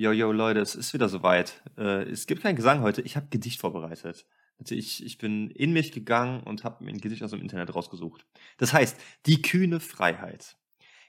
Yo, 0.00 0.12
yo, 0.12 0.30
Leute, 0.30 0.60
es 0.60 0.76
ist 0.76 0.94
wieder 0.94 1.08
soweit. 1.08 1.60
Äh, 1.76 2.04
es 2.04 2.28
gibt 2.28 2.42
keinen 2.42 2.54
Gesang 2.54 2.82
heute. 2.82 3.02
Ich 3.02 3.16
habe 3.16 3.26
Gedicht 3.30 3.60
vorbereitet. 3.60 4.26
Also 4.60 4.76
ich, 4.76 5.04
ich 5.04 5.18
bin 5.18 5.50
in 5.50 5.72
mich 5.72 5.90
gegangen 5.90 6.44
und 6.44 6.62
habe 6.62 6.84
mir 6.84 6.92
ein 6.92 7.00
Gedicht 7.00 7.24
aus 7.24 7.32
dem 7.32 7.40
Internet 7.40 7.74
rausgesucht. 7.74 8.24
Das 8.58 8.72
heißt, 8.72 8.96
die 9.26 9.42
kühne 9.42 9.80
Freiheit. 9.80 10.56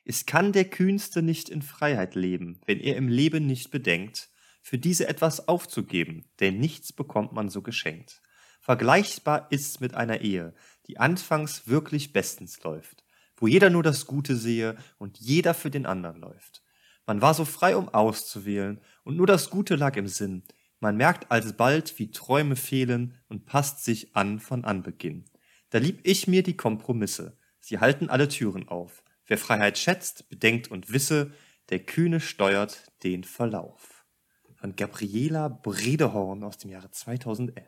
Es 0.05 0.25
kann 0.25 0.53
der 0.53 0.65
Kühnste 0.65 1.21
nicht 1.21 1.49
in 1.49 1.61
Freiheit 1.61 2.15
leben, 2.15 2.61
wenn 2.65 2.79
er 2.79 2.95
im 2.95 3.09
Leben 3.09 3.45
nicht 3.45 3.69
bedenkt, 3.69 4.31
für 4.63 4.79
diese 4.79 5.07
etwas 5.07 5.47
aufzugeben, 5.47 6.25
denn 6.39 6.59
nichts 6.59 6.91
bekommt 6.91 7.31
man 7.31 7.49
so 7.49 7.61
geschenkt. 7.61 8.23
Vergleichbar 8.59 9.51
ist's 9.51 9.79
mit 9.79 9.93
einer 9.93 10.21
Ehe, 10.21 10.55
die 10.87 10.97
anfangs 10.97 11.67
wirklich 11.67 12.11
bestens 12.11 12.63
läuft, 12.63 13.03
wo 13.37 13.45
jeder 13.45 13.69
nur 13.69 13.83
das 13.83 14.07
Gute 14.07 14.35
sehe 14.35 14.77
und 14.97 15.19
jeder 15.19 15.53
für 15.53 15.69
den 15.69 15.85
anderen 15.85 16.19
läuft. 16.19 16.63
Man 17.09 17.23
war 17.23 17.33
so 17.33 17.43
frei, 17.43 17.75
um 17.75 17.89
auszuwählen, 17.89 18.79
und 19.03 19.17
nur 19.17 19.25
das 19.25 19.49
Gute 19.49 19.75
lag 19.75 19.95
im 19.95 20.07
Sinn. 20.07 20.43
Man 20.79 20.95
merkt 20.95 21.31
alsbald, 21.31 21.97
wie 21.97 22.11
Träume 22.11 22.55
fehlen 22.55 23.15
und 23.27 23.47
passt 23.47 23.83
sich 23.83 24.15
an 24.15 24.39
von 24.39 24.63
Anbeginn. 24.63 25.25
Da 25.71 25.79
lieb 25.79 26.01
ich 26.03 26.27
mir 26.27 26.43
die 26.43 26.55
Kompromisse. 26.55 27.35
Sie 27.59 27.79
halten 27.79 28.11
alle 28.11 28.27
Türen 28.27 28.67
auf. 28.67 29.03
Wer 29.25 29.39
Freiheit 29.39 29.79
schätzt, 29.79 30.29
bedenkt 30.29 30.69
und 30.69 30.93
wisse, 30.93 31.31
der 31.69 31.79
Kühne 31.79 32.19
steuert 32.19 32.91
den 33.01 33.23
Verlauf. 33.23 34.05
Von 34.53 34.75
Gabriela 34.75 35.47
Bredehorn 35.47 36.43
aus 36.43 36.59
dem 36.59 36.69
Jahre 36.69 36.91
2011. 36.91 37.65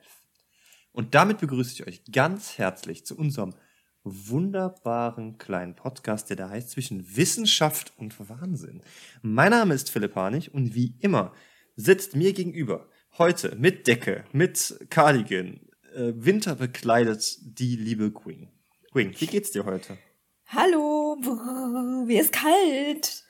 Und 0.92 1.16
damit 1.16 1.40
begrüße 1.40 1.74
ich 1.74 1.88
euch 1.88 2.04
ganz 2.12 2.60
herzlich 2.60 3.08
zu 3.08 3.18
unserem 3.18 3.56
wunderbaren 4.04 5.38
kleinen 5.38 5.76
Podcast, 5.76 6.30
der 6.30 6.38
da 6.38 6.50
heißt 6.50 6.72
Zwischen 6.72 7.16
Wissenschaft 7.16 7.94
und 7.98 8.30
Wahnsinn. 8.30 8.82
Mein 9.22 9.52
Name 9.52 9.74
ist 9.74 9.92
Philipp 9.92 10.16
Harnig 10.16 10.54
und 10.54 10.74
wie 10.74 10.96
immer 11.00 11.34
sitzt 11.76 12.16
mir 12.16 12.34
gegenüber 12.34 12.88
heute 13.18 13.56
mit 13.56 13.88
Decke, 13.88 14.26
mit 14.32 14.80
Cardigan, 14.90 15.60
äh, 15.94 16.14
winterbekleidet 16.16 17.38
die 17.42 17.76
liebe 17.76 18.12
Queen. 18.12 18.50
Queen, 18.92 19.14
wie 19.20 19.28
geht's 19.28 19.52
dir 19.52 19.66
heute? 19.66 19.98
Hallo, 20.48 21.18
brr, 21.22 22.06
mir 22.06 22.22
ist 22.22 22.34
kalt. 22.34 23.24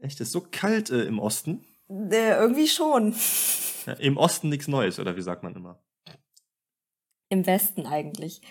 Echt, 0.00 0.20
ist 0.20 0.32
so 0.32 0.40
kalt 0.40 0.90
äh, 0.90 1.04
im 1.04 1.18
Osten? 1.18 1.64
Äh, 1.88 2.34
irgendwie 2.34 2.66
schon. 2.66 3.14
Ja, 3.86 3.92
Im 3.94 4.16
Osten 4.16 4.48
nichts 4.48 4.68
Neues, 4.68 4.98
oder 4.98 5.16
wie 5.16 5.22
sagt 5.22 5.42
man 5.42 5.54
immer? 5.54 5.82
Im 7.28 7.46
Westen 7.46 7.86
eigentlich. 7.86 8.42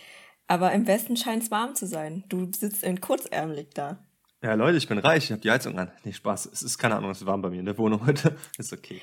Aber 0.51 0.73
im 0.73 0.85
Westen 0.85 1.15
scheint 1.15 1.43
es 1.43 1.49
warm 1.49 1.75
zu 1.75 1.87
sein. 1.87 2.25
Du 2.27 2.51
sitzt 2.51 2.83
in 2.83 2.99
kurzärmelig 2.99 3.69
da. 3.73 4.03
Ja, 4.43 4.55
Leute, 4.55 4.77
ich 4.77 4.85
bin 4.89 4.97
reich, 4.97 5.23
ich 5.23 5.31
habe 5.31 5.39
die 5.39 5.49
Heizung 5.49 5.79
an. 5.79 5.89
Nee, 6.03 6.11
Spaß. 6.11 6.47
Es 6.47 6.61
ist 6.61 6.77
keine 6.77 6.97
Ahnung, 6.97 7.09
es 7.09 7.21
ist 7.21 7.25
warm 7.25 7.41
bei 7.41 7.49
mir 7.49 7.61
in 7.61 7.65
der 7.65 7.77
Wohnung 7.77 8.05
heute. 8.05 8.35
Ist 8.57 8.73
okay. 8.73 8.99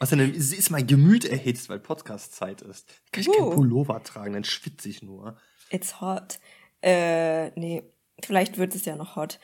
Außerdem 0.00 0.34
ist 0.34 0.52
ist 0.52 0.70
mein 0.70 0.88
Gemüt 0.88 1.24
erhitzt, 1.24 1.68
weil 1.68 1.78
Podcast-Zeit 1.78 2.62
ist. 2.62 2.88
Da 2.88 2.94
kann 3.12 3.20
ich 3.20 3.28
Uh. 3.28 3.32
keinen 3.34 3.54
Pullover 3.54 4.02
tragen, 4.02 4.32
dann 4.32 4.42
schwitze 4.42 4.88
ich 4.88 5.00
nur. 5.00 5.36
It's 5.70 6.00
hot. 6.00 6.40
Äh, 6.82 7.50
nee, 7.50 7.84
vielleicht 8.24 8.58
wird 8.58 8.74
es 8.74 8.84
ja 8.84 8.96
noch 8.96 9.14
hot. 9.14 9.38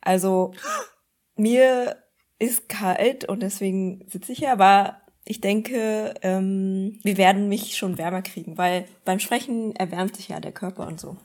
Also, 0.00 0.54
mir 1.36 2.02
ist 2.38 2.70
kalt 2.70 3.28
und 3.28 3.40
deswegen 3.40 4.08
sitze 4.08 4.32
ich 4.32 4.38
hier, 4.38 4.52
aber 4.52 5.02
ich 5.26 5.40
denke, 5.40 6.14
ähm, 6.22 6.98
wir 7.02 7.16
werden 7.18 7.48
mich 7.48 7.76
schon 7.76 7.98
wärmer 7.98 8.22
kriegen, 8.22 8.56
weil 8.56 8.86
beim 9.04 9.18
Sprechen 9.18 9.74
erwärmt 9.76 10.16
sich 10.16 10.28
ja 10.28 10.40
der 10.40 10.52
Körper 10.52 10.86
und 10.86 10.98
so. 11.00 11.16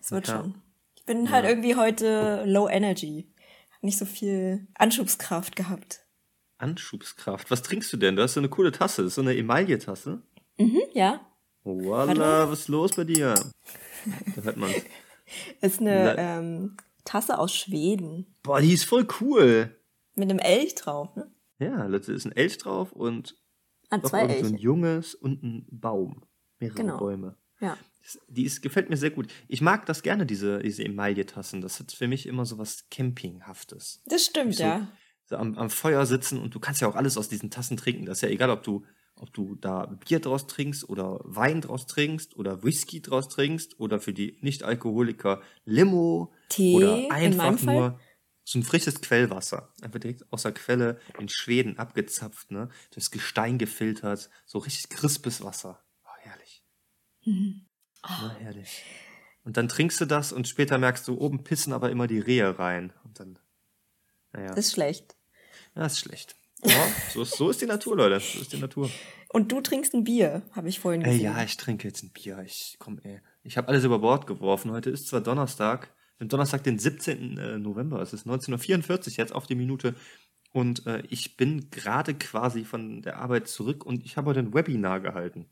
Es 0.00 0.10
wird 0.12 0.28
Ja. 0.28 0.36
schon. 0.40 0.54
Ich 0.96 1.04
bin 1.04 1.30
halt 1.30 1.44
irgendwie 1.46 1.76
heute 1.76 2.44
low 2.46 2.68
energy. 2.68 3.32
Hab 3.74 3.82
nicht 3.82 3.98
so 3.98 4.04
viel 4.06 4.66
Anschubskraft 4.74 5.54
gehabt. 5.56 6.04
Anschubskraft. 6.58 7.50
Was 7.50 7.62
trinkst 7.62 7.92
du 7.92 7.96
denn? 7.96 8.16
Du 8.16 8.22
hast 8.22 8.34
so 8.34 8.40
eine 8.40 8.48
coole 8.48 8.72
Tasse. 8.72 9.02
Das 9.02 9.08
ist 9.10 9.14
so 9.16 9.20
eine 9.22 9.36
Emaille-Tasse. 9.36 10.22
Mhm, 10.58 10.80
ja. 10.92 11.20
Voila, 11.62 12.50
was 12.50 12.60
ist 12.60 12.68
los 12.68 12.94
bei 12.94 13.04
dir? 13.04 13.34
Da 14.36 14.42
hört 14.42 14.56
man. 14.56 14.70
Ist 15.62 15.80
eine 15.80 16.14
Na- 16.16 16.38
ähm, 16.38 16.76
Tasse 17.06 17.38
aus 17.38 17.54
Schweden. 17.54 18.36
Boah, 18.42 18.60
die 18.60 18.74
ist 18.74 18.84
voll 18.84 19.06
cool. 19.20 19.74
Mit 20.14 20.28
einem 20.30 20.38
Elch 20.38 20.74
drauf, 20.74 21.16
ne? 21.16 21.30
Ja, 21.58 21.88
da 21.88 21.96
ist 21.96 22.26
ein 22.26 22.32
Elch 22.36 22.58
drauf 22.58 22.92
und 22.92 23.34
Ah, 23.94 24.02
noch 24.02 24.10
zwei 24.10 24.42
so 24.42 24.46
ein. 24.46 24.56
Junges 24.56 25.14
und 25.14 25.42
ein 25.42 25.66
Baum. 25.70 26.22
Mehrere 26.58 26.76
Genau. 26.76 26.98
Bäume. 26.98 27.36
Ja. 27.60 27.76
Die 28.28 28.44
ist, 28.44 28.60
gefällt 28.62 28.90
mir 28.90 28.96
sehr 28.98 29.10
gut. 29.10 29.28
Ich 29.48 29.62
mag 29.62 29.86
das 29.86 30.02
gerne, 30.02 30.26
diese, 30.26 30.58
diese 30.58 30.84
Emaille-Tassen. 30.84 31.62
Das 31.62 31.80
hat 31.80 31.92
für 31.92 32.06
mich 32.06 32.26
immer 32.26 32.44
so 32.44 32.58
was 32.58 32.88
Campinghaftes. 32.90 34.02
Das 34.06 34.24
stimmt, 34.26 34.54
so- 34.56 34.62
ja. 34.62 34.88
So 35.26 35.36
am, 35.36 35.56
am 35.56 35.70
Feuer 35.70 36.04
sitzen 36.04 36.38
und 36.38 36.54
du 36.54 36.60
kannst 36.60 36.82
ja 36.82 36.88
auch 36.88 36.96
alles 36.96 37.16
aus 37.16 37.30
diesen 37.30 37.50
Tassen 37.50 37.78
trinken. 37.78 38.04
Das 38.04 38.18
ist 38.18 38.22
ja 38.22 38.28
egal, 38.28 38.50
ob 38.50 38.62
du, 38.62 38.84
ob 39.16 39.32
du 39.32 39.54
da 39.54 39.86
Bier 40.06 40.20
draus 40.20 40.46
trinkst 40.46 40.86
oder 40.86 41.18
Wein 41.24 41.62
draus 41.62 41.86
trinkst 41.86 42.36
oder 42.36 42.62
Whisky 42.62 43.00
draus 43.00 43.28
trinkst 43.30 43.80
oder 43.80 44.00
für 44.00 44.12
die 44.12 44.36
Nicht-Alkoholiker 44.42 45.40
Limo 45.64 46.30
Tee, 46.50 46.74
oder 46.76 46.98
in 47.06 47.10
einfach 47.10 47.38
meinem 47.44 47.58
Fall. 47.58 47.98
So 48.44 48.58
ein 48.58 48.62
frisches 48.62 49.00
Quellwasser. 49.00 49.72
Einfach 49.80 49.98
direkt 50.00 50.30
aus 50.32 50.42
der 50.42 50.52
Quelle 50.52 51.00
in 51.18 51.28
Schweden 51.28 51.78
abgezapft, 51.78 52.50
ne? 52.50 52.68
Durchs 52.92 53.10
Gestein 53.10 53.58
gefiltert. 53.58 54.30
So 54.46 54.58
richtig 54.58 54.90
crispes 54.90 55.42
Wasser. 55.42 55.82
Oh, 56.04 56.08
herrlich. 56.20 56.62
Mhm. 57.24 57.66
Na, 58.02 58.36
herrlich. 58.38 58.82
Und 59.44 59.56
dann 59.56 59.68
trinkst 59.68 60.00
du 60.00 60.04
das 60.06 60.32
und 60.32 60.46
später 60.48 60.78
merkst 60.78 61.06
du, 61.08 61.18
oben 61.18 61.42
pissen 61.44 61.72
aber 61.72 61.90
immer 61.90 62.06
die 62.06 62.18
Rehe 62.20 62.58
rein. 62.58 62.92
Und 63.04 63.18
dann, 63.20 63.38
naja, 64.32 64.48
Das 64.54 64.66
ist 64.66 64.72
schlecht. 64.72 65.16
das 65.74 65.94
ist 65.94 65.98
schlecht. 66.00 66.36
Ja, 66.62 66.86
so, 67.12 67.22
ist, 67.22 67.36
so 67.36 67.50
ist 67.50 67.60
die 67.60 67.66
Natur, 67.66 67.96
Leute. 67.96 68.20
So 68.20 68.40
ist 68.40 68.52
die 68.52 68.58
Natur. 68.58 68.90
Und 69.28 69.52
du 69.52 69.60
trinkst 69.60 69.92
ein 69.92 70.04
Bier, 70.04 70.42
habe 70.52 70.68
ich 70.70 70.80
vorhin 70.80 71.02
Ey, 71.02 71.12
gesehen. 71.18 71.24
ja, 71.24 71.42
ich 71.42 71.56
trinke 71.58 71.86
jetzt 71.88 72.02
ein 72.02 72.10
Bier. 72.10 72.38
Ich 72.44 72.76
komm, 72.78 72.98
ey. 73.00 73.20
Ich 73.42 73.58
habe 73.58 73.68
alles 73.68 73.84
über 73.84 73.98
Bord 73.98 74.26
geworfen. 74.26 74.70
Heute 74.70 74.88
ist 74.88 75.08
zwar 75.08 75.20
Donnerstag, 75.20 75.92
am 76.24 76.28
Donnerstag, 76.28 76.64
den 76.64 76.78
17. 76.78 77.38
äh, 77.38 77.58
November. 77.58 78.00
Es 78.00 78.12
ist 78.12 78.26
19.44 78.26 78.90
Uhr 78.90 79.16
jetzt 79.16 79.34
auf 79.34 79.46
die 79.46 79.54
Minute. 79.54 79.94
Und 80.52 80.86
äh, 80.86 81.02
ich 81.10 81.36
bin 81.36 81.70
gerade 81.70 82.14
quasi 82.14 82.64
von 82.64 83.02
der 83.02 83.18
Arbeit 83.18 83.48
zurück 83.48 83.84
und 83.84 84.04
ich 84.04 84.16
habe 84.16 84.30
heute 84.30 84.40
ein 84.40 84.54
Webinar 84.54 85.00
gehalten. 85.00 85.46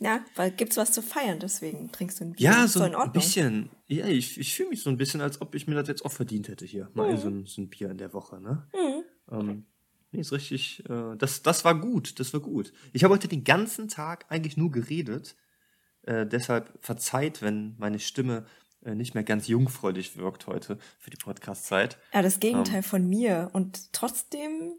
Ja, 0.00 0.24
weil 0.34 0.50
gibt's 0.50 0.76
was 0.76 0.92
zu 0.92 1.02
feiern, 1.02 1.38
deswegen 1.38 1.92
trinkst 1.92 2.18
du 2.18 2.24
ein 2.24 2.32
Bier. 2.32 2.50
Ja, 2.50 2.66
so 2.66 2.80
doch 2.80 3.00
ein 3.00 3.12
bisschen. 3.12 3.70
Ja, 3.86 4.06
ich, 4.06 4.38
ich 4.40 4.54
fühle 4.54 4.70
mich 4.70 4.82
so 4.82 4.90
ein 4.90 4.96
bisschen, 4.96 5.20
als 5.20 5.40
ob 5.40 5.54
ich 5.54 5.68
mir 5.68 5.74
das 5.76 5.86
jetzt 5.86 6.04
auch 6.04 6.10
verdient 6.10 6.48
hätte 6.48 6.64
hier. 6.64 6.90
Mal 6.94 7.16
so, 7.16 7.28
ein, 7.28 7.46
so 7.46 7.62
ein 7.62 7.68
Bier 7.68 7.90
in 7.90 7.98
der 7.98 8.12
Woche, 8.12 8.40
ne? 8.40 8.66
Mhm. 8.72 9.04
Ähm, 9.32 9.66
nee, 10.10 10.20
ist 10.20 10.32
richtig. 10.32 10.82
Äh, 10.88 11.16
das, 11.16 11.42
das 11.42 11.64
war 11.64 11.78
gut, 11.78 12.18
das 12.18 12.32
war 12.32 12.40
gut. 12.40 12.72
Ich 12.92 13.04
habe 13.04 13.14
heute 13.14 13.28
den 13.28 13.44
ganzen 13.44 13.88
Tag 13.88 14.26
eigentlich 14.30 14.56
nur 14.56 14.72
geredet. 14.72 15.36
Äh, 16.02 16.26
deshalb 16.26 16.72
verzeiht, 16.80 17.40
wenn 17.40 17.76
meine 17.78 18.00
Stimme 18.00 18.46
nicht 18.84 19.14
mehr 19.14 19.24
ganz 19.24 19.48
jungfräulich 19.48 20.16
wirkt 20.16 20.46
heute 20.46 20.78
für 20.98 21.10
die 21.10 21.16
Podcast-Zeit. 21.16 21.98
Ja, 22.12 22.22
das 22.22 22.40
Gegenteil 22.40 22.78
Ähm. 22.78 22.82
von 22.82 23.08
mir. 23.08 23.50
Und 23.52 23.92
trotzdem 23.92 24.74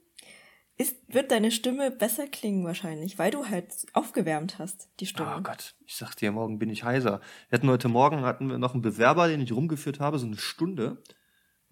ist, 0.77 0.97
wird 1.07 1.31
deine 1.31 1.51
Stimme 1.51 1.89
besser 1.89 2.27
klingen 2.27 2.65
wahrscheinlich, 2.65 3.17
weil 3.17 3.31
du 3.31 3.47
halt 3.47 3.73
aufgewärmt 3.93 4.59
hast, 4.59 4.89
die 4.99 5.05
Stimme. 5.05 5.35
Oh 5.37 5.41
Gott, 5.41 5.73
ich 5.85 5.95
sag 5.95 6.15
dir, 6.15 6.31
morgen 6.31 6.59
bin 6.59 6.69
ich 6.69 6.83
heiser. 6.83 7.21
Wir 7.49 7.57
hatten 7.57 7.69
heute 7.69 7.87
Morgen 7.87 8.21
hatten 8.23 8.49
wir 8.49 8.57
noch 8.57 8.73
einen 8.73 8.81
Bewerber, 8.81 9.27
den 9.27 9.41
ich 9.41 9.53
rumgeführt 9.53 9.99
habe, 9.99 10.19
so 10.19 10.25
eine 10.27 10.37
Stunde. 10.37 11.01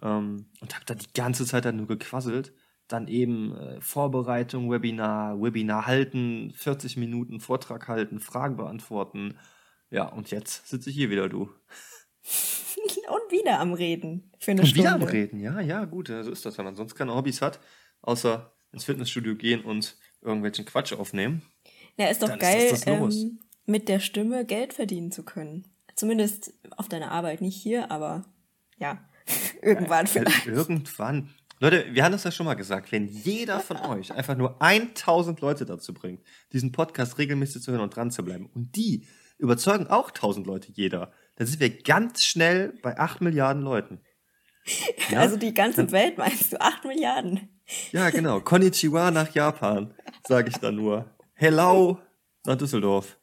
Ähm, 0.01 0.49
und 0.61 0.73
habe 0.73 0.85
da 0.85 0.95
die 0.95 1.11
ganze 1.13 1.45
Zeit 1.45 1.65
dann 1.65 1.75
nur 1.77 1.87
gequasselt. 1.87 2.53
Dann 2.87 3.07
eben 3.07 3.55
äh, 3.55 3.81
Vorbereitung, 3.81 4.71
Webinar, 4.71 5.41
Webinar 5.41 5.85
halten, 5.85 6.51
40 6.55 6.97
Minuten 6.97 7.39
Vortrag 7.39 7.87
halten, 7.87 8.19
Fragen 8.19 8.55
beantworten. 8.57 9.37
Ja, 9.89 10.05
und 10.07 10.31
jetzt 10.31 10.67
sitze 10.67 10.89
ich 10.89 10.95
hier 10.95 11.09
wieder, 11.09 11.29
du. 11.29 11.49
Und 13.07 13.31
wieder 13.31 13.59
am 13.59 13.73
Reden 13.73 14.31
für 14.39 14.51
eine 14.51 14.61
Und 14.61 14.67
Stunde. 14.67 14.83
wieder 14.89 14.95
am 14.95 15.03
Reden, 15.03 15.39
ja, 15.39 15.59
ja, 15.59 15.85
gut, 15.85 16.07
so 16.07 16.31
ist 16.31 16.45
das, 16.45 16.57
wenn 16.57 16.65
man 16.65 16.75
sonst 16.75 16.95
keine 16.95 17.13
Hobbys 17.13 17.41
hat, 17.41 17.59
außer 18.01 18.53
ins 18.71 18.85
Fitnessstudio 18.85 19.35
gehen 19.35 19.61
und 19.61 19.97
irgendwelchen 20.21 20.65
Quatsch 20.65 20.93
aufnehmen. 20.93 21.43
Ja, 21.97 22.07
ist 22.07 22.23
doch 22.23 22.29
ist 22.29 22.39
geil, 22.39 22.71
Los. 22.99 23.15
ähm, 23.15 23.39
mit 23.65 23.87
der 23.87 23.99
Stimme 23.99 24.45
Geld 24.45 24.73
verdienen 24.73 25.11
zu 25.11 25.23
können. 25.23 25.65
Zumindest 25.95 26.53
auf 26.75 26.89
deiner 26.89 27.11
Arbeit, 27.11 27.41
nicht 27.41 27.55
hier, 27.61 27.91
aber 27.91 28.25
ja, 28.79 29.03
irgendwann 29.61 30.07
vielleicht. 30.07 30.47
Irgendwann. 30.47 31.29
Leute, 31.59 31.85
wir 31.93 32.03
haben 32.03 32.11
das 32.11 32.23
ja 32.23 32.31
schon 32.31 32.45
mal 32.45 32.55
gesagt, 32.55 32.91
wenn 32.91 33.07
jeder 33.07 33.59
von 33.59 33.77
euch 33.85 34.11
einfach 34.11 34.35
nur 34.35 34.61
1000 34.61 35.39
Leute 35.39 35.65
dazu 35.65 35.93
bringt, 35.93 36.21
diesen 36.51 36.71
Podcast 36.71 37.17
regelmäßig 37.17 37.61
zu 37.61 37.71
hören 37.71 37.81
und 37.81 37.95
dran 37.95 38.11
zu 38.11 38.23
bleiben, 38.23 38.49
und 38.53 38.75
die 38.75 39.05
überzeugen 39.37 39.87
auch 39.87 40.09
1000 40.09 40.47
Leute 40.47 40.71
jeder, 40.71 41.11
dann 41.35 41.47
sind 41.47 41.59
wir 41.59 41.81
ganz 41.81 42.23
schnell 42.23 42.73
bei 42.81 42.97
8 42.97 43.21
Milliarden 43.21 43.61
Leuten. 43.63 44.01
Ja, 45.09 45.19
Also 45.19 45.37
die 45.37 45.53
ganze 45.53 45.91
Welt 45.91 46.17
meinst 46.17 46.53
du? 46.53 46.61
Acht 46.61 46.85
Milliarden. 46.85 47.49
ja 47.91 48.09
genau. 48.09 48.39
Konnichiwa 48.39 49.11
nach 49.11 49.33
Japan, 49.35 49.93
sage 50.27 50.49
ich 50.49 50.57
da 50.57 50.71
nur. 50.71 51.13
Hello 51.33 51.99
nach 52.45 52.55
Düsseldorf. 52.57 53.17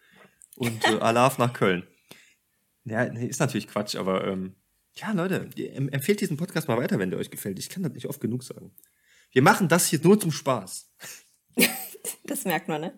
Und 0.56 0.84
äh, 0.84 0.88
Alaf 1.00 1.38
nach 1.38 1.52
Köln. 1.52 1.86
Ja, 2.84 3.06
nee, 3.06 3.26
ist 3.26 3.40
natürlich 3.40 3.68
Quatsch, 3.68 3.94
aber 3.96 4.26
ähm, 4.26 4.56
ja, 4.94 5.12
Leute, 5.12 5.48
empfehlt 5.92 6.20
diesen 6.20 6.36
Podcast 6.36 6.68
mal 6.68 6.76
weiter, 6.76 6.98
wenn 6.98 7.10
der 7.10 7.18
euch 7.18 7.30
gefällt. 7.30 7.58
Ich 7.58 7.68
kann 7.68 7.82
das 7.82 7.92
nicht 7.92 8.06
oft 8.06 8.20
genug 8.20 8.42
sagen. 8.42 8.74
Wir 9.32 9.42
machen 9.42 9.68
das 9.68 9.86
hier 9.86 10.00
nur 10.02 10.18
zum 10.18 10.32
Spaß. 10.32 10.92
Das 12.24 12.44
merkt 12.44 12.68
man, 12.68 12.80
ne? 12.80 12.92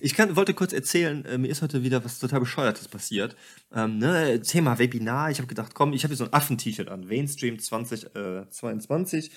Ich 0.00 0.14
kann, 0.14 0.36
wollte 0.36 0.54
kurz 0.54 0.72
erzählen, 0.72 1.24
äh, 1.24 1.38
mir 1.38 1.48
ist 1.48 1.62
heute 1.62 1.82
wieder 1.82 2.04
was 2.04 2.18
total 2.18 2.40
Bescheuertes 2.40 2.88
passiert. 2.88 3.36
Ähm, 3.72 3.98
ne, 3.98 4.40
Thema 4.40 4.78
Webinar. 4.78 5.30
Ich 5.30 5.38
habe 5.38 5.46
gedacht, 5.46 5.74
komm, 5.74 5.92
ich 5.92 6.04
habe 6.04 6.12
hier 6.12 6.18
so 6.18 6.24
ein 6.24 6.32
Affen-T-Shirt 6.32 6.88
an. 6.88 7.06
Mainstream 7.06 7.58
2022. 7.58 9.30
Äh, 9.30 9.34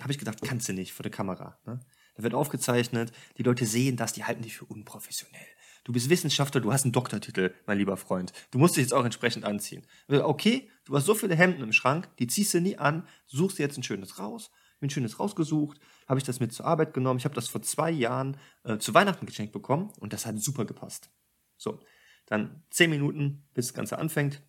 habe 0.00 0.12
ich 0.12 0.18
gedacht, 0.18 0.38
kannst 0.42 0.68
du 0.68 0.72
nicht 0.72 0.92
vor 0.92 1.02
der 1.02 1.12
Kamera. 1.12 1.58
Ne? 1.66 1.80
Da 2.16 2.22
wird 2.22 2.34
aufgezeichnet, 2.34 3.12
die 3.38 3.42
Leute 3.42 3.64
sehen 3.64 3.96
das, 3.96 4.12
die 4.12 4.24
halten 4.24 4.42
dich 4.42 4.56
für 4.56 4.66
unprofessionell. 4.66 5.46
Du 5.84 5.92
bist 5.92 6.10
Wissenschaftler, 6.10 6.60
du 6.60 6.72
hast 6.72 6.84
einen 6.84 6.92
Doktortitel, 6.92 7.54
mein 7.66 7.78
lieber 7.78 7.96
Freund. 7.96 8.32
Du 8.52 8.58
musst 8.58 8.76
dich 8.76 8.82
jetzt 8.82 8.94
auch 8.94 9.04
entsprechend 9.04 9.44
anziehen. 9.44 9.84
Okay, 10.08 10.70
du 10.84 10.96
hast 10.96 11.06
so 11.06 11.14
viele 11.14 11.34
Hemden 11.34 11.62
im 11.62 11.72
Schrank, 11.72 12.08
die 12.18 12.28
ziehst 12.28 12.54
du 12.54 12.60
nie 12.60 12.78
an, 12.78 13.06
suchst 13.26 13.58
dir 13.58 13.64
jetzt 13.64 13.78
ein 13.78 13.82
schönes 13.82 14.18
raus, 14.18 14.52
mir 14.82 14.88
ein 14.88 14.90
schönes 14.90 15.18
rausgesucht, 15.18 15.78
habe 16.08 16.18
ich 16.18 16.24
das 16.24 16.40
mit 16.40 16.52
zur 16.52 16.66
Arbeit 16.66 16.92
genommen. 16.92 17.18
Ich 17.18 17.24
habe 17.24 17.34
das 17.34 17.48
vor 17.48 17.62
zwei 17.62 17.90
Jahren 17.90 18.36
äh, 18.64 18.78
zu 18.78 18.94
Weihnachten 18.94 19.26
geschenkt 19.26 19.52
bekommen 19.52 19.92
und 20.00 20.12
das 20.12 20.26
hat 20.26 20.38
super 20.40 20.64
gepasst. 20.64 21.10
So, 21.56 21.80
dann 22.26 22.64
zehn 22.70 22.90
Minuten, 22.90 23.48
bis 23.54 23.68
das 23.68 23.74
Ganze 23.74 23.98
anfängt. 23.98 24.42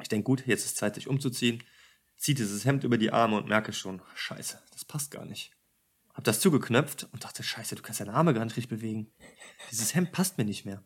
Ich 0.00 0.08
denke, 0.08 0.24
gut, 0.24 0.46
jetzt 0.46 0.64
ist 0.64 0.76
Zeit, 0.76 0.94
sich 0.94 1.08
umzuziehen. 1.08 1.62
Ziehe 2.16 2.34
dieses 2.34 2.64
Hemd 2.64 2.84
über 2.84 2.98
die 2.98 3.12
Arme 3.12 3.36
und 3.36 3.48
merke 3.48 3.72
schon, 3.72 4.02
scheiße, 4.14 4.60
das 4.72 4.84
passt 4.84 5.10
gar 5.10 5.24
nicht. 5.24 5.52
Hab 6.14 6.24
das 6.24 6.40
zugeknöpft 6.40 7.08
und 7.12 7.22
dachte, 7.22 7.44
scheiße, 7.44 7.76
du 7.76 7.82
kannst 7.82 8.00
deine 8.00 8.12
Arme 8.12 8.34
gar 8.34 8.44
nicht 8.44 8.56
richtig 8.56 8.70
bewegen. 8.70 9.12
Dieses 9.70 9.94
Hemd 9.94 10.10
passt 10.10 10.36
mir 10.36 10.44
nicht 10.44 10.64
mehr. 10.64 10.82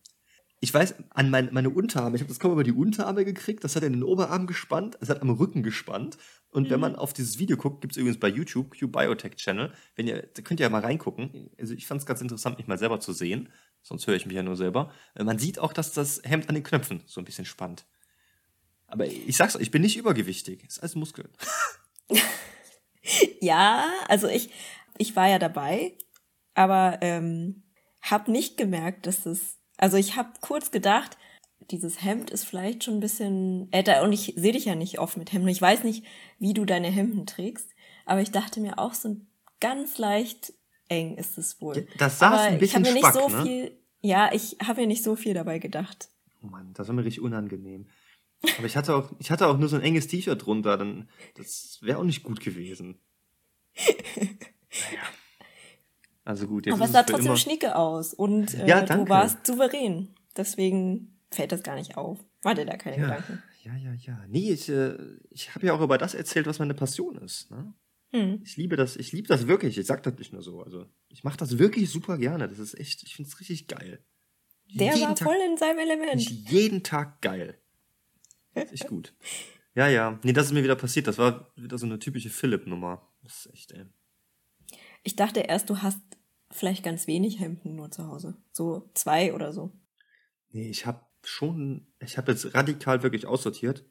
Ich 0.62 0.72
weiß, 0.72 0.94
an 1.10 1.28
mein, 1.28 1.52
meine 1.52 1.70
Unterarme, 1.70 2.16
ich 2.16 2.22
habe 2.22 2.28
das 2.28 2.38
kaum 2.38 2.52
über 2.52 2.62
die 2.62 2.72
Unterarme 2.72 3.24
gekriegt, 3.24 3.64
das 3.64 3.74
hat 3.74 3.82
er 3.82 3.88
in 3.88 3.94
den 3.94 4.04
Oberarm 4.04 4.46
gespannt, 4.46 4.96
es 5.00 5.08
hat 5.08 5.20
am 5.20 5.30
Rücken 5.30 5.62
gespannt. 5.62 6.16
Und 6.50 6.68
mhm. 6.68 6.70
wenn 6.70 6.80
man 6.80 6.96
auf 6.96 7.12
dieses 7.12 7.38
Video 7.38 7.56
guckt, 7.56 7.80
gibt 7.80 7.92
es 7.92 7.96
übrigens 7.96 8.20
bei 8.20 8.28
YouTube, 8.28 8.78
Q-Biotech 8.78 9.36
Channel, 9.36 9.72
wenn 9.96 10.06
ihr, 10.06 10.22
da 10.22 10.42
könnt 10.42 10.60
ihr 10.60 10.64
ja 10.64 10.70
mal 10.70 10.80
reingucken. 10.80 11.50
Also 11.58 11.74
ich 11.74 11.86
fand 11.86 12.00
es 12.00 12.06
ganz 12.06 12.20
interessant, 12.20 12.58
mich 12.58 12.68
mal 12.68 12.78
selber 12.78 13.00
zu 13.00 13.12
sehen, 13.12 13.48
sonst 13.82 14.06
höre 14.06 14.14
ich 14.14 14.24
mich 14.24 14.36
ja 14.36 14.42
nur 14.42 14.56
selber. 14.56 14.92
Äh, 15.14 15.24
man 15.24 15.38
sieht 15.38 15.58
auch, 15.58 15.72
dass 15.72 15.92
das 15.92 16.22
Hemd 16.24 16.48
an 16.48 16.54
den 16.54 16.64
Knöpfen 16.64 17.02
so 17.06 17.20
ein 17.20 17.24
bisschen 17.24 17.44
spannt. 17.44 17.84
Aber 18.86 19.06
ich 19.06 19.36
sag's 19.36 19.56
euch, 19.56 19.62
ich 19.62 19.70
bin 19.70 19.82
nicht 19.82 19.96
übergewichtig, 19.96 20.62
es 20.62 20.76
ist 20.76 20.82
alles 20.82 20.94
Muskeln. 20.94 21.30
ja, 23.40 23.90
also 24.06 24.28
ich 24.28 24.50
ich 24.98 25.16
war 25.16 25.28
ja 25.28 25.38
dabei, 25.38 25.96
aber 26.54 26.98
ähm, 27.00 27.64
habe 28.00 28.30
nicht 28.30 28.56
gemerkt, 28.56 29.06
dass 29.06 29.24
das. 29.24 29.58
Also 29.82 29.96
ich 29.96 30.14
habe 30.14 30.30
kurz 30.40 30.70
gedacht, 30.70 31.18
dieses 31.72 32.04
Hemd 32.04 32.30
ist 32.30 32.44
vielleicht 32.44 32.84
schon 32.84 32.94
ein 32.94 33.00
bisschen 33.00 33.66
älter 33.72 34.04
und 34.04 34.12
ich 34.12 34.34
sehe 34.36 34.52
dich 34.52 34.66
ja 34.66 34.76
nicht 34.76 35.00
oft 35.00 35.16
mit 35.16 35.32
Hemden. 35.32 35.48
Ich 35.48 35.60
weiß 35.60 35.82
nicht, 35.82 36.04
wie 36.38 36.54
du 36.54 36.64
deine 36.64 36.86
Hemden 36.86 37.26
trägst, 37.26 37.68
aber 38.06 38.20
ich 38.20 38.30
dachte 38.30 38.60
mir 38.60 38.78
auch 38.78 38.94
so 38.94 39.16
ganz 39.58 39.98
leicht 39.98 40.52
eng 40.88 41.16
ist 41.16 41.36
es 41.36 41.60
wohl. 41.60 41.88
Das 41.98 42.20
saß 42.20 42.32
aber 42.32 42.42
ein 42.42 42.58
bisschen 42.60 42.84
ich 42.84 42.92
mir 42.92 42.98
Spack, 43.00 43.14
nicht 43.14 43.24
so 43.24 43.36
ne? 43.36 43.42
viel. 43.42 43.78
Ja, 44.02 44.30
ich 44.32 44.56
habe 44.64 44.82
mir 44.82 44.86
nicht 44.86 45.02
so 45.02 45.16
viel 45.16 45.34
dabei 45.34 45.58
gedacht. 45.58 46.10
Oh 46.44 46.46
Mann, 46.46 46.72
das 46.74 46.86
war 46.86 46.94
mir 46.94 47.04
richtig 47.04 47.22
unangenehm. 47.22 47.88
Aber 48.58 48.66
ich 48.68 48.76
hatte 48.76 48.94
auch, 48.94 49.10
ich 49.18 49.32
hatte 49.32 49.48
auch 49.48 49.58
nur 49.58 49.68
so 49.68 49.74
ein 49.74 49.82
enges 49.82 50.06
T-Shirt 50.06 50.46
drunter, 50.46 50.78
dann 50.78 51.08
das 51.34 51.80
wäre 51.82 51.98
auch 51.98 52.04
nicht 52.04 52.22
gut 52.22 52.38
gewesen. 52.38 53.00
Naja. 54.90 55.02
Also 56.24 56.46
gut, 56.46 56.66
jetzt 56.66 56.74
Aber 56.74 56.84
es 56.84 56.92
sah 56.92 57.02
trotzdem 57.02 57.26
immer... 57.26 57.36
schnicke 57.36 57.76
aus 57.76 58.14
und 58.14 58.54
äh, 58.54 58.66
ja, 58.66 58.84
du 58.84 59.08
warst 59.08 59.46
souverän. 59.46 60.08
Deswegen 60.36 61.18
fällt 61.30 61.52
das 61.52 61.62
gar 61.62 61.74
nicht 61.74 61.96
auf. 61.96 62.18
Warte 62.42 62.64
da 62.64 62.76
keine 62.76 62.98
ja, 62.98 63.02
Gedanken. 63.04 63.42
Ja, 63.62 63.76
ja, 63.76 63.92
ja. 63.94 64.24
Nee, 64.28 64.52
ich, 64.52 64.68
äh, 64.68 64.96
ich 65.30 65.54
habe 65.54 65.66
ja 65.66 65.74
auch 65.74 65.80
über 65.80 65.98
das 65.98 66.14
erzählt, 66.14 66.46
was 66.46 66.58
meine 66.58 66.74
Passion 66.74 67.16
ist. 67.18 67.50
Ne? 67.50 67.74
Hm. 68.10 68.40
Ich 68.44 68.56
liebe 68.56 68.76
das, 68.76 68.96
ich 68.96 69.12
liebe 69.12 69.28
das 69.28 69.46
wirklich. 69.46 69.78
Ich 69.78 69.86
sag 69.86 70.02
das 70.02 70.18
nicht 70.18 70.32
nur 70.32 70.42
so. 70.42 70.62
Also 70.62 70.86
ich 71.08 71.24
mache 71.24 71.36
das 71.36 71.58
wirklich 71.58 71.90
super 71.90 72.18
gerne. 72.18 72.48
Das 72.48 72.58
ist 72.58 72.78
echt, 72.78 73.02
ich 73.02 73.16
finde 73.16 73.28
es 73.28 73.40
richtig 73.40 73.68
geil. 73.68 74.04
Der 74.74 74.94
jeden 74.94 75.08
war 75.08 75.14
Tag, 75.14 75.28
voll 75.28 75.38
in 75.48 75.56
seinem 75.56 75.78
Element. 75.78 76.20
Jeden 76.50 76.82
Tag 76.82 77.20
geil. 77.20 77.58
Ist 78.54 78.72
echt 78.72 78.88
gut. 78.88 79.14
Ja, 79.74 79.88
ja. 79.88 80.18
Nee, 80.22 80.32
das 80.32 80.46
ist 80.46 80.52
mir 80.52 80.62
wieder 80.62 80.76
passiert. 80.76 81.06
Das 81.06 81.18
war 81.18 81.52
wieder 81.56 81.78
so 81.78 81.86
eine 81.86 81.98
typische 81.98 82.30
Philipp-Nummer. 82.30 83.08
Das 83.22 83.46
ist 83.46 83.52
echt, 83.52 83.72
ey. 83.72 83.86
Ich 85.02 85.16
dachte 85.16 85.40
erst, 85.40 85.70
du 85.70 85.82
hast 85.82 86.00
vielleicht 86.50 86.82
ganz 86.82 87.06
wenig 87.06 87.40
Hemden 87.40 87.76
nur 87.76 87.90
zu 87.90 88.06
Hause. 88.06 88.36
So 88.52 88.90
zwei 88.94 89.34
oder 89.34 89.52
so. 89.52 89.72
Nee, 90.50 90.68
ich 90.68 90.86
habe 90.86 91.00
schon, 91.24 91.86
ich 92.00 92.18
habe 92.18 92.32
jetzt 92.32 92.54
radikal 92.54 93.02
wirklich 93.02 93.26
aussortiert. 93.26 93.84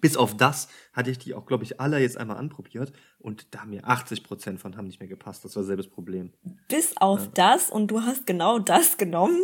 Bis 0.00 0.16
auf 0.16 0.36
das 0.36 0.68
hatte 0.94 1.10
ich 1.10 1.18
die 1.18 1.34
auch, 1.34 1.44
glaube 1.44 1.64
ich, 1.64 1.78
alle 1.78 1.98
jetzt 1.98 2.16
einmal 2.16 2.38
anprobiert 2.38 2.92
und 3.18 3.46
da 3.54 3.60
haben 3.60 3.70
mir 3.70 3.86
80 3.86 4.24
Prozent 4.24 4.58
von 4.58 4.76
haben 4.76 4.86
nicht 4.86 5.00
mehr 5.00 5.08
gepasst. 5.08 5.44
Das 5.44 5.54
war 5.54 5.64
selbes 5.64 5.88
Problem. 5.88 6.32
Bis 6.68 6.96
auf 6.96 7.20
ja. 7.20 7.30
das 7.34 7.70
und 7.70 7.88
du 7.88 8.00
hast 8.00 8.26
genau 8.26 8.58
das 8.58 8.96
genommen. 8.96 9.38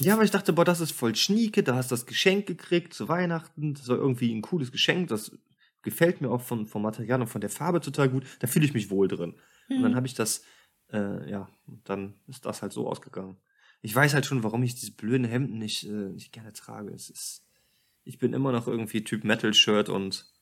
Ja, 0.00 0.14
aber 0.14 0.24
ich 0.24 0.30
dachte, 0.30 0.52
boah, 0.52 0.64
das 0.64 0.80
ist 0.80 0.92
voll 0.92 1.16
schnieke, 1.16 1.62
da 1.62 1.74
hast 1.74 1.90
du 1.90 1.94
das 1.94 2.04
Geschenk 2.04 2.46
gekriegt 2.46 2.92
zu 2.92 3.08
Weihnachten. 3.08 3.74
Das 3.74 3.88
war 3.88 3.96
irgendwie 3.96 4.32
ein 4.34 4.42
cooles 4.42 4.70
Geschenk. 4.70 5.08
Das 5.08 5.32
gefällt 5.82 6.20
mir 6.20 6.30
auch 6.30 6.42
vom, 6.42 6.66
vom 6.66 6.82
Material 6.82 7.22
und 7.22 7.28
von 7.28 7.40
der 7.40 7.50
Farbe 7.50 7.80
total 7.80 8.10
gut. 8.10 8.24
Da 8.40 8.46
fühle 8.46 8.66
ich 8.66 8.74
mich 8.74 8.90
wohl 8.90 9.08
drin. 9.08 9.34
Und 9.68 9.82
dann 9.82 9.92
mhm. 9.92 9.96
habe 9.96 10.06
ich 10.06 10.14
das, 10.14 10.42
äh, 10.92 11.30
ja, 11.30 11.48
dann 11.84 12.14
ist 12.26 12.44
das 12.44 12.62
halt 12.62 12.72
so 12.72 12.88
ausgegangen. 12.88 13.36
Ich 13.82 13.94
weiß 13.94 14.14
halt 14.14 14.26
schon, 14.26 14.42
warum 14.42 14.62
ich 14.62 14.74
diese 14.74 14.92
blöden 14.92 15.26
Hemden 15.26 15.58
nicht, 15.58 15.84
äh, 15.84 16.10
nicht 16.10 16.32
gerne 16.32 16.52
trage. 16.52 16.92
Es 16.92 17.10
ist, 17.10 17.46
ich 18.04 18.18
bin 18.18 18.32
immer 18.32 18.52
noch 18.52 18.66
irgendwie 18.66 19.04
Typ 19.04 19.24
Metal-Shirt 19.24 19.88
und 19.88 20.32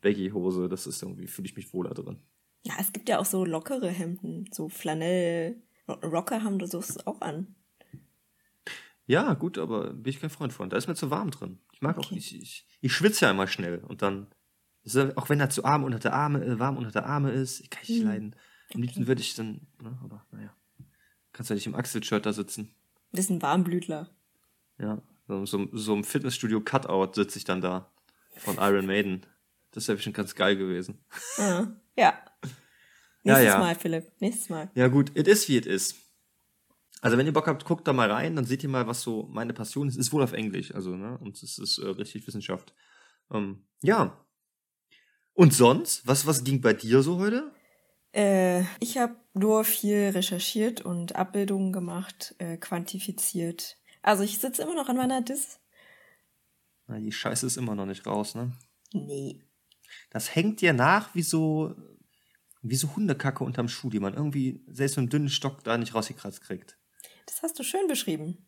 Baggy-Hose. 0.00 0.68
Das 0.68 0.86
ist 0.86 1.02
irgendwie, 1.02 1.26
fühle 1.26 1.46
ich 1.46 1.56
mich 1.56 1.72
wohler 1.72 1.94
drin. 1.94 2.20
Ja, 2.64 2.74
es 2.78 2.92
gibt 2.92 3.08
ja 3.08 3.18
auch 3.18 3.24
so 3.24 3.44
lockere 3.44 3.88
Hemden, 3.88 4.48
so 4.52 4.68
Flanell. 4.68 5.62
Rocker 5.88 6.44
haben 6.44 6.58
das 6.58 7.06
auch 7.06 7.20
an. 7.20 7.54
Ja, 9.06 9.34
gut, 9.34 9.58
aber 9.58 9.92
bin 9.92 10.10
ich 10.10 10.20
kein 10.20 10.30
Freund 10.30 10.52
von. 10.52 10.70
Da 10.70 10.76
ist 10.76 10.86
mir 10.86 10.94
zu 10.94 11.10
warm 11.10 11.30
drin. 11.30 11.58
Ich 11.72 11.82
mag 11.82 11.98
okay. 11.98 12.06
auch, 12.06 12.12
ich, 12.12 12.40
ich, 12.40 12.66
ich 12.80 12.92
schwitze 12.92 13.24
ja 13.24 13.30
immer 13.30 13.46
schnell 13.46 13.78
und 13.78 14.02
dann, 14.02 14.28
auch 15.16 15.28
wenn 15.28 15.40
er 15.40 15.50
zu 15.50 15.64
arm 15.64 15.84
unter 15.84 15.98
der 15.98 16.14
Arme, 16.14 16.44
äh, 16.44 16.58
warm 16.58 16.76
unter 16.76 16.92
der 16.92 17.06
Arme 17.06 17.32
ist, 17.32 17.60
ich 17.60 17.70
kann 17.70 17.82
nicht 17.88 18.00
hm. 18.00 18.08
leiden. 18.08 18.36
Am 18.74 18.82
liebsten 18.82 19.06
würde 19.06 19.20
ich 19.20 19.34
dann, 19.34 19.66
ne, 19.80 19.98
aber 20.02 20.26
naja. 20.30 20.54
Kannst 21.32 21.50
ja 21.50 21.54
nicht 21.54 21.66
im 21.66 21.74
Axel-Shirt 21.74 22.26
da 22.26 22.32
sitzen. 22.32 22.74
Bisschen 23.10 23.40
Warmblütler. 23.40 24.10
Ja, 24.78 25.02
so, 25.28 25.46
so, 25.46 25.68
so 25.72 25.94
im 25.94 26.04
Fitnessstudio-Cutout 26.04 27.14
sitze 27.14 27.38
ich 27.38 27.44
dann 27.44 27.60
da. 27.60 27.90
Von 28.36 28.56
Iron 28.56 28.86
Maiden. 28.86 29.26
Das 29.72 29.88
wäre 29.88 29.96
bestimmt 29.96 30.16
ganz 30.16 30.34
geil 30.34 30.56
gewesen. 30.56 31.04
Ja. 31.38 31.76
ja. 31.96 32.24
Nächstes 33.22 33.44
ja, 33.44 33.52
ja. 33.52 33.58
Mal, 33.58 33.74
Philipp. 33.74 34.12
Nächstes 34.20 34.48
Mal. 34.48 34.70
Ja, 34.74 34.88
gut. 34.88 35.16
It 35.16 35.28
is, 35.28 35.48
wie 35.48 35.56
it 35.56 35.66
is. 35.66 35.94
Also, 37.00 37.18
wenn 37.18 37.26
ihr 37.26 37.32
Bock 37.32 37.46
habt, 37.46 37.64
guckt 37.64 37.86
da 37.86 37.92
mal 37.92 38.10
rein, 38.10 38.36
dann 38.36 38.44
seht 38.44 38.62
ihr 38.62 38.68
mal, 38.68 38.86
was 38.86 39.02
so 39.02 39.28
meine 39.30 39.52
Passion 39.52 39.88
ist. 39.88 39.96
Ist 39.96 40.12
wohl 40.12 40.22
auf 40.22 40.32
Englisch, 40.32 40.74
also, 40.74 40.96
ne? 40.96 41.18
Und 41.18 41.42
es 41.42 41.58
ist 41.58 41.78
äh, 41.78 41.88
richtig 41.88 42.26
Wissenschaft. 42.26 42.74
Ähm, 43.30 43.64
ja. 43.82 44.24
Und 45.34 45.54
sonst? 45.54 46.06
Was, 46.06 46.26
was 46.26 46.44
ging 46.44 46.60
bei 46.60 46.74
dir 46.74 47.02
so 47.02 47.18
heute? 47.18 47.52
Äh, 48.12 48.62
ich 48.80 48.98
habe 48.98 49.16
nur 49.34 49.64
viel 49.64 50.10
recherchiert 50.10 50.80
und 50.82 51.16
Abbildungen 51.16 51.72
gemacht, 51.72 52.34
äh, 52.38 52.56
quantifiziert. 52.56 53.78
Also 54.02 54.22
ich 54.22 54.38
sitze 54.38 54.62
immer 54.62 54.74
noch 54.74 54.88
an 54.88 54.96
meiner 54.96 55.22
Dis. 55.22 55.60
Na, 56.86 56.98
die 56.98 57.12
Scheiße 57.12 57.46
ist 57.46 57.56
immer 57.56 57.74
noch 57.74 57.86
nicht 57.86 58.06
raus, 58.06 58.34
ne? 58.34 58.52
Nee. 58.92 59.42
Das 60.10 60.34
hängt 60.34 60.60
dir 60.60 60.72
nach 60.72 61.14
wie 61.14 61.22
so, 61.22 61.74
wie 62.60 62.76
so 62.76 62.94
Hundekacke 62.94 63.44
unterm 63.44 63.68
Schuh, 63.68 63.90
die 63.90 64.00
man 64.00 64.14
irgendwie 64.14 64.62
selbst 64.66 64.96
mit 64.96 65.04
einem 65.04 65.10
dünnen 65.10 65.28
Stock 65.30 65.64
da 65.64 65.78
nicht 65.78 65.94
rausgekratzt 65.94 66.42
kriegt. 66.42 66.78
Das 67.26 67.42
hast 67.42 67.58
du 67.58 67.62
schön 67.62 67.86
beschrieben. 67.86 68.46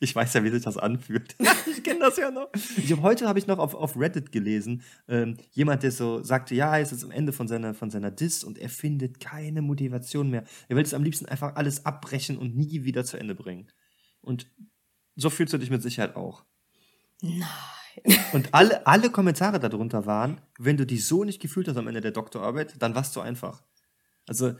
Ich 0.00 0.14
weiß 0.14 0.34
ja, 0.34 0.44
wie 0.44 0.50
sich 0.50 0.62
das 0.62 0.76
anfühlt. 0.76 1.34
ich 1.70 1.82
kenne 1.82 2.00
das 2.00 2.16
ja 2.16 2.30
noch. 2.30 2.48
Ich 2.76 2.92
hab, 2.92 3.02
heute 3.02 3.28
habe 3.28 3.38
ich 3.38 3.46
noch 3.46 3.58
auf, 3.58 3.74
auf 3.74 3.98
Reddit 3.98 4.32
gelesen, 4.32 4.82
ähm, 5.08 5.36
jemand, 5.52 5.82
der 5.82 5.92
so 5.92 6.22
sagte, 6.22 6.54
ja, 6.54 6.76
er 6.76 6.82
ist 6.82 6.92
jetzt 6.92 7.04
am 7.04 7.10
Ende 7.10 7.32
von 7.32 7.48
seiner, 7.48 7.74
von 7.74 7.90
seiner 7.90 8.10
Dis 8.10 8.44
und 8.44 8.58
er 8.58 8.68
findet 8.68 9.20
keine 9.20 9.62
Motivation 9.62 10.30
mehr. 10.30 10.44
Er 10.68 10.76
will 10.76 10.84
es 10.84 10.94
am 10.94 11.02
liebsten 11.02 11.26
einfach 11.26 11.56
alles 11.56 11.86
abbrechen 11.86 12.38
und 12.38 12.56
nie 12.56 12.84
wieder 12.84 13.04
zu 13.04 13.16
Ende 13.16 13.34
bringen. 13.34 13.68
Und 14.20 14.50
so 15.14 15.30
fühlst 15.30 15.52
du 15.54 15.58
dich 15.58 15.70
mit 15.70 15.82
Sicherheit 15.82 16.16
auch. 16.16 16.44
Nein. 17.22 17.44
Und 18.32 18.52
alle, 18.52 18.86
alle 18.86 19.10
Kommentare 19.10 19.58
darunter 19.58 20.04
waren, 20.04 20.40
wenn 20.58 20.76
du 20.76 20.86
dich 20.86 21.06
so 21.06 21.24
nicht 21.24 21.40
gefühlt 21.40 21.68
hast 21.68 21.76
am 21.76 21.88
Ende 21.88 22.02
der 22.02 22.10
Doktorarbeit, 22.10 22.74
dann 22.80 22.94
warst 22.94 23.16
du 23.16 23.20
einfach. 23.20 23.62
Also 24.26 24.54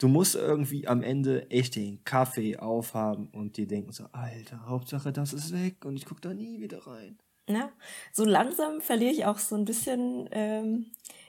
du 0.00 0.08
musst 0.08 0.34
irgendwie 0.34 0.88
am 0.88 1.02
Ende 1.02 1.48
echt 1.50 1.76
den 1.76 2.02
Kaffee 2.04 2.56
aufhaben 2.56 3.28
und 3.28 3.56
dir 3.56 3.68
denken 3.68 3.92
so, 3.92 4.04
Alter, 4.12 4.66
Hauptsache 4.66 5.12
das 5.12 5.32
ist 5.32 5.52
weg 5.52 5.84
und 5.84 5.96
ich 5.96 6.06
gucke 6.06 6.20
da 6.20 6.34
nie 6.34 6.60
wieder 6.60 6.86
rein. 6.86 7.18
Ja, 7.48 7.70
so 8.12 8.24
langsam 8.24 8.80
verliere 8.80 9.12
ich 9.12 9.26
auch 9.26 9.38
so 9.38 9.56
ein 9.56 9.64
bisschen 9.64 10.28
ähm, 10.32 10.86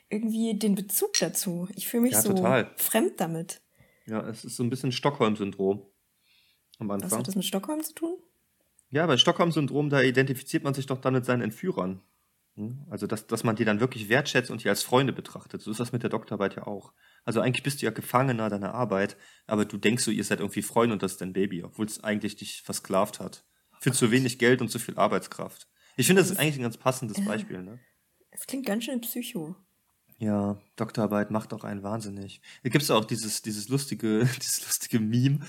irgendwie 0.09 0.57
den 0.57 0.75
Bezug 0.75 1.13
dazu. 1.19 1.67
Ich 1.75 1.87
fühle 1.87 2.03
mich 2.03 2.13
ja, 2.13 2.21
so 2.21 2.33
total. 2.33 2.71
fremd 2.77 3.19
damit. 3.19 3.61
Ja, 4.05 4.27
es 4.27 4.45
ist 4.45 4.55
so 4.55 4.63
ein 4.63 4.69
bisschen 4.69 4.91
Stockholm-Syndrom 4.91 5.85
am 6.79 6.91
Anfang. 6.91 7.11
Was 7.11 7.17
hat 7.17 7.27
das 7.27 7.35
mit 7.35 7.45
Stockholm 7.45 7.83
zu 7.83 7.93
tun? 7.93 8.17
Ja, 8.89 9.05
bei 9.05 9.17
Stockholm-Syndrom, 9.17 9.89
da 9.89 10.01
identifiziert 10.01 10.63
man 10.63 10.73
sich 10.73 10.85
doch 10.85 10.99
dann 10.99 11.13
mit 11.13 11.25
seinen 11.25 11.41
Entführern. 11.41 12.01
Also, 12.89 13.07
dass, 13.07 13.27
dass 13.27 13.43
man 13.43 13.55
die 13.55 13.65
dann 13.65 13.79
wirklich 13.79 14.09
wertschätzt 14.09 14.51
und 14.51 14.63
die 14.63 14.69
als 14.69 14.83
Freunde 14.83 15.13
betrachtet. 15.13 15.61
So 15.61 15.71
ist 15.71 15.79
das 15.79 15.91
mit 15.91 16.03
der 16.03 16.09
Doktorarbeit 16.09 16.55
ja 16.55 16.67
auch. 16.67 16.93
Also 17.23 17.41
eigentlich 17.41 17.63
bist 17.63 17.81
du 17.81 17.85
ja 17.85 17.91
Gefangener 17.91 18.49
deiner 18.49 18.73
Arbeit, 18.73 19.17
aber 19.47 19.65
du 19.65 19.77
denkst 19.77 20.03
so, 20.03 20.11
ihr 20.11 20.23
seid 20.23 20.39
irgendwie 20.39 20.61
Freunde 20.61 20.93
und 20.93 21.03
das 21.03 21.13
ist 21.13 21.21
dein 21.21 21.33
Baby, 21.33 21.63
obwohl 21.63 21.85
es 21.85 22.03
eigentlich 22.03 22.35
dich 22.35 22.61
versklavt 22.63 23.19
hat. 23.19 23.45
Für 23.79 23.91
zu 23.91 24.11
wenig 24.11 24.39
Geld 24.39 24.61
und 24.61 24.69
zu 24.69 24.79
viel 24.79 24.97
Arbeitskraft. 24.97 25.67
Ich 25.97 26.07
finde, 26.07 26.21
das 26.21 26.31
ist 26.31 26.37
eigentlich 26.37 26.57
ein 26.57 26.63
ganz 26.63 26.77
passendes 26.77 27.23
Beispiel, 27.25 27.61
ne? 27.63 27.79
Es 28.31 28.47
klingt 28.47 28.65
ganz 28.65 28.85
schön 28.85 29.01
psycho. 29.01 29.55
Ja, 30.17 30.61
Doktorarbeit 30.75 31.31
macht 31.31 31.53
auch 31.53 31.63
einen 31.63 31.83
wahnsinnig. 31.83 32.41
Da 32.63 32.69
gibt's 32.69 32.91
auch 32.91 33.05
dieses, 33.05 33.41
dieses 33.41 33.69
lustige, 33.69 34.19
dieses 34.39 34.65
lustige 34.65 34.99
Meme. 34.99 35.39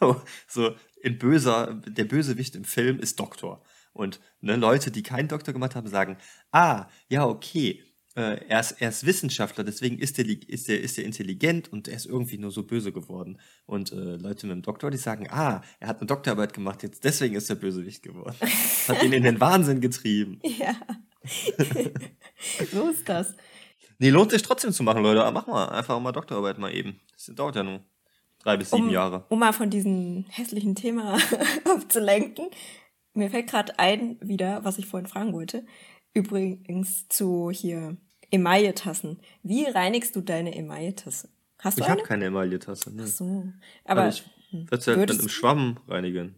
so, 0.46 0.76
in 1.02 1.18
böser, 1.18 1.74
der 1.86 2.04
Bösewicht 2.04 2.54
im 2.54 2.64
Film 2.64 2.98
ist 2.98 3.18
Doktor. 3.18 3.62
Und 3.92 4.20
ne, 4.40 4.56
Leute, 4.56 4.90
die 4.90 5.02
keinen 5.02 5.28
Doktor 5.28 5.52
gemacht 5.52 5.74
haben, 5.74 5.88
sagen, 5.88 6.16
ah, 6.52 6.86
ja, 7.08 7.26
okay, 7.26 7.82
äh, 8.16 8.44
er, 8.48 8.60
ist, 8.60 8.72
er 8.80 8.88
ist 8.88 9.06
Wissenschaftler, 9.06 9.64
deswegen 9.64 9.98
ist 9.98 10.18
er, 10.18 10.26
ist, 10.26 10.68
er, 10.68 10.80
ist 10.80 10.98
er 10.98 11.04
intelligent 11.04 11.72
und 11.72 11.86
er 11.86 11.96
ist 11.96 12.06
irgendwie 12.06 12.38
nur 12.38 12.50
so 12.50 12.64
böse 12.64 12.92
geworden. 12.92 13.38
Und 13.66 13.92
äh, 13.92 14.16
Leute 14.16 14.46
mit 14.46 14.56
dem 14.56 14.62
Doktor, 14.62 14.90
die 14.90 14.96
sagen, 14.96 15.28
ah, 15.30 15.62
er 15.78 15.88
hat 15.88 15.98
eine 15.98 16.06
Doktorarbeit 16.06 16.52
gemacht, 16.52 16.82
jetzt 16.82 17.04
deswegen 17.04 17.36
ist 17.36 17.48
er 17.50 17.56
Bösewicht 17.56 18.02
geworden. 18.02 18.36
Hat 18.88 19.02
ihn 19.02 19.12
in 19.12 19.22
den 19.22 19.40
Wahnsinn 19.40 19.80
getrieben. 19.80 20.40
Ja. 20.42 20.74
so 22.72 22.88
ist 22.88 23.08
das. 23.08 23.34
Nee, 23.98 24.10
lohnt 24.10 24.30
sich 24.30 24.42
trotzdem 24.42 24.72
zu 24.72 24.82
machen, 24.82 25.02
Leute. 25.02 25.30
Mach 25.32 25.46
mal, 25.46 25.68
einfach 25.68 26.00
mal 26.00 26.12
Doktorarbeit 26.12 26.58
mal 26.58 26.74
eben. 26.74 26.98
Das 27.12 27.30
dauert 27.34 27.56
ja 27.56 27.62
nur 27.62 27.80
drei 28.42 28.56
bis 28.56 28.70
sieben 28.70 28.84
um, 28.84 28.90
Jahre. 28.90 29.26
Um 29.28 29.38
mal 29.38 29.52
von 29.52 29.70
diesem 29.70 30.24
hässlichen 30.30 30.74
Thema 30.74 31.18
abzulenken. 31.64 32.46
Mir 33.14 33.30
fällt 33.30 33.48
gerade 33.48 33.78
ein, 33.78 34.18
wieder, 34.20 34.64
was 34.64 34.78
ich 34.78 34.86
vorhin 34.86 35.08
fragen 35.08 35.32
wollte. 35.32 35.64
Übrigens 36.14 37.08
zu 37.08 37.50
hier 37.50 37.96
Emaille-Tassen. 38.30 39.20
Wie 39.42 39.64
reinigst 39.64 40.14
du 40.16 40.20
deine 40.20 40.54
Emaille-Tasse? 40.54 41.28
Hast 41.58 41.78
du 41.78 41.82
ich 41.82 41.88
habe 41.88 42.02
keine 42.02 42.26
Emaille-Tasse. 42.26 42.90
Nee. 42.94 43.02
Ach 43.04 43.06
so. 43.06 43.52
Aber, 43.84 44.00
Aber 44.02 44.08
ich 44.08 44.24
würde 44.52 44.86
halt 45.00 45.10
dann 45.10 45.20
im 45.20 45.28
Schwamm 45.28 45.78
reinigen. 45.88 46.36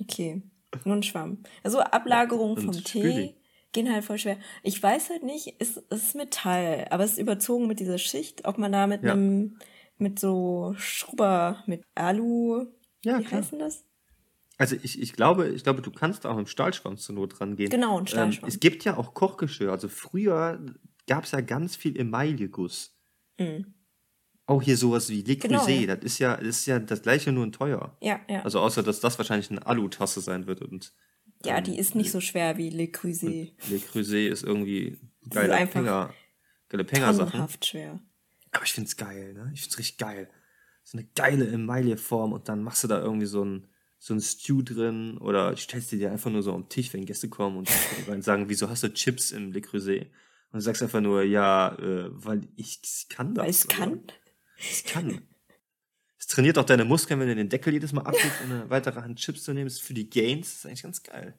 Okay, 0.00 0.42
nur 0.84 0.96
ein 0.96 1.02
Schwamm. 1.02 1.42
Also 1.62 1.80
Ablagerungen 1.80 2.58
vom 2.58 2.74
Spüli. 2.74 2.82
Tee 2.84 3.34
gehen 3.72 3.92
halt 3.92 4.04
voll 4.04 4.18
schwer. 4.18 4.38
Ich 4.62 4.82
weiß 4.82 5.10
halt 5.10 5.22
nicht, 5.22 5.54
es, 5.58 5.76
ist 5.76 6.14
Metall, 6.14 6.86
aber 6.90 7.04
es 7.04 7.12
ist 7.12 7.18
überzogen 7.18 7.66
mit 7.66 7.80
dieser 7.80 7.98
Schicht, 7.98 8.46
ob 8.46 8.58
man 8.58 8.72
da 8.72 8.86
mit 8.86 9.02
Ja. 9.02 9.12
einem, 9.12 9.58
mit 9.98 10.18
so 10.18 10.74
Schrubber, 10.76 11.62
mit 11.66 11.82
Alu, 11.94 12.66
Ja, 13.04 13.18
wie 13.18 13.24
klar. 13.24 13.40
heißt 13.40 13.52
denn 13.52 13.58
das? 13.60 13.85
Also 14.58 14.76
ich, 14.82 15.00
ich 15.00 15.12
glaube, 15.12 15.48
ich 15.48 15.62
glaube, 15.64 15.82
du 15.82 15.90
kannst 15.90 16.24
auch 16.26 16.36
mit 16.36 16.46
dem 16.46 16.48
Stahlschwamm 16.50 16.96
zur 16.96 17.14
Not 17.14 17.40
rangehen. 17.40 17.68
Genau, 17.70 17.96
ein 17.96 18.00
Ähm, 18.00 18.06
Stahlschwamm. 18.06 18.48
es 18.48 18.58
gibt 18.60 18.84
ja 18.84 18.96
auch 18.96 19.12
Kochgeschirr. 19.14 19.70
Also 19.70 19.88
früher 19.88 20.64
gab 21.06 21.24
es 21.24 21.32
ja 21.32 21.40
ganz 21.42 21.76
viel 21.76 21.98
Emailleguss. 21.98 22.96
Mhm. 23.38 23.74
Auch 24.46 24.62
hier 24.62 24.76
sowas 24.76 25.10
wie 25.10 25.22
Le 25.22 25.36
Genau, 25.36 25.58
Creuset. 25.58 25.88
ja. 25.88 25.96
Das 25.96 26.04
ist 26.04 26.18
ja, 26.20 26.36
das 26.36 26.46
ist 26.60 26.66
ja 26.66 26.78
das 26.78 27.02
gleiche, 27.02 27.32
nur 27.32 27.44
in 27.44 27.52
teuer. 27.52 27.96
Ja, 28.00 28.20
ja. 28.28 28.42
Also 28.44 28.60
außer, 28.60 28.82
dass 28.82 29.00
das 29.00 29.18
wahrscheinlich 29.18 29.50
eine 29.50 29.66
Alutasse 29.66 30.20
sein 30.20 30.46
wird 30.46 30.62
und 30.62 30.94
ja, 31.44 31.58
ähm, 31.58 31.64
die 31.64 31.78
ist 31.78 31.94
nicht 31.94 32.10
so 32.10 32.20
schwer 32.20 32.56
wie 32.56 32.70
Le 32.70 32.88
Creuset. 32.88 33.52
Le 33.68 33.78
Creuset 33.80 34.32
ist 34.32 34.42
irgendwie 34.42 34.98
geile 35.28 35.66
Penger, 35.66 36.14
geile 36.68 36.84
Penger-Sachen. 36.84 37.46
Schwer. 37.62 38.00
Aber 38.52 38.64
ich 38.64 38.72
find's 38.72 38.96
geil, 38.96 39.34
ne? 39.34 39.50
Ich 39.52 39.60
find's 39.60 39.78
richtig 39.78 39.98
geil. 39.98 40.30
So 40.82 40.96
eine 40.96 41.06
geile 41.14 41.46
Emaille-Form 41.48 42.32
und 42.32 42.48
dann 42.48 42.62
machst 42.62 42.84
du 42.84 42.88
da 42.88 43.00
irgendwie 43.02 43.26
so 43.26 43.44
ein, 43.44 43.66
so 44.06 44.14
ein 44.14 44.20
Stew 44.20 44.62
drin 44.62 45.18
oder 45.18 45.56
stellst 45.56 45.90
die 45.90 45.98
dir 45.98 46.12
einfach 46.12 46.30
nur 46.30 46.40
so 46.40 46.54
am 46.54 46.68
Tisch, 46.68 46.94
wenn 46.94 47.04
Gäste 47.04 47.28
kommen 47.28 47.66
und 48.06 48.22
sagen, 48.22 48.48
wieso 48.48 48.70
hast 48.70 48.84
du 48.84 48.94
Chips 48.94 49.32
im 49.32 49.50
Le 49.50 49.60
Creuset? 49.60 50.02
Und 50.52 50.60
du 50.60 50.60
sagst 50.60 50.80
einfach 50.80 51.00
nur, 51.00 51.24
ja, 51.24 51.74
äh, 51.76 52.08
weil 52.10 52.42
ich 52.54 52.80
kann 53.08 53.34
das. 53.34 53.42
Weil 53.42 53.50
es 53.50 53.66
kann. 53.66 54.02
Es 54.60 54.84
kann. 54.84 55.22
Es 56.20 56.28
trainiert 56.28 56.56
auch 56.56 56.64
deine 56.64 56.84
Muskeln, 56.84 57.18
wenn 57.18 57.26
du 57.26 57.34
den 57.34 57.48
Deckel 57.48 57.72
jedes 57.72 57.92
Mal 57.92 58.02
abgibst 58.02 58.42
und 58.44 58.52
eine 58.52 58.70
weitere 58.70 59.00
Hand 59.00 59.18
Chips 59.18 59.42
zu 59.42 59.52
nehmen. 59.52 59.66
Ist 59.66 59.82
für 59.82 59.92
die 59.92 60.08
Gains. 60.08 60.50
Das 60.50 60.58
ist 60.58 60.66
eigentlich 60.66 60.82
ganz 60.84 61.02
geil. 61.02 61.38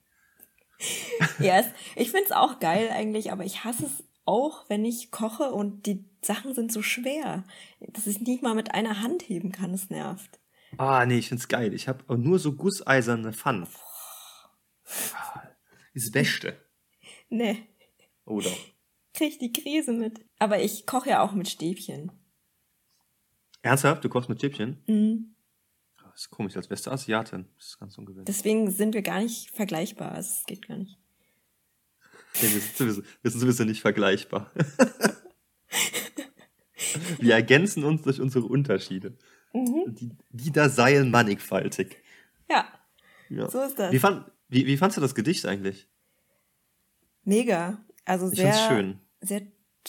Ja, 1.39 1.59
es, 1.59 1.67
ich 1.95 2.12
find's 2.12 2.33
auch 2.33 2.59
geil 2.59 2.89
eigentlich, 2.91 3.31
aber 3.31 3.45
ich 3.45 3.63
hasse 3.63 3.86
es 3.86 4.03
auch, 4.25 4.69
wenn 4.69 4.83
ich 4.83 5.09
koche 5.09 5.51
und 5.51 5.86
die 5.86 6.03
Sachen 6.21 6.53
sind 6.53 6.74
so 6.74 6.81
schwer, 6.81 7.45
dass 7.79 8.07
ich 8.07 8.19
nicht 8.19 8.43
mal 8.43 8.55
mit 8.55 8.74
einer 8.74 9.01
Hand 9.01 9.24
heben 9.29 9.53
kann. 9.53 9.71
Das 9.71 9.89
nervt. 9.89 10.39
Ah, 10.77 11.05
nee, 11.05 11.17
ich 11.19 11.29
find's 11.29 11.48
geil. 11.48 11.74
Ich 11.74 11.88
habe 11.88 12.17
nur 12.17 12.39
so 12.39 12.53
gusseiserne 12.53 13.34
Pfannen. 13.34 13.67
Ah, 15.13 15.41
Ist 15.93 16.12
Beste. 16.12 16.57
Nee, 17.29 17.67
Oh 18.25 18.39
doch. 18.41 18.57
krieg 19.13 19.29
ich 19.29 19.38
die 19.39 19.51
Krise 19.53 19.91
mit. 19.93 20.25
Aber 20.39 20.62
ich 20.62 20.86
koche 20.86 21.10
ja 21.10 21.22
auch 21.22 21.34
mit 21.34 21.48
Stäbchen. 21.50 22.12
Ernsthaft? 23.62 24.03
Du 24.03 24.10
kochst 24.10 24.29
mit 24.29 24.39
Chippchen? 24.39 24.81
Mhm. 24.88 25.36
Das 25.98 26.22
ist 26.22 26.29
komisch, 26.31 26.55
als 26.55 26.67
beste 26.67 26.91
Asiatin. 26.91 27.48
Das 27.57 27.67
ist 27.67 27.79
ganz 27.79 27.98
ungewöhnlich. 27.98 28.25
Deswegen 28.25 28.72
sind 28.72 28.93
wir 28.93 29.01
gar 29.01 29.19
nicht 29.19 29.51
vergleichbar. 29.51 30.12
Also, 30.13 30.31
Es 30.39 30.46
geht 30.46 30.67
gar 30.67 30.77
nicht. 30.77 30.98
Nee, 32.41 32.53
wir, 32.53 32.62
sind 32.62 32.75
sowieso, 32.77 33.01
wir 33.22 33.31
sind 33.31 33.39
sowieso 33.39 33.63
nicht 33.65 33.81
vergleichbar. 33.81 34.51
wir 37.21 37.33
ergänzen 37.33 37.83
uns 37.83 38.01
durch 38.03 38.19
unsere 38.21 38.45
Unterschiede. 38.45 39.17
Mhm. 39.53 39.83
Die, 39.95 40.12
die 40.31 40.51
da 40.51 40.69
seien 40.69 41.09
mannigfaltig. 41.12 41.97
Ja, 42.50 42.65
Ja. 43.29 43.50
so 43.50 43.62
ist 43.62 43.77
das. 43.79 43.91
Wie, 43.91 44.00
fand, 44.00 44.25
wie, 44.50 44.65
wie 44.65 44.77
fandst 44.77 44.97
du 44.97 45.01
das 45.01 45.15
Gedicht 45.15 45.45
eigentlich? 45.45 45.88
Mega. 47.24 47.79
Also 48.05 48.27
sehr, 48.27 48.53
schön. 48.53 49.00
sehr 49.21 49.41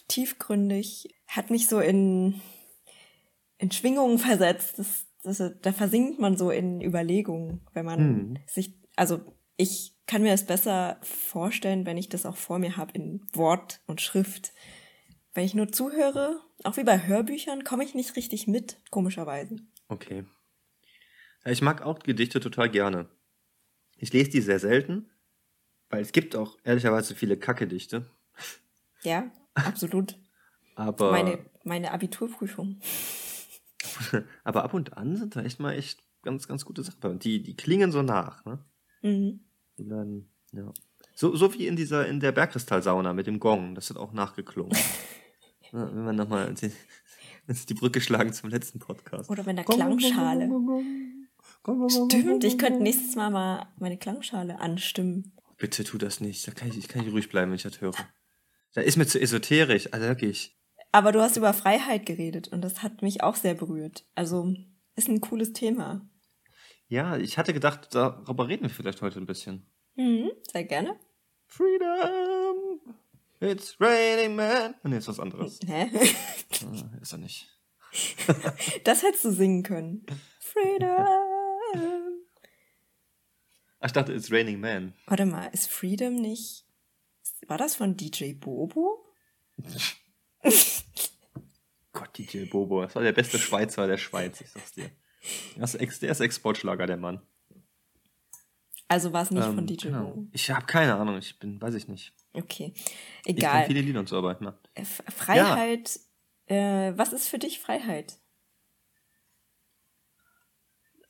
tiefgründig. 0.08 1.14
Hat 1.26 1.50
mich 1.50 1.68
so 1.68 1.80
in, 1.80 2.40
in 3.58 3.70
Schwingungen 3.70 4.18
versetzt. 4.18 4.78
Das, 4.78 5.06
das, 5.23 5.52
da 5.62 5.73
versinkt 5.73 6.18
man 6.18 6.37
so 6.37 6.50
in 6.50 6.80
Überlegungen, 6.80 7.61
wenn 7.75 7.85
man 7.85 8.00
Mhm. 8.00 8.38
sich, 8.47 8.75
also 8.97 9.20
ich 9.56 9.94
kann 10.06 10.23
mir 10.23 10.30
das 10.32 10.47
besser 10.47 10.99
vorstellen, 11.02 11.85
wenn 11.85 11.97
ich 11.99 12.08
das 12.08 12.25
auch 12.26 12.37
vor 12.37 12.58
mir 12.58 12.76
habe 12.76 12.92
in 12.94 13.26
Wort 13.35 13.80
und 13.87 14.00
Schrift. 14.00 14.52
Wenn 15.38 15.45
ich 15.45 15.54
nur 15.54 15.71
zuhöre, 15.71 16.40
auch 16.64 16.78
wie 16.78 16.83
bei 16.83 17.07
Hörbüchern, 17.07 17.62
komme 17.62 17.85
ich 17.85 17.95
nicht 17.95 18.16
richtig 18.16 18.49
mit, 18.49 18.76
komischerweise. 18.90 19.61
Okay. 19.87 20.25
Ich 21.45 21.62
mag 21.62 21.83
auch 21.83 22.00
Gedichte 22.00 22.40
total 22.40 22.68
gerne. 22.68 23.09
Ich 23.99 24.12
lese 24.12 24.30
die 24.30 24.40
sehr 24.40 24.59
selten, 24.59 25.09
weil 25.90 26.02
es 26.02 26.11
gibt 26.11 26.35
auch 26.35 26.59
ehrlicherweise 26.64 27.14
viele 27.14 27.37
Kackedichte. 27.37 28.11
Ja, 29.02 29.30
absolut. 29.54 30.18
Aber, 30.75 31.12
Meine, 31.12 31.38
meine 31.62 31.92
Abiturprüfung. 31.92 32.80
aber 34.42 34.64
ab 34.64 34.75
und 34.75 34.97
an 34.97 35.16
sind 35.16 35.37
da 35.37 35.45
echt 35.45 35.61
mal 35.61 35.75
echt 35.75 36.02
ganz, 36.23 36.49
ganz 36.49 36.64
gute 36.64 36.83
Sachen. 36.83 37.12
Und 37.12 37.23
die, 37.23 37.45
die 37.45 37.54
klingen 37.54 37.92
so 37.92 38.02
nach, 38.02 38.45
ne? 38.45 38.64
Mhm. 39.02 39.45
Und 39.76 39.88
dann, 39.88 40.28
ja. 40.50 40.75
So, 41.14 41.37
so 41.37 41.54
wie 41.54 41.68
in 41.68 41.76
dieser, 41.76 42.09
in 42.09 42.18
der 42.18 42.33
Bergkristallsauna 42.33 43.12
mit 43.12 43.28
dem 43.28 43.38
Gong, 43.38 43.76
das 43.76 43.88
hat 43.88 43.99
auch 43.99 44.12
nachgeklungen. 44.12 44.76
wenn 45.72 46.04
wir 46.04 46.12
nochmal 46.12 46.54
die, 46.54 46.72
die 47.68 47.75
Brücke 47.75 48.00
schlagen 48.00 48.32
zum 48.32 48.50
letzten 48.50 48.78
Podcast. 48.78 49.30
Oder 49.30 49.42
mit 49.42 49.50
einer 49.50 49.64
Klangschale. 49.64 50.48
Stimmt, 51.88 52.44
ich 52.44 52.58
könnte 52.58 52.82
nächstes 52.82 53.16
Mal 53.16 53.30
mal 53.30 53.68
meine 53.78 53.98
Klangschale 53.98 54.60
anstimmen. 54.60 55.32
Bitte 55.56 55.84
tu 55.84 55.98
das 55.98 56.20
nicht. 56.20 56.46
Da 56.46 56.52
kann 56.52 56.68
ich, 56.68 56.78
ich 56.78 56.88
kann 56.88 57.02
nicht 57.02 57.12
ruhig 57.12 57.28
bleiben, 57.28 57.50
wenn 57.50 57.56
ich 57.56 57.62
das 57.62 57.80
höre. 57.80 57.94
Da 58.75 58.80
ist 58.80 58.96
mir 58.96 59.06
zu 59.06 59.20
esoterisch, 59.20 59.92
also 59.92 60.06
wirklich. 60.06 60.56
Aber 60.92 61.12
du 61.12 61.20
hast 61.20 61.37
über 61.37 61.52
Freiheit 61.52 62.06
geredet 62.06 62.48
und 62.48 62.62
das 62.62 62.82
hat 62.82 63.02
mich 63.02 63.22
auch 63.22 63.34
sehr 63.34 63.54
berührt. 63.54 64.04
Also 64.14 64.54
ist 64.94 65.08
ein 65.08 65.20
cooles 65.20 65.52
Thema. 65.52 66.08
Ja, 66.88 67.16
ich 67.18 67.37
hatte 67.37 67.52
gedacht, 67.52 67.88
darüber 67.92 68.48
reden 68.48 68.62
wir 68.62 68.70
vielleicht 68.70 69.02
heute 69.02 69.18
ein 69.18 69.26
bisschen. 69.26 69.66
Mhm, 69.96 70.30
sehr 70.50 70.64
gerne. 70.64 70.98
Freedom! 71.46 72.38
It's 73.40 73.80
raining 73.80 74.35
man. 74.37 74.75
Nee, 74.83 74.99
ist 74.99 75.09
was 75.09 75.21
anderes. 75.21 75.61
Hä? 75.66 75.90
Ah, 76.64 76.90
ist 77.00 77.12
er 77.12 77.18
nicht. 77.18 77.47
Das 78.85 79.02
hättest 79.02 79.25
du 79.25 79.30
singen 79.33 79.62
können. 79.62 80.04
Freedom. 80.40 81.07
Ach, 83.80 83.87
ich 83.87 83.92
dachte, 83.92 84.12
it's 84.12 84.30
raining 84.30 84.61
man. 84.61 84.95
Warte 85.07 85.25
mal, 85.25 85.47
ist 85.47 85.71
Freedom 85.71 86.14
nicht. 86.16 86.66
War 87.47 87.59
das 87.59 87.76
von 87.76 87.97
DJ 87.97 88.35
Bobo? 88.35 89.07
Gott, 91.92 92.18
DJ 92.18 92.45
Bobo. 92.45 92.83
Das 92.83 92.95
war 92.95 93.02
der 93.02 93.12
beste 93.12 93.38
Schweizer 93.38 93.87
der 93.87 93.99
Schweiz, 93.99 94.40
ich 94.40 94.50
sag's 94.50 94.73
dir. 94.73 94.90
Das 95.57 95.75
ist 95.75 95.80
Ex 95.80 96.00
der 96.00 96.11
ist 96.11 96.21
Exportschlager, 96.21 96.87
der 96.87 96.97
Mann. 96.97 97.23
Also 98.88 99.12
war 99.12 99.23
es 99.23 99.30
nicht 99.30 99.45
Ähm, 99.47 99.54
von 99.54 99.66
DJ 99.66 99.88
genau. 99.88 100.25
Ich 100.33 100.50
habe 100.50 100.64
keine 100.66 100.95
Ahnung, 100.97 101.18
ich 101.18 101.38
bin, 101.38 101.61
weiß 101.61 101.75
ich 101.75 101.88
nicht. 101.88 102.14
Okay. 102.33 102.73
Ich 102.75 103.37
kenne 103.37 103.38
Egal. 103.38 103.66
viele 103.66 103.80
Lieder 103.83 104.00
und 104.00 104.09
so, 104.09 104.16
aber 104.16 104.37
na. 104.40 104.59
F- 104.75 105.02
Freiheit. 105.14 106.00
Äh, 106.47 106.92
was 106.97 107.12
ist 107.12 107.28
für 107.28 107.38
dich 107.38 107.61
Freiheit? 107.61 108.18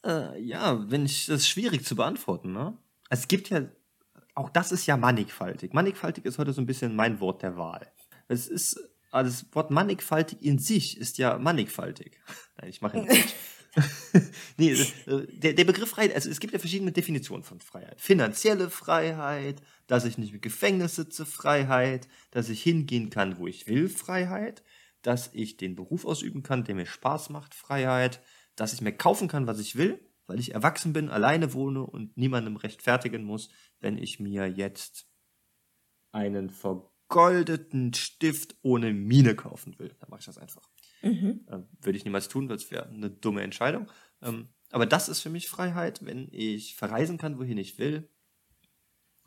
Äh, 0.05 0.41
ja, 0.41 0.91
wenn 0.91 1.05
ich, 1.07 1.27
das 1.27 1.41
ist 1.43 1.49
schwierig 1.49 1.85
zu 1.85 1.97
beantworten, 1.97 2.53
ne? 2.53 2.77
Also 3.11 3.23
es 3.23 3.29
gibt 3.29 3.49
ja 3.51 3.63
auch 4.35 4.51
das 4.51 4.71
ist 4.71 4.87
ja 4.87 4.97
mannigfaltig. 4.97 5.73
Mannigfaltig 5.75 6.25
ist 6.25 6.39
heute 6.39 6.53
so 6.53 6.61
ein 6.61 6.67
bisschen 6.67 6.95
mein 6.95 7.21
Wort 7.21 7.43
der 7.43 7.57
Wahl. 7.57 7.91
Es 8.29 8.47
ist, 8.47 8.79
also 9.11 9.31
das 9.31 9.55
Wort 9.55 9.71
mannigfaltig 9.73 10.41
in 10.43 10.59
sich 10.59 10.97
ist 10.99 11.19
ja 11.19 11.39
mannigfaltig. 11.39 12.21
Nein, 12.61 12.71
ich 12.71 12.81
mache 12.81 12.99
nicht. 12.99 13.35
nee, 14.57 14.73
äh, 14.73 15.27
der, 15.29 15.53
der 15.55 15.65
Begriff 15.65 15.91
Freiheit, 15.91 16.15
also 16.15 16.31
es 16.31 16.41
gibt 16.41 16.53
ja 16.53 16.59
verschiedene 16.59 16.93
Definitionen 16.93 17.45
von 17.45 17.61
Freiheit. 17.61 18.01
Finanzielle 18.01 18.71
Freiheit, 18.71 19.63
dass 19.87 20.05
ich 20.05 20.19
nicht 20.19 20.33
im 20.33 20.41
Gefängnis 20.41 20.97
sitze, 20.97 21.27
Freiheit, 21.27 22.09
dass 22.31 22.49
ich 22.49 22.63
hingehen 22.63 23.11
kann, 23.11 23.39
wo 23.39 23.47
ich 23.47 23.67
will, 23.67 23.89
Freiheit, 23.89 24.63
dass 25.03 25.31
ich 25.33 25.57
den 25.57 25.77
Beruf 25.77 26.05
ausüben 26.05 26.43
kann, 26.43 26.65
der 26.65 26.75
mir 26.75 26.87
Spaß 26.87 27.31
macht, 27.31 27.55
Freiheit, 27.55 28.21
dass 28.57 28.73
ich 28.73 28.81
mir 28.81 28.93
kaufen 28.93 29.29
kann, 29.29 29.47
was 29.47 29.61
ich 29.61 29.77
will, 29.77 30.01
weil 30.27 30.41
ich 30.41 30.55
erwachsen 30.55 30.93
bin, 30.93 31.09
alleine 31.09 31.53
wohne 31.55 31.85
und 31.85 32.17
niemandem 32.17 32.57
rechtfertigen 32.57 33.25
muss, 33.25 33.51
wenn 33.81 33.99
ich 33.99 34.21
mir 34.21 34.47
jetzt 34.47 35.09
einen 36.13 36.51
vergoldeten 36.51 37.95
Stift 37.95 38.57
ohne 38.63 38.93
Mine 38.93 39.35
kaufen 39.35 39.79
will. 39.79 39.95
Dann 40.01 40.11
mache 40.11 40.21
ich 40.21 40.27
das 40.27 40.39
einfach. 40.39 40.69
Mhm. 41.03 41.47
Ähm, 41.49 41.69
würde 41.81 41.97
ich 41.97 42.05
niemals 42.05 42.29
tun, 42.29 42.49
weil 42.49 42.57
es 42.57 42.71
wäre 42.71 42.89
eine 42.89 43.11
dumme 43.11 43.43
Entscheidung. 43.43 43.91
Ähm, 44.23 44.49
aber 44.71 44.87
das 44.87 45.09
ist 45.09 45.21
für 45.21 45.31
mich 45.31 45.49
Freiheit, 45.49 46.05
wenn 46.05 46.29
ich 46.31 46.75
verreisen 46.75 47.19
kann, 47.19 47.39
wohin 47.39 47.59
ich 47.59 47.79
will, 47.79 48.09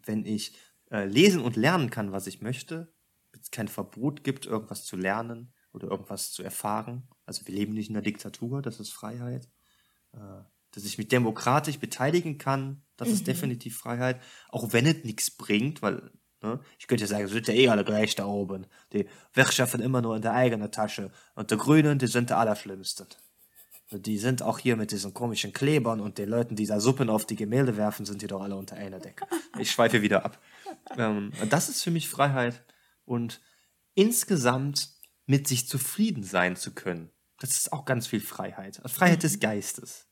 wenn 0.05 0.25
ich 0.25 0.55
äh, 0.91 1.05
lesen 1.05 1.41
und 1.41 1.55
lernen 1.55 1.89
kann, 1.89 2.11
was 2.11 2.27
ich 2.27 2.41
möchte, 2.41 2.93
wenn 3.31 3.41
es 3.41 3.51
kein 3.51 3.67
Verbot 3.67 4.23
gibt, 4.23 4.45
irgendwas 4.45 4.85
zu 4.85 4.97
lernen 4.97 5.53
oder 5.73 5.87
irgendwas 5.89 6.31
zu 6.31 6.43
erfahren. 6.43 7.07
Also 7.25 7.47
wir 7.47 7.55
leben 7.55 7.73
nicht 7.73 7.89
in 7.89 7.95
einer 7.95 8.03
Diktatur, 8.03 8.61
das 8.61 8.79
ist 8.79 8.91
Freiheit. 8.91 9.49
Äh, 10.13 10.43
dass 10.71 10.85
ich 10.85 10.97
mich 10.97 11.09
demokratisch 11.09 11.79
beteiligen 11.79 12.37
kann, 12.37 12.83
das 12.95 13.09
mhm. 13.09 13.13
ist 13.15 13.27
definitiv 13.27 13.77
Freiheit. 13.77 14.21
Auch 14.49 14.71
wenn 14.73 14.85
es 14.85 15.03
nichts 15.03 15.31
bringt, 15.31 15.81
weil 15.81 16.11
Ne? 16.41 16.59
Ich 16.79 16.87
könnte 16.87 17.05
sagen, 17.07 17.27
sind 17.27 17.47
ja 17.47 17.53
eh 17.53 17.69
alle 17.69 17.83
gleich 17.83 18.15
da 18.15 18.25
oben. 18.25 18.65
Die 18.93 19.07
wirtschaften 19.33 19.81
immer 19.81 20.01
nur 20.01 20.15
in 20.15 20.21
der 20.21 20.33
eigenen 20.33 20.71
Tasche. 20.71 21.11
Und 21.35 21.51
die 21.51 21.57
Grünen, 21.57 21.99
die 21.99 22.07
sind 22.07 22.29
die 22.29 22.33
Allerschlimmsten. 22.33 23.07
Die 23.91 24.17
sind 24.17 24.41
auch 24.41 24.57
hier 24.57 24.77
mit 24.77 24.91
diesen 24.91 25.13
komischen 25.13 25.51
Klebern 25.51 25.99
und 25.99 26.17
den 26.17 26.29
Leuten, 26.29 26.55
die 26.55 26.65
da 26.65 26.79
Suppen 26.79 27.09
auf 27.09 27.25
die 27.25 27.35
Gemälde 27.35 27.75
werfen, 27.75 28.05
sind 28.05 28.21
die 28.21 28.27
doch 28.27 28.41
alle 28.41 28.55
unter 28.55 28.77
einer 28.77 28.99
Decke. 28.99 29.25
Ich 29.59 29.71
schweife 29.71 30.01
wieder 30.01 30.23
ab. 30.23 30.39
Ähm, 30.97 31.33
das 31.49 31.67
ist 31.67 31.83
für 31.83 31.91
mich 31.91 32.07
Freiheit. 32.07 32.63
Und 33.05 33.41
insgesamt 33.93 34.89
mit 35.25 35.47
sich 35.47 35.67
zufrieden 35.67 36.23
sein 36.23 36.55
zu 36.55 36.73
können. 36.73 37.11
Das 37.39 37.51
ist 37.51 37.73
auch 37.73 37.85
ganz 37.85 38.07
viel 38.07 38.21
Freiheit. 38.21 38.81
Freiheit 38.85 39.23
des 39.23 39.35
mhm. 39.35 39.41
Geistes. 39.41 40.07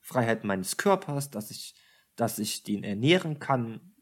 Freiheit 0.00 0.44
meines 0.44 0.76
Körpers, 0.76 1.30
dass 1.30 1.50
ich, 1.50 1.74
dass 2.16 2.38
ich 2.38 2.62
den 2.62 2.84
ernähren 2.84 3.38
kann, 3.38 3.94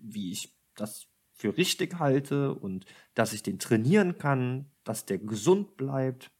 wie 0.00 0.32
ich 0.32 0.55
das 0.76 1.08
für 1.34 1.56
richtig 1.56 1.98
halte 1.98 2.54
und 2.54 2.86
dass 3.14 3.32
ich 3.32 3.42
den 3.42 3.58
trainieren 3.58 4.18
kann, 4.18 4.70
dass 4.84 5.04
der 5.04 5.18
gesund 5.18 5.76
bleibt, 5.76 6.30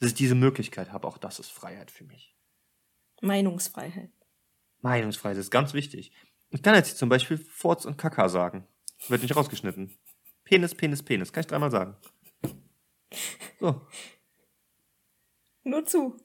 dass 0.00 0.10
ich 0.10 0.16
diese 0.16 0.34
Möglichkeit 0.34 0.92
habe, 0.92 1.06
auch 1.06 1.18
das 1.18 1.38
ist 1.38 1.50
Freiheit 1.50 1.90
für 1.90 2.04
mich. 2.04 2.36
Meinungsfreiheit. 3.22 4.12
Meinungsfreiheit 4.82 5.38
ist 5.38 5.50
ganz 5.50 5.72
wichtig. 5.72 6.12
Ich 6.50 6.62
kann 6.62 6.74
jetzt 6.74 6.98
zum 6.98 7.08
Beispiel 7.08 7.38
Forz 7.38 7.84
und 7.84 7.96
Kaka 7.96 8.28
sagen. 8.28 8.66
Wird 9.08 9.22
nicht 9.22 9.34
rausgeschnitten. 9.34 9.96
Penis, 10.44 10.74
Penis, 10.74 11.02
Penis. 11.02 11.32
Kann 11.32 11.40
ich 11.40 11.46
dreimal 11.46 11.70
sagen. 11.70 11.96
So. 13.60 13.86
Nur 15.62 15.86
zu. 15.86 16.16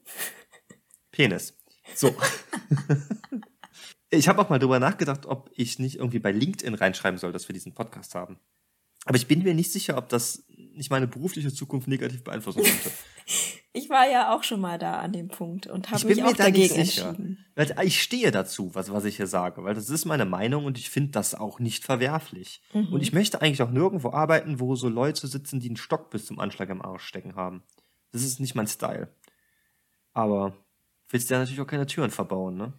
Penis. 1.10 1.56
So. 1.94 2.14
Ich 4.10 4.28
habe 4.28 4.42
auch 4.42 4.50
mal 4.50 4.58
drüber 4.58 4.80
nachgedacht, 4.80 5.26
ob 5.26 5.50
ich 5.54 5.78
nicht 5.78 5.96
irgendwie 5.96 6.18
bei 6.18 6.32
LinkedIn 6.32 6.74
reinschreiben 6.74 7.18
soll, 7.18 7.32
dass 7.32 7.48
wir 7.48 7.52
diesen 7.52 7.74
Podcast 7.74 8.14
haben. 8.14 8.38
Aber 9.06 9.16
ich 9.16 9.26
bin 9.26 9.42
mir 9.42 9.54
nicht 9.54 9.72
sicher, 9.72 9.96
ob 9.96 10.08
das 10.08 10.44
nicht 10.48 10.90
meine 10.90 11.06
berufliche 11.06 11.52
Zukunft 11.52 11.88
negativ 11.88 12.22
beeinflussen 12.22 12.62
könnte. 12.62 12.90
ich 13.72 13.88
war 13.88 14.08
ja 14.10 14.34
auch 14.34 14.42
schon 14.42 14.60
mal 14.60 14.78
da 14.78 14.98
an 14.98 15.12
dem 15.12 15.28
Punkt 15.28 15.66
und 15.66 15.90
habe 15.90 16.06
mich 16.06 16.22
auch 16.22 16.34
dagegen 16.34 16.74
entschieden. 16.74 17.46
Weil 17.54 17.74
ich 17.84 18.02
stehe 18.02 18.30
dazu, 18.30 18.74
was, 18.74 18.92
was 18.92 19.04
ich 19.04 19.16
hier 19.16 19.26
sage, 19.26 19.64
weil 19.64 19.74
das 19.74 19.88
ist 19.88 20.04
meine 20.04 20.26
Meinung 20.26 20.66
und 20.66 20.76
ich 20.76 20.90
finde 20.90 21.12
das 21.12 21.34
auch 21.34 21.60
nicht 21.60 21.84
verwerflich. 21.84 22.62
Mhm. 22.74 22.92
Und 22.92 23.00
ich 23.00 23.12
möchte 23.12 23.40
eigentlich 23.40 23.62
auch 23.62 23.70
nirgendwo 23.70 24.10
arbeiten, 24.10 24.60
wo 24.60 24.74
so 24.76 24.88
Leute 24.88 25.26
sitzen, 25.26 25.60
die 25.60 25.68
einen 25.68 25.76
Stock 25.76 26.10
bis 26.10 26.26
zum 26.26 26.38
Anschlag 26.38 26.68
im 26.68 26.82
Arsch 26.82 27.04
stecken 27.04 27.36
haben. 27.36 27.62
Das 28.12 28.22
ist 28.22 28.38
nicht 28.38 28.54
mein 28.54 28.66
Style. 28.66 29.08
Aber 30.12 30.52
willst 31.08 31.30
du 31.30 31.34
ja 31.34 31.40
natürlich 31.40 31.60
auch 31.60 31.66
keine 31.66 31.86
Türen 31.86 32.10
verbauen, 32.10 32.56
ne? 32.56 32.72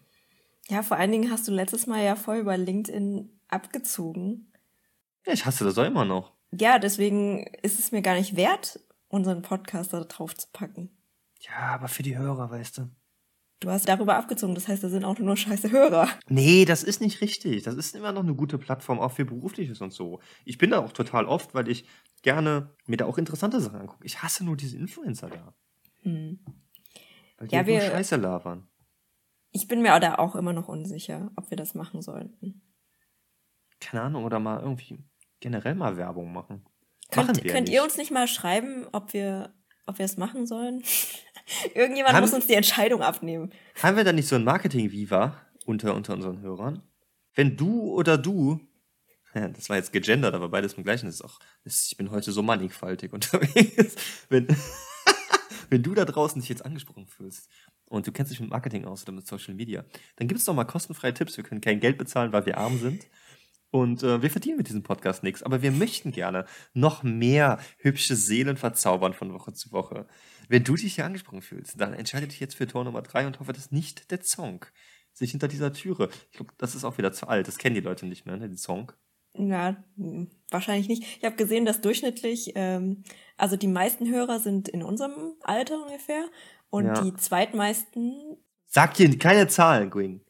Ja, 0.69 0.84
vor 0.84 0.97
allen 0.97 1.12
Dingen 1.12 1.32
hast 1.32 1.47
du 1.47 1.52
letztes 1.52 1.88
Mal 1.88 2.04
ja 2.04 2.15
voll 2.15 2.38
über 2.38 2.58
LinkedIn 2.58 3.30
abgezogen. 3.47 4.52
Ja, 5.26 5.34
ich 5.34 5.45
hasse 5.45 5.63
das 5.63 5.78
auch 5.78 5.86
immer 5.86 6.06
noch. 6.06 6.34
Ja, 6.52 6.80
deswegen 6.80 7.45
ist 7.62 7.80
es 7.80 7.91
mir 7.91 8.02
gar 8.02 8.15
nicht 8.15 8.36
wert, 8.36 8.80
unseren 9.08 9.41
Podcast 9.41 9.93
da 9.93 10.02
drauf 10.04 10.36
zu 10.36 10.47
packen. 10.52 10.89
Ja, 11.39 11.74
aber 11.74 11.88
für 11.88 12.04
die 12.04 12.17
Hörer, 12.17 12.50
weißt 12.50 12.80
du. 12.80 12.89
Du 13.62 13.69
hast 13.69 13.88
darüber 13.88 14.15
abgezogen, 14.15 14.56
das 14.56 14.67
heißt, 14.67 14.84
da 14.84 14.89
sind 14.89 15.06
auch 15.06 15.19
nur 15.19 15.38
scheiße 15.38 15.69
Hörer. 15.69 16.10
Nee, 16.28 16.65
das 16.65 16.82
ist 16.82 17.00
nicht 17.00 17.21
richtig. 17.21 17.62
Das 17.62 17.76
ist 17.76 17.95
immer 17.95 18.12
noch 18.12 18.24
eine 18.24 18.34
gute 18.34 18.58
Plattform, 18.58 19.00
auch 19.00 19.12
für 19.12 19.24
Berufliches 19.24 19.82
und 19.82 19.93
so. 19.93 20.19
Ich 20.45 20.58
bin 20.58 20.71
da 20.71 20.80
auch 20.80 20.93
total 20.93 21.26
oft, 21.26 21.54
weil 21.54 21.67
ich 21.67 21.86
gerne 22.24 22.76
mir 22.88 22.97
da 22.97 23.06
auch 23.06 23.19
interessante 23.19 23.62
Sachen 23.62 23.82
angucke. 23.82 24.04
Ich 24.04 24.24
hasse 24.24 24.43
nur 24.43 24.58
diese 24.58 24.78
Influencer 24.78 25.30
da. 25.30 25.54
Hm. 26.02 26.39
Weil 27.38 27.47
die 27.50 27.56
ja, 27.56 27.67
wir, 27.67 27.82
Scheiße 27.82 28.15
labern. 28.15 28.67
Ich 29.52 29.68
bin 29.68 29.82
mir 29.82 30.00
da 30.00 30.16
auch 30.16 30.36
immer 30.36 30.54
noch 30.54 30.68
unsicher, 30.68 31.32
ob 31.36 31.50
wir 31.50 31.58
das 31.58 31.76
machen 31.76 32.02
sollten. 32.02 32.62
Keine 33.80 34.04
Ahnung, 34.04 34.24
oder 34.24 34.40
mal 34.40 34.62
irgendwie 34.62 35.04
generell 35.40 35.76
mal 35.76 35.98
Werbung 35.98 36.32
machen. 36.32 36.66
Könnt, 37.12 37.44
könnt 37.44 37.70
ihr 37.70 37.84
uns 37.84 37.98
nicht 37.98 38.12
mal 38.12 38.28
schreiben, 38.28 38.88
ob 38.94 39.12
wir, 39.14 39.54
ob 39.86 39.98
wir 39.98 40.06
es 40.06 40.16
machen 40.16 40.48
sollen? 40.48 40.84
Irgendjemand 41.76 42.16
haben, 42.16 42.22
muss 42.22 42.34
uns 42.34 42.48
die 42.48 42.54
Entscheidung 42.54 43.02
abnehmen. 43.02 43.52
Haben 43.82 43.98
wir 43.98 44.06
da 44.06 44.14
nicht 44.14 44.28
so 44.28 44.36
ein 44.36 44.46
Marketing-Viva 44.46 45.36
unter, 45.66 45.96
unter 45.96 46.14
unseren 46.14 46.40
Hörern? 46.40 46.84
Wenn 47.34 47.58
du 47.58 47.92
oder 47.94 48.18
du, 48.18 48.62
ja, 49.36 49.50
das 49.50 49.70
war 49.70 49.76
jetzt 49.76 49.92
gegendert, 49.92 50.34
aber 50.34 50.48
beides 50.48 50.76
im 50.76 50.84
gleichen 50.84 51.10
ist 51.10 51.22
auch, 51.22 51.40
ich 51.66 51.96
bin 51.98 52.12
heute 52.12 52.32
so 52.32 52.42
mannigfaltig 52.42 53.12
unterwegs. 53.14 53.96
Wenn, 54.30 54.48
wenn 55.70 55.84
du 55.84 55.94
da 55.94 56.06
draußen 56.06 56.40
dich 56.40 56.50
jetzt 56.50 56.66
angesprochen 56.66 57.08
fühlst 57.08 57.50
und 57.91 58.08
du 58.08 58.12
kennst 58.12 58.32
dich 58.32 58.39
mit 58.39 58.49
Marketing 58.49 58.86
aus 58.86 59.04
oder 59.04 59.12
mit 59.12 59.27
Social 59.27 59.54
Media, 59.54 59.84
dann 60.15 60.27
gibt 60.27 60.39
es 60.39 60.45
doch 60.45 60.54
mal 60.54 60.63
kostenfreie 60.63 61.13
Tipps. 61.13 61.36
Wir 61.36 61.43
können 61.43 61.62
kein 61.62 61.80
Geld 61.80 61.97
bezahlen, 61.97 62.32
weil 62.32 62.45
wir 62.45 62.58
arm 62.58 62.80
sind. 62.80 63.06
Und 63.69 64.04
äh, 64.04 64.21
wir 64.21 64.30
verdienen 64.30 64.58
mit 64.58 64.67
diesem 64.67 64.84
Podcast 64.84 65.23
nichts, 65.23 65.43
aber 65.43 65.62
wir 65.62 65.71
möchten 65.71 66.12
gerne 66.12 66.45
noch 66.73 67.04
mehr 67.04 67.60
hübsche 67.77 68.15
Seelen 68.17 68.58
verzaubern 68.58 69.13
von 69.13 69.34
Woche 69.34 69.54
zu 69.54 69.71
Woche. 69.71 70.08
Wenn 70.49 70.65
du 70.65 70.75
dich 70.75 70.95
hier 70.95 71.06
angesprochen 71.06 71.41
fühlst, 71.41 71.80
dann 71.80 71.93
entscheide 71.93 72.27
dich 72.27 72.41
jetzt 72.41 72.56
für 72.56 72.67
Tor 72.67 72.84
Nummer 72.84 73.01
drei 73.01 73.25
und 73.25 73.39
hoffe, 73.39 73.54
dass 73.54 73.71
nicht 73.71 74.12
der 74.12 74.21
Song 74.23 74.65
sich 75.13 75.32
hinter 75.32 75.47
dieser 75.47 75.71
Türe. 75.71 76.10
Ich 76.32 76.38
glaube, 76.38 76.54
das 76.58 76.75
ist 76.75 76.84
auch 76.84 76.97
wieder 76.97 77.13
zu 77.13 77.27
alt. 77.27 77.47
Das 77.47 77.58
kennen 77.58 77.75
die 77.75 77.82
Leute 77.82 78.06
nicht 78.06 78.25
mehr, 78.25 78.36
ne, 78.36 78.49
den 78.49 78.58
Song. 78.58 78.91
Ja, 79.34 79.82
wahrscheinlich 80.49 80.89
nicht. 80.89 81.04
Ich 81.19 81.23
habe 81.23 81.38
gesehen, 81.38 81.63
dass 81.63 81.80
durchschnittlich, 81.80 82.51
ähm, 82.56 83.04
also 83.38 83.56
die 83.56 83.67
meisten 83.67 84.10
Hörer 84.10 84.39
sind 84.39 84.67
in 84.67 84.84
unserem 84.84 85.36
Alter 85.41 85.82
ungefähr 85.86 86.25
und 86.72 86.86
ja. 86.86 87.02
die 87.02 87.14
zweitmeisten. 87.14 88.38
Sag 88.66 88.96
dir 88.96 89.16
keine 89.20 89.48
Zahlen, 89.48 89.92
Gwing. 89.92 90.22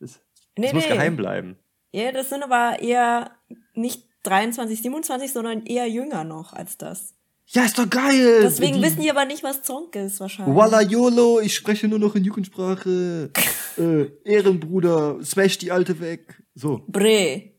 Das, 0.00 0.20
nee, 0.56 0.66
das 0.66 0.72
muss 0.74 0.84
nee. 0.84 0.94
geheim 0.94 1.16
bleiben. 1.16 1.56
Ja, 1.92 2.10
das 2.10 2.30
sind 2.30 2.42
aber 2.42 2.80
eher 2.80 3.30
nicht 3.74 4.08
23, 4.24 4.82
27, 4.82 5.32
sondern 5.32 5.64
eher 5.64 5.86
jünger 5.88 6.24
noch 6.24 6.52
als 6.52 6.76
das. 6.76 7.14
Ja, 7.46 7.64
ist 7.64 7.78
doch 7.78 7.88
geil! 7.88 8.40
Deswegen 8.42 8.78
die... 8.78 8.82
wissen 8.82 9.02
die 9.02 9.10
aber 9.10 9.26
nicht, 9.26 9.44
was 9.44 9.62
Zonk 9.62 9.94
ist, 9.94 10.18
wahrscheinlich. 10.18 10.56
Walla 10.56 10.80
YOLO, 10.80 11.40
ich 11.40 11.54
spreche 11.54 11.86
nur 11.86 11.98
noch 11.98 12.16
in 12.16 12.24
Jugendsprache. 12.24 13.30
äh, 13.78 14.06
Ehrenbruder, 14.24 15.22
smash 15.22 15.58
die 15.58 15.70
Alte 15.70 16.00
weg. 16.00 16.42
So. 16.54 16.82
Bre. 16.88 17.52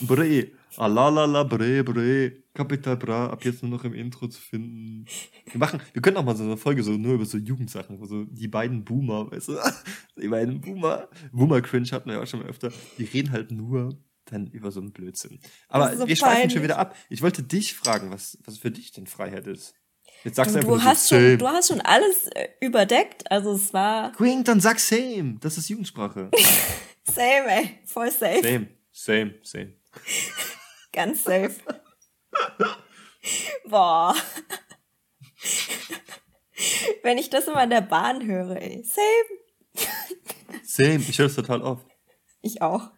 Bre. 0.00 0.52
Alalala, 0.76 1.44
bre, 1.44 1.84
bre. 1.84 2.42
Kapital 2.54 2.96
Bra, 2.98 3.28
ab 3.28 3.44
jetzt 3.44 3.62
nur 3.62 3.70
noch 3.70 3.84
im 3.84 3.94
Intro 3.94 4.28
zu 4.28 4.40
finden. 4.40 5.06
Wir 5.50 5.58
machen, 5.58 5.80
wir 5.92 6.02
können 6.02 6.18
auch 6.18 6.24
mal 6.24 6.36
so 6.36 6.44
eine 6.44 6.58
Folge 6.58 6.82
so 6.82 6.92
nur 6.92 7.14
über 7.14 7.24
so 7.24 7.38
Jugendsachen, 7.38 7.98
wo 7.98 8.04
so 8.04 8.24
die 8.24 8.48
beiden 8.48 8.84
Boomer, 8.84 9.30
weißt 9.30 9.48
du, 9.48 9.58
die 10.20 10.28
beiden 10.28 10.60
Boomer, 10.60 11.08
Boomer-Cringe 11.32 11.90
hatten 11.92 12.10
wir 12.10 12.16
ja 12.16 12.22
auch 12.22 12.26
schon 12.26 12.40
mal 12.40 12.48
öfter, 12.48 12.70
die 12.98 13.04
reden 13.04 13.32
halt 13.32 13.50
nur 13.50 13.98
dann 14.26 14.48
über 14.48 14.70
so 14.70 14.80
einen 14.80 14.92
Blödsinn. 14.92 15.40
Aber 15.68 15.96
so 15.96 16.06
wir 16.06 16.14
schweifen 16.14 16.50
schon 16.50 16.62
wieder 16.62 16.78
ab. 16.78 16.94
Ich 17.08 17.22
wollte 17.22 17.42
dich 17.42 17.74
fragen, 17.74 18.10
was, 18.10 18.38
was 18.44 18.58
für 18.58 18.70
dich 18.70 18.92
denn 18.92 19.06
Freiheit 19.06 19.46
ist. 19.46 19.74
Jetzt 20.24 20.36
sagst 20.36 20.54
du, 20.54 20.60
du, 20.60 20.66
du 20.68 20.82
hast 20.82 21.08
so, 21.08 21.16
schon, 21.16 21.38
du 21.38 21.48
hast 21.48 21.68
schon 21.68 21.80
alles 21.80 22.28
äh, 22.34 22.48
überdeckt, 22.60 23.30
also 23.30 23.52
es 23.54 23.72
war. 23.72 24.12
Queen, 24.12 24.44
dann 24.44 24.60
sag 24.60 24.78
same, 24.78 25.38
das 25.40 25.58
ist 25.58 25.68
Jugendsprache. 25.68 26.30
same, 27.04 27.48
ey, 27.48 27.78
voll 27.86 28.10
safe. 28.10 28.42
Same, 28.42 28.68
same, 28.92 29.34
same. 29.42 29.72
Ganz 30.92 31.24
safe. 31.24 31.56
Boah. 33.68 34.14
Wenn 37.02 37.18
ich 37.18 37.30
das 37.30 37.48
immer 37.48 37.64
in 37.64 37.70
der 37.70 37.80
Bahn 37.80 38.24
höre, 38.26 38.56
ey. 38.56 38.84
Same. 38.84 39.40
Same, 40.62 41.04
ich 41.08 41.18
höre 41.18 41.26
es 41.26 41.34
total 41.34 41.62
oft. 41.62 41.86
Ich 42.42 42.62
auch. 42.62 42.90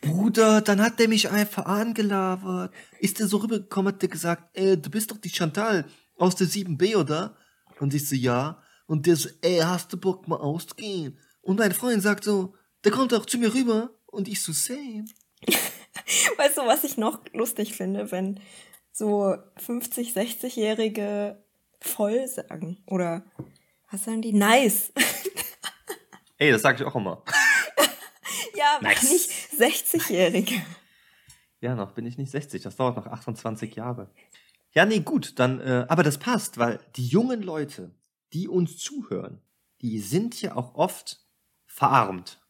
Bruder, 0.00 0.60
dann 0.60 0.82
hat 0.82 0.98
der 0.98 1.08
mich 1.08 1.30
einfach 1.30 1.66
angelabert. 1.66 2.72
Ist 2.98 3.18
der 3.18 3.26
so 3.26 3.38
rübergekommen, 3.38 3.94
hat 3.94 4.02
der 4.02 4.08
gesagt, 4.08 4.50
ey, 4.54 4.80
du 4.80 4.90
bist 4.90 5.10
doch 5.10 5.18
die 5.18 5.30
Chantal 5.30 5.86
aus 6.16 6.36
der 6.36 6.46
7b, 6.46 6.96
oder? 6.96 7.36
Und 7.80 7.94
ich 7.94 8.08
so, 8.08 8.14
ja. 8.14 8.62
Und 8.86 9.06
der 9.06 9.16
so, 9.16 9.28
ey, 9.40 9.58
hast 9.58 9.92
du 9.92 9.96
Bock 9.96 10.28
mal 10.28 10.36
auszugehen? 10.36 11.18
Und 11.40 11.58
mein 11.58 11.72
Freund 11.72 12.02
sagt 12.02 12.24
so, 12.24 12.54
der 12.84 12.92
kommt 12.92 13.14
auch 13.14 13.26
zu 13.26 13.38
mir 13.38 13.54
rüber. 13.54 13.90
Und 14.06 14.28
ich 14.28 14.42
so, 14.42 14.52
same. 14.52 15.06
weißt 16.36 16.58
du, 16.58 16.66
was 16.66 16.84
ich 16.84 16.96
noch 16.96 17.20
lustig 17.32 17.74
finde, 17.74 18.10
wenn 18.10 18.40
so 18.92 19.36
50, 19.56 20.12
60-Jährige 20.12 21.42
voll 21.80 22.26
sagen? 22.28 22.82
Oder 22.86 23.24
was 23.90 24.04
sagen 24.04 24.22
die? 24.22 24.32
Nice. 24.32 24.92
Ey, 26.38 26.50
das 26.50 26.62
sag 26.62 26.80
ich 26.80 26.86
auch 26.86 26.96
immer. 26.96 27.22
ja, 28.54 28.78
nice. 28.80 29.10
nicht 29.10 29.30
60-Jährige. 29.30 30.62
Ja, 31.60 31.74
noch 31.74 31.92
bin 31.92 32.06
ich 32.06 32.18
nicht 32.18 32.30
60. 32.30 32.62
Das 32.62 32.76
dauert 32.76 32.96
noch 32.96 33.06
28 33.06 33.74
Jahre. 33.76 34.10
Ja, 34.72 34.84
nee, 34.84 35.00
gut, 35.00 35.38
dann, 35.38 35.60
äh, 35.60 35.86
aber 35.88 36.02
das 36.02 36.18
passt, 36.18 36.58
weil 36.58 36.80
die 36.96 37.06
jungen 37.06 37.42
Leute, 37.42 37.94
die 38.32 38.48
uns 38.48 38.76
zuhören, 38.78 39.40
die 39.80 40.00
sind 40.00 40.40
ja 40.42 40.56
auch 40.56 40.74
oft 40.74 41.24
verarmt. 41.66 42.40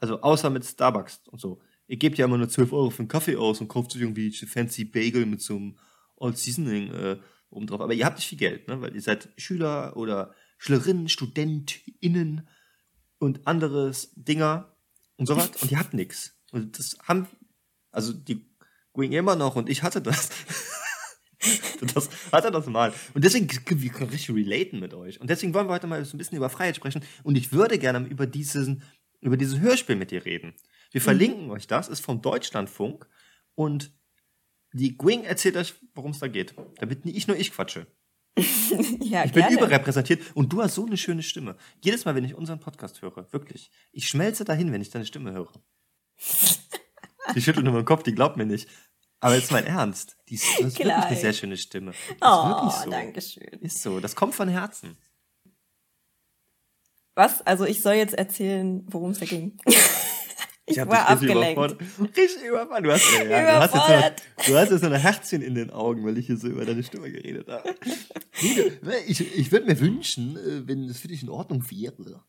Also 0.00 0.22
außer 0.22 0.48
mit 0.48 0.64
Starbucks 0.64 1.22
und 1.28 1.40
so. 1.40 1.60
Ihr 1.88 1.96
gebt 1.96 2.18
ja 2.18 2.26
immer 2.26 2.38
nur 2.38 2.48
12 2.48 2.72
Euro 2.72 2.90
für 2.90 3.00
einen 3.00 3.08
Kaffee 3.08 3.36
aus 3.36 3.60
und 3.60 3.68
kauft 3.68 3.92
so 3.92 3.98
irgendwie 3.98 4.30
fancy 4.30 4.84
Bagel 4.84 5.26
mit 5.26 5.40
so 5.40 5.56
einem 5.56 5.78
Old 6.16 6.36
Seasoning 6.36 6.92
äh, 6.92 7.18
oben 7.50 7.66
drauf. 7.66 7.80
Aber 7.80 7.94
ihr 7.94 8.04
habt 8.04 8.18
nicht 8.18 8.28
viel 8.28 8.38
Geld, 8.38 8.68
ne? 8.68 8.80
weil 8.80 8.94
ihr 8.94 9.00
seid 9.00 9.30
Schüler 9.36 9.96
oder 9.96 10.34
Schülerinnen, 10.58 11.08
StudentInnen 11.08 12.46
und 13.18 13.46
anderes 13.46 14.12
Dinger 14.14 14.76
und 15.16 15.26
so 15.26 15.36
was 15.36 15.50
und 15.62 15.72
ihr 15.72 15.78
habt 15.78 15.94
nichts. 15.94 16.38
Und 16.52 16.78
das 16.78 16.96
haben, 17.04 17.26
also 17.90 18.12
die 18.12 18.46
Going 18.92 19.12
immer 19.12 19.36
noch 19.36 19.56
und 19.56 19.68
ich 19.68 19.82
hatte 19.82 20.02
das. 20.02 20.30
das 21.94 22.10
hatte 22.32 22.50
das 22.50 22.66
mal. 22.66 22.92
Und 23.14 23.24
deswegen, 23.24 23.48
wir 23.48 23.90
können 23.90 24.10
richtig 24.10 24.34
relaten 24.34 24.80
mit 24.80 24.92
euch. 24.92 25.20
Und 25.20 25.30
deswegen 25.30 25.54
wollen 25.54 25.68
wir 25.68 25.72
heute 25.74 25.86
mal 25.86 26.04
so 26.04 26.16
ein 26.16 26.18
bisschen 26.18 26.36
über 26.36 26.50
Freiheit 26.50 26.76
sprechen. 26.76 27.04
Und 27.22 27.38
ich 27.38 27.52
würde 27.52 27.78
gerne 27.78 28.06
über 28.08 28.26
diesen, 28.26 28.82
über 29.20 29.36
dieses 29.36 29.60
Hörspiel 29.60 29.96
mit 29.96 30.10
dir 30.10 30.24
reden. 30.24 30.54
Wir 30.90 31.00
verlinken 31.00 31.46
mhm. 31.46 31.50
euch 31.50 31.66
das, 31.66 31.88
ist 31.88 32.00
vom 32.00 32.22
Deutschlandfunk. 32.22 33.08
Und 33.54 33.92
die 34.72 34.96
Gwing 34.96 35.24
erzählt 35.24 35.56
euch, 35.56 35.74
worum 35.94 36.12
es 36.12 36.18
da 36.18 36.28
geht. 36.28 36.54
Damit 36.76 37.04
nicht 37.04 37.28
nur 37.28 37.36
ich 37.36 37.52
quatsche. 37.52 37.86
ja, 39.00 39.24
ich 39.24 39.32
bin 39.32 39.42
gerne. 39.42 39.56
überrepräsentiert 39.56 40.22
und 40.34 40.52
du 40.52 40.62
hast 40.62 40.76
so 40.76 40.86
eine 40.86 40.96
schöne 40.96 41.22
Stimme. 41.22 41.56
Jedes 41.80 42.04
Mal, 42.04 42.14
wenn 42.14 42.24
ich 42.24 42.34
unseren 42.34 42.60
Podcast 42.60 43.02
höre, 43.02 43.32
wirklich, 43.32 43.72
ich 43.90 44.06
schmelze 44.06 44.44
dahin, 44.44 44.72
wenn 44.72 44.80
ich 44.80 44.90
deine 44.90 45.06
Stimme 45.06 45.32
höre. 45.32 45.52
die 47.34 47.42
schüttelt 47.42 47.64
nur 47.64 47.74
meinen 47.74 47.84
Kopf, 47.84 48.04
die 48.04 48.14
glaubt 48.14 48.36
mir 48.36 48.46
nicht. 48.46 48.68
Aber 49.20 49.34
jetzt 49.34 49.50
mein 49.50 49.66
Ernst. 49.66 50.16
Die 50.28 50.34
ist, 50.34 50.44
das 50.58 50.66
ist 50.68 50.78
wirklich 50.78 50.94
eine 50.94 51.16
sehr 51.16 51.32
schöne 51.32 51.56
Stimme. 51.56 51.92
Das 52.20 52.30
oh, 52.30 52.42
ist 52.42 52.48
wirklich 52.48 52.72
so. 52.84 52.90
danke 52.90 53.20
schön. 53.20 53.60
Ist 53.60 53.82
so. 53.82 53.98
Das 53.98 54.14
kommt 54.14 54.36
von 54.36 54.48
Herzen. 54.48 54.96
Was? 57.16 57.44
Also 57.44 57.64
ich 57.64 57.82
soll 57.82 57.94
jetzt 57.94 58.14
erzählen, 58.14 58.84
worum 58.86 59.10
es 59.10 59.18
da 59.18 59.26
ging. 59.26 59.58
ich, 60.68 60.76
ich 60.76 60.86
war 60.86 61.08
abgelenkt. 61.08 61.76
Richtig 62.16 62.44
überfordert. 62.48 62.84
Du 62.84 62.92
hast, 62.92 63.04
ja, 63.28 63.58
du, 63.58 63.60
hast 63.60 63.74
jetzt 63.74 64.46
so, 64.46 64.52
du 64.52 64.58
hast 64.58 64.70
jetzt 64.70 64.80
so 64.80 64.86
ein 64.86 64.94
Herzchen 64.94 65.42
in 65.42 65.54
den 65.54 65.70
Augen, 65.70 66.04
weil 66.04 66.18
ich 66.18 66.26
hier 66.26 66.36
so 66.36 66.48
über 66.48 66.64
deine 66.64 66.82
Stimme 66.82 67.10
geredet 67.10 67.48
habe. 67.48 67.74
ich 69.06 69.36
ich 69.36 69.52
würde 69.52 69.66
mir 69.66 69.80
wünschen, 69.80 70.36
äh, 70.36 70.66
wenn 70.68 70.84
es 70.84 71.00
für 71.00 71.08
dich 71.08 71.22
in 71.22 71.28
Ordnung 71.28 71.64
wäre, 71.70 72.22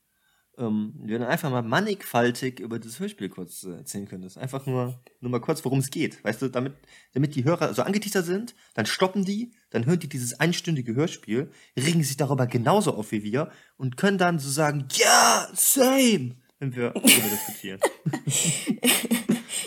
ähm, 0.59 0.93
wir 0.97 1.17
dann 1.17 1.27
einfach 1.27 1.49
mal 1.49 1.61
mannigfaltig 1.61 2.59
über 2.59 2.79
das 2.79 2.99
Hörspiel 2.99 3.29
kurz 3.29 3.63
äh, 3.63 3.77
erzählen 3.77 4.07
könntest. 4.07 4.37
Einfach 4.37 4.65
nur, 4.65 5.01
nur 5.21 5.31
mal 5.31 5.39
kurz, 5.39 5.63
worum 5.63 5.79
es 5.79 5.89
geht. 5.89 6.23
Weißt 6.23 6.41
du, 6.41 6.49
damit, 6.49 6.73
damit 7.13 7.35
die 7.35 7.45
Hörer 7.45 7.73
so 7.73 7.81
angeteasert 7.81 8.25
sind, 8.25 8.55
dann 8.73 8.85
stoppen 8.85 9.23
die, 9.23 9.53
dann 9.69 9.85
hören 9.85 9.99
die 9.99 10.09
dieses 10.09 10.39
einstündige 10.39 10.93
Hörspiel, 10.95 11.49
regen 11.77 12.03
sich 12.03 12.17
darüber 12.17 12.45
genauso 12.45 12.93
auf 12.93 13.11
wie 13.11 13.23
wir 13.23 13.51
und 13.77 13.97
können 13.97 14.17
dann 14.17 14.39
so 14.39 14.49
sagen, 14.49 14.87
ja, 14.91 15.47
same, 15.53 16.35
wenn 16.59 16.75
wir 16.75 16.89
darüber 16.93 17.07
diskutieren. 17.07 17.79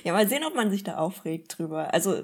ja, 0.05 0.13
mal 0.13 0.29
sehen, 0.29 0.45
ob 0.45 0.55
man 0.55 0.71
sich 0.71 0.85
da 0.85 0.97
aufregt 0.97 1.59
drüber. 1.59 1.93
Also, 1.93 2.23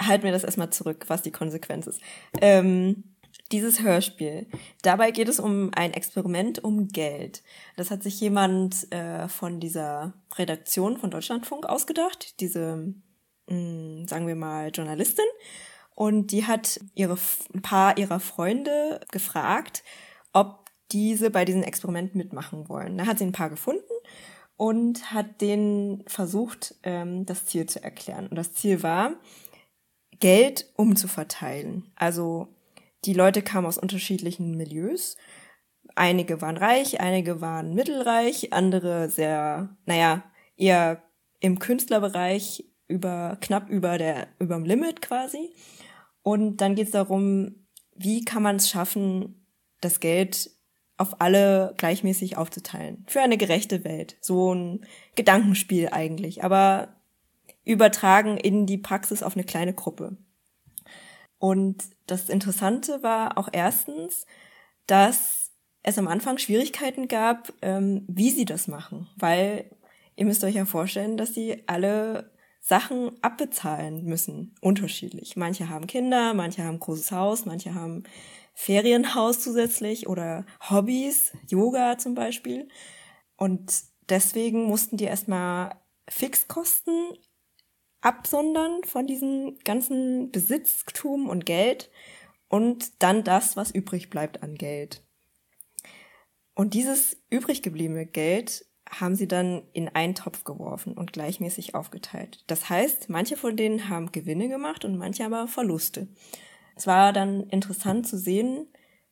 halt 0.00 0.22
mir 0.22 0.32
das 0.32 0.44
erstmal 0.44 0.70
zurück, 0.70 1.04
was 1.08 1.22
die 1.22 1.32
Konsequenz 1.32 1.86
ist. 1.86 2.00
Ähm, 2.40 3.16
dieses 3.52 3.80
Hörspiel. 3.80 4.46
Dabei 4.82 5.10
geht 5.10 5.28
es 5.28 5.38
um 5.38 5.70
ein 5.74 5.94
Experiment 5.94 6.62
um 6.62 6.88
Geld. 6.88 7.42
Das 7.76 7.90
hat 7.90 8.02
sich 8.02 8.20
jemand 8.20 8.90
äh, 8.92 9.28
von 9.28 9.60
dieser 9.60 10.14
Redaktion 10.36 10.96
von 10.96 11.10
Deutschlandfunk 11.10 11.66
ausgedacht, 11.66 12.40
diese, 12.40 12.92
mh, 13.48 13.54
mm, 13.56 14.08
sagen 14.08 14.26
wir 14.26 14.36
mal, 14.36 14.70
Journalistin. 14.70 15.26
Und 15.94 16.32
die 16.32 16.46
hat 16.46 16.80
ihre, 16.94 17.16
ein 17.54 17.62
paar 17.62 17.96
ihrer 17.96 18.20
Freunde 18.20 19.00
gefragt, 19.10 19.82
ob 20.32 20.65
diese 20.92 21.30
bei 21.30 21.44
diesem 21.44 21.62
Experiment 21.62 22.14
mitmachen 22.14 22.68
wollen. 22.68 22.98
Da 22.98 23.06
hat 23.06 23.18
sie 23.18 23.24
ein 23.24 23.32
paar 23.32 23.50
gefunden 23.50 23.82
und 24.56 25.12
hat 25.12 25.40
denen 25.40 26.04
versucht, 26.06 26.74
ähm, 26.82 27.26
das 27.26 27.46
Ziel 27.46 27.66
zu 27.66 27.82
erklären. 27.82 28.26
Und 28.28 28.36
das 28.36 28.52
Ziel 28.54 28.82
war, 28.82 29.14
Geld 30.18 30.72
umzuverteilen. 30.76 31.92
Also 31.94 32.48
die 33.04 33.12
Leute 33.12 33.42
kamen 33.42 33.66
aus 33.66 33.78
unterschiedlichen 33.78 34.56
Milieus. 34.56 35.16
Einige 35.94 36.40
waren 36.40 36.56
reich, 36.56 37.00
einige 37.00 37.40
waren 37.40 37.74
mittelreich, 37.74 38.52
andere 38.52 39.08
sehr, 39.10 39.76
naja, 39.84 40.24
eher 40.56 41.02
im 41.40 41.58
Künstlerbereich 41.58 42.64
über, 42.88 43.36
knapp 43.40 43.68
über 43.68 43.98
der, 43.98 44.28
überm 44.38 44.64
Limit 44.64 45.02
quasi. 45.02 45.54
Und 46.22 46.60
dann 46.60 46.74
geht 46.74 46.86
es 46.86 46.92
darum, 46.92 47.66
wie 47.94 48.24
kann 48.24 48.42
man 48.42 48.56
es 48.56 48.68
schaffen, 48.70 49.46
das 49.80 50.00
Geld 50.00 50.50
auf 50.98 51.20
alle 51.20 51.74
gleichmäßig 51.76 52.36
aufzuteilen. 52.36 53.04
Für 53.06 53.20
eine 53.20 53.36
gerechte 53.36 53.84
Welt. 53.84 54.16
So 54.20 54.54
ein 54.54 54.86
Gedankenspiel 55.14 55.90
eigentlich, 55.90 56.42
aber 56.42 56.88
übertragen 57.64 58.36
in 58.38 58.66
die 58.66 58.78
Praxis 58.78 59.22
auf 59.22 59.34
eine 59.34 59.44
kleine 59.44 59.74
Gruppe. 59.74 60.16
Und 61.38 61.84
das 62.06 62.28
Interessante 62.28 63.02
war 63.02 63.36
auch 63.36 63.48
erstens, 63.52 64.26
dass 64.86 65.52
es 65.82 65.98
am 65.98 66.08
Anfang 66.08 66.38
Schwierigkeiten 66.38 67.08
gab, 67.08 67.52
ähm, 67.62 68.04
wie 68.08 68.30
sie 68.30 68.44
das 68.44 68.68
machen, 68.68 69.08
weil 69.16 69.70
ihr 70.16 70.24
müsst 70.24 70.42
euch 70.44 70.54
ja 70.54 70.64
vorstellen, 70.64 71.16
dass 71.16 71.34
sie 71.34 71.62
alle 71.66 72.30
Sachen 72.60 73.12
abbezahlen 73.22 74.04
müssen, 74.04 74.54
unterschiedlich. 74.60 75.36
Manche 75.36 75.68
haben 75.68 75.86
Kinder, 75.86 76.34
manche 76.34 76.64
haben 76.64 76.80
großes 76.80 77.12
Haus, 77.12 77.44
manche 77.44 77.74
haben 77.74 78.02
Ferienhaus 78.58 79.38
zusätzlich 79.38 80.08
oder 80.08 80.46
Hobbys, 80.70 81.32
Yoga 81.46 81.98
zum 81.98 82.14
Beispiel. 82.14 82.68
Und 83.36 83.70
deswegen 84.08 84.64
mussten 84.64 84.96
die 84.96 85.04
erstmal 85.04 85.76
Fixkosten 86.08 87.18
absondern 88.00 88.82
von 88.84 89.06
diesem 89.06 89.58
ganzen 89.62 90.32
Besitztum 90.32 91.28
und 91.28 91.44
Geld 91.44 91.90
und 92.48 93.02
dann 93.02 93.24
das, 93.24 93.56
was 93.56 93.70
übrig 93.70 94.08
bleibt 94.08 94.42
an 94.42 94.54
Geld. 94.54 95.02
Und 96.54 96.72
dieses 96.72 97.18
übrig 97.28 97.62
gebliebene 97.62 98.06
Geld 98.06 98.64
haben 98.88 99.16
sie 99.16 99.28
dann 99.28 99.64
in 99.74 99.90
einen 99.90 100.14
Topf 100.14 100.44
geworfen 100.44 100.94
und 100.94 101.12
gleichmäßig 101.12 101.74
aufgeteilt. 101.74 102.42
Das 102.46 102.70
heißt, 102.70 103.10
manche 103.10 103.36
von 103.36 103.54
denen 103.54 103.90
haben 103.90 104.12
Gewinne 104.12 104.48
gemacht 104.48 104.86
und 104.86 104.96
manche 104.96 105.26
aber 105.26 105.46
Verluste. 105.46 106.08
Es 106.76 106.86
war 106.86 107.12
dann 107.12 107.48
interessant 107.48 108.06
zu 108.06 108.18
sehen, 108.18 108.68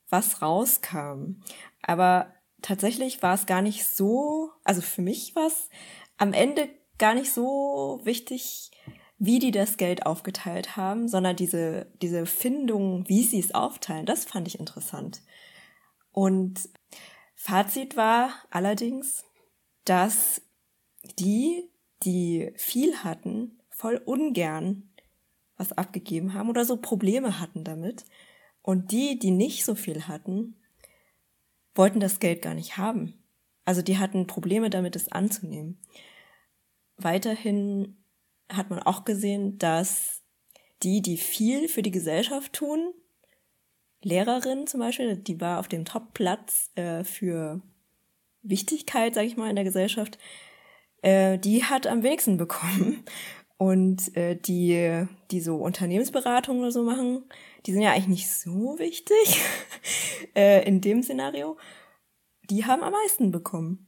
was 0.08 0.42
rauskam. 0.42 1.40
Aber 1.82 2.32
tatsächlich 2.62 3.22
war 3.22 3.34
es 3.34 3.46
gar 3.46 3.62
nicht 3.62 3.86
so, 3.86 4.50
also 4.62 4.80
für 4.80 5.02
mich 5.02 5.34
war 5.34 5.46
es 5.46 5.68
am 6.16 6.32
Ende 6.32 6.68
gar 6.98 7.14
nicht 7.14 7.32
so 7.32 8.00
wichtig, 8.04 8.70
wie 9.18 9.38
die 9.38 9.50
das 9.50 9.76
Geld 9.76 10.06
aufgeteilt 10.06 10.76
haben, 10.76 11.08
sondern 11.08 11.36
diese, 11.36 11.90
diese 12.02 12.26
Findung, 12.26 13.08
wie 13.08 13.22
sie 13.22 13.40
es 13.40 13.54
aufteilen, 13.54 14.06
das 14.06 14.24
fand 14.24 14.46
ich 14.46 14.58
interessant. 14.58 15.22
Und 16.12 16.68
Fazit 17.34 17.96
war 17.96 18.30
allerdings, 18.50 19.24
dass 19.84 20.42
die, 21.18 21.70
die 22.02 22.52
viel 22.56 22.98
hatten, 22.98 23.60
voll 23.70 23.96
ungern 24.04 24.93
was 25.56 25.72
abgegeben 25.72 26.34
haben 26.34 26.48
oder 26.48 26.64
so 26.64 26.76
Probleme 26.76 27.40
hatten 27.40 27.64
damit. 27.64 28.04
Und 28.62 28.92
die, 28.92 29.18
die 29.18 29.30
nicht 29.30 29.64
so 29.64 29.74
viel 29.74 30.08
hatten, 30.08 30.56
wollten 31.74 32.00
das 32.00 32.20
Geld 32.20 32.42
gar 32.42 32.54
nicht 32.54 32.76
haben. 32.76 33.22
Also 33.64 33.82
die 33.82 33.98
hatten 33.98 34.26
Probleme 34.26 34.70
damit, 34.70 34.96
es 34.96 35.10
anzunehmen. 35.10 35.80
Weiterhin 36.96 37.96
hat 38.48 38.70
man 38.70 38.80
auch 38.80 39.04
gesehen, 39.04 39.58
dass 39.58 40.22
die, 40.82 41.02
die 41.02 41.16
viel 41.16 41.68
für 41.68 41.82
die 41.82 41.90
Gesellschaft 41.90 42.52
tun, 42.52 42.92
Lehrerin 44.02 44.66
zum 44.66 44.80
Beispiel, 44.80 45.16
die 45.16 45.40
war 45.40 45.58
auf 45.58 45.68
dem 45.68 45.86
Top-Platz 45.86 46.70
äh, 46.74 47.04
für 47.04 47.62
Wichtigkeit, 48.42 49.14
sage 49.14 49.26
ich 49.26 49.36
mal, 49.36 49.48
in 49.48 49.56
der 49.56 49.64
Gesellschaft, 49.64 50.18
äh, 51.02 51.38
die 51.38 51.64
hat 51.64 51.86
am 51.86 52.02
wenigsten 52.02 52.36
bekommen. 52.36 53.04
Und 53.56 54.16
äh, 54.16 54.36
die, 54.36 55.06
die 55.30 55.40
so 55.40 55.56
Unternehmensberatung 55.56 56.60
oder 56.60 56.72
so 56.72 56.82
machen, 56.82 57.24
die 57.66 57.72
sind 57.72 57.82
ja 57.82 57.92
eigentlich 57.92 58.08
nicht 58.08 58.30
so 58.30 58.78
wichtig 58.78 59.40
äh, 60.34 60.66
in 60.66 60.80
dem 60.80 61.02
Szenario. 61.02 61.56
Die 62.50 62.66
haben 62.66 62.82
am 62.82 62.92
meisten 62.92 63.30
bekommen. 63.30 63.86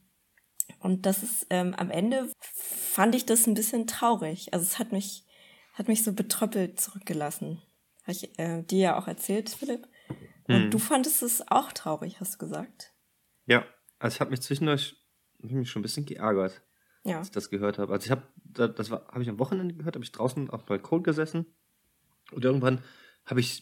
Und 0.79 1.05
das 1.05 1.23
ist 1.23 1.47
ähm, 1.49 1.73
am 1.75 1.91
Ende 1.91 2.29
fand 2.39 3.15
ich 3.15 3.25
das 3.25 3.47
ein 3.47 3.55
bisschen 3.55 3.87
traurig. 3.87 4.53
Also 4.53 4.63
es 4.63 4.79
hat 4.79 4.91
mich 4.91 5.25
hat 5.73 5.87
mich 5.87 6.03
so 6.03 6.13
betröppelt 6.13 6.79
zurückgelassen. 6.79 7.61
Habe 8.03 8.11
ich 8.13 8.39
äh, 8.39 8.63
dir 8.63 8.79
ja 8.79 8.99
auch 8.99 9.07
erzählt, 9.07 9.49
Philipp. 9.49 9.87
Und 10.47 10.63
hm. 10.63 10.71
du 10.71 10.79
fandest 10.79 11.21
es 11.21 11.47
auch 11.49 11.71
traurig, 11.71 12.19
hast 12.19 12.35
du 12.35 12.37
gesagt? 12.39 12.93
Ja, 13.45 13.65
also 13.99 14.15
ich 14.15 14.21
habe 14.21 14.31
mich 14.31 14.41
zwischendurch 14.41 14.95
hab 15.43 15.51
mich 15.51 15.69
schon 15.69 15.81
ein 15.81 15.83
bisschen 15.83 16.05
geärgert, 16.05 16.63
ja. 17.03 17.19
als 17.19 17.27
ich 17.27 17.33
das 17.33 17.49
gehört 17.49 17.77
habe. 17.77 17.93
Also 17.93 18.05
ich 18.05 18.11
habe 18.11 18.23
das 18.53 18.89
war 18.89 19.07
habe 19.07 19.23
ich 19.23 19.29
am 19.29 19.39
Wochenende 19.39 19.75
gehört, 19.75 19.95
habe 19.95 20.05
ich 20.05 20.11
draußen 20.11 20.49
auf 20.49 20.63
dem 20.63 20.67
Balkon 20.67 21.03
gesessen 21.03 21.45
und 22.31 22.45
irgendwann 22.45 22.81
habe 23.25 23.39
ich 23.39 23.61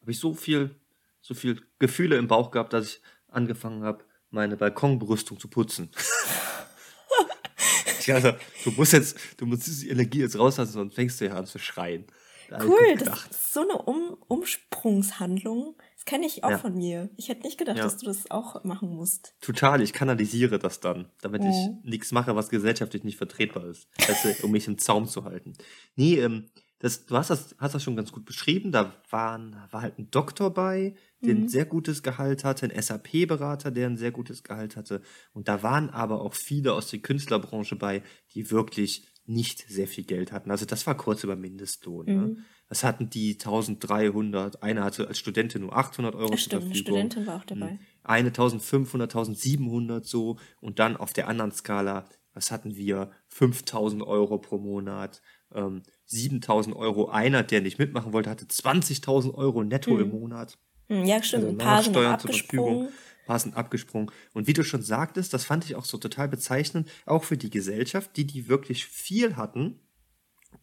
habe 0.00 0.10
ich 0.10 0.18
so 0.18 0.34
viel 0.34 0.74
so 1.20 1.34
viel 1.34 1.60
Gefühle 1.78 2.16
im 2.16 2.28
Bauch 2.28 2.50
gehabt, 2.50 2.72
dass 2.72 2.86
ich 2.86 3.02
angefangen 3.28 3.82
habe, 3.82 4.04
meine 4.30 4.56
Balkonbrüstung 4.56 5.40
zu 5.40 5.48
putzen. 5.48 5.90
ich 7.98 8.06
dachte, 8.06 8.38
du 8.64 8.70
musst 8.70 8.92
jetzt, 8.92 9.18
du 9.36 9.46
musst 9.46 9.66
diese 9.66 9.88
Energie 9.88 10.20
jetzt 10.20 10.38
rauslassen, 10.38 10.72
sonst 10.72 10.94
fängst 10.94 11.20
du 11.20 11.26
ja 11.26 11.34
an 11.34 11.46
zu 11.46 11.58
schreien. 11.58 12.06
Da 12.48 12.64
cool, 12.64 12.96
das 12.96 13.26
ist 13.26 13.52
so 13.52 13.62
eine 13.62 13.82
um 13.82 14.16
Umsprungshandlung. 14.28 15.76
Kenne 16.06 16.24
ich 16.24 16.44
auch 16.44 16.50
ja. 16.50 16.58
von 16.58 16.74
mir. 16.74 17.10
Ich 17.16 17.28
hätte 17.28 17.42
nicht 17.42 17.58
gedacht, 17.58 17.78
ja. 17.78 17.82
dass 17.82 17.96
du 17.98 18.06
das 18.06 18.30
auch 18.30 18.62
machen 18.62 18.88
musst. 18.88 19.34
Total, 19.40 19.82
ich 19.82 19.92
kanalisiere 19.92 20.58
das 20.58 20.78
dann, 20.78 21.10
damit 21.20 21.42
oh. 21.42 21.50
ich 21.50 21.90
nichts 21.90 22.12
mache, 22.12 22.36
was 22.36 22.48
gesellschaftlich 22.48 23.02
nicht 23.02 23.18
vertretbar 23.18 23.66
ist. 23.66 23.88
Also, 24.06 24.44
um 24.44 24.52
mich 24.52 24.68
im 24.68 24.78
Zaum 24.78 25.06
zu 25.08 25.24
halten. 25.24 25.54
Nee, 25.96 26.20
ähm, 26.20 26.48
das, 26.78 27.06
du 27.06 27.16
hast 27.16 27.30
das, 27.30 27.56
hast 27.58 27.74
das 27.74 27.82
schon 27.82 27.96
ganz 27.96 28.12
gut 28.12 28.24
beschrieben. 28.24 28.70
Da 28.70 28.94
waren, 29.10 29.56
war 29.70 29.82
halt 29.82 29.98
ein 29.98 30.10
Doktor 30.10 30.54
bei, 30.54 30.94
der 31.24 31.34
mhm. 31.34 31.42
ein 31.42 31.48
sehr 31.48 31.64
gutes 31.64 32.02
Gehalt 32.02 32.44
hatte, 32.44 32.70
ein 32.70 32.82
SAP-Berater, 32.82 33.72
der 33.72 33.88
ein 33.88 33.96
sehr 33.96 34.12
gutes 34.12 34.44
Gehalt 34.44 34.76
hatte. 34.76 35.02
Und 35.32 35.48
da 35.48 35.64
waren 35.64 35.90
aber 35.90 36.20
auch 36.20 36.34
viele 36.34 36.74
aus 36.74 36.88
der 36.88 37.00
Künstlerbranche 37.00 37.74
bei, 37.74 38.02
die 38.34 38.50
wirklich 38.50 39.08
nicht 39.24 39.68
sehr 39.68 39.88
viel 39.88 40.04
Geld 40.04 40.32
hatten. 40.32 40.50
Also 40.50 40.66
das 40.66 40.86
war 40.86 40.96
kurz 40.96 41.24
über 41.24 41.34
Mindestlohn. 41.34 42.06
Ne? 42.06 42.14
Mhm. 42.14 42.20
Ne? 42.20 42.44
Das 42.68 42.82
hatten 42.82 43.08
die 43.10 43.34
1300, 43.34 44.62
eine 44.62 44.82
hatte 44.82 45.06
als 45.06 45.18
Studentin 45.18 45.62
nur 45.62 45.76
800 45.76 46.14
Euro 46.16 46.32
ja, 46.32 46.36
stimmt, 46.36 46.62
zur 46.62 46.70
Verfügung. 46.70 46.96
Eine 46.96 47.10
Studentin 47.10 47.26
war 47.26 47.36
auch 47.36 47.44
dabei. 47.44 47.70
Hm. 47.70 47.78
Eine 48.02 48.28
1500, 48.28 49.14
1700 49.14 50.04
so 50.04 50.36
und 50.60 50.78
dann 50.78 50.96
auf 50.96 51.12
der 51.12 51.28
anderen 51.28 51.52
Skala, 51.52 52.06
was 52.34 52.50
hatten 52.50 52.76
wir? 52.76 53.10
5000 53.28 54.02
Euro 54.02 54.38
pro 54.38 54.58
Monat, 54.58 55.22
ähm, 55.54 55.82
7000 56.06 56.74
Euro. 56.74 57.08
Einer, 57.08 57.42
der 57.42 57.60
nicht 57.60 57.78
mitmachen 57.78 58.12
wollte, 58.12 58.30
hatte 58.30 58.46
20.000 58.46 59.34
Euro 59.34 59.62
netto 59.62 59.92
mhm. 59.92 60.00
im 60.00 60.10
Monat. 60.10 60.58
Hm, 60.88 61.04
ja, 61.04 61.22
stimmt. 61.22 61.44
Also 61.44 61.54
ein 61.54 61.58
paar 61.58 61.82
sind. 61.82 61.96
Ein 61.96 63.26
paar 63.26 63.38
sind 63.38 63.56
abgesprungen. 63.56 64.10
Und 64.34 64.46
wie 64.46 64.52
du 64.52 64.62
schon 64.62 64.82
sagtest, 64.82 65.34
das 65.34 65.44
fand 65.44 65.64
ich 65.64 65.74
auch 65.74 65.84
so 65.84 65.98
total 65.98 66.28
bezeichnend, 66.28 66.88
auch 67.06 67.24
für 67.24 67.36
die 67.36 67.50
Gesellschaft, 67.50 68.16
die, 68.16 68.24
die 68.24 68.48
wirklich 68.48 68.86
viel 68.86 69.36
hatten, 69.36 69.80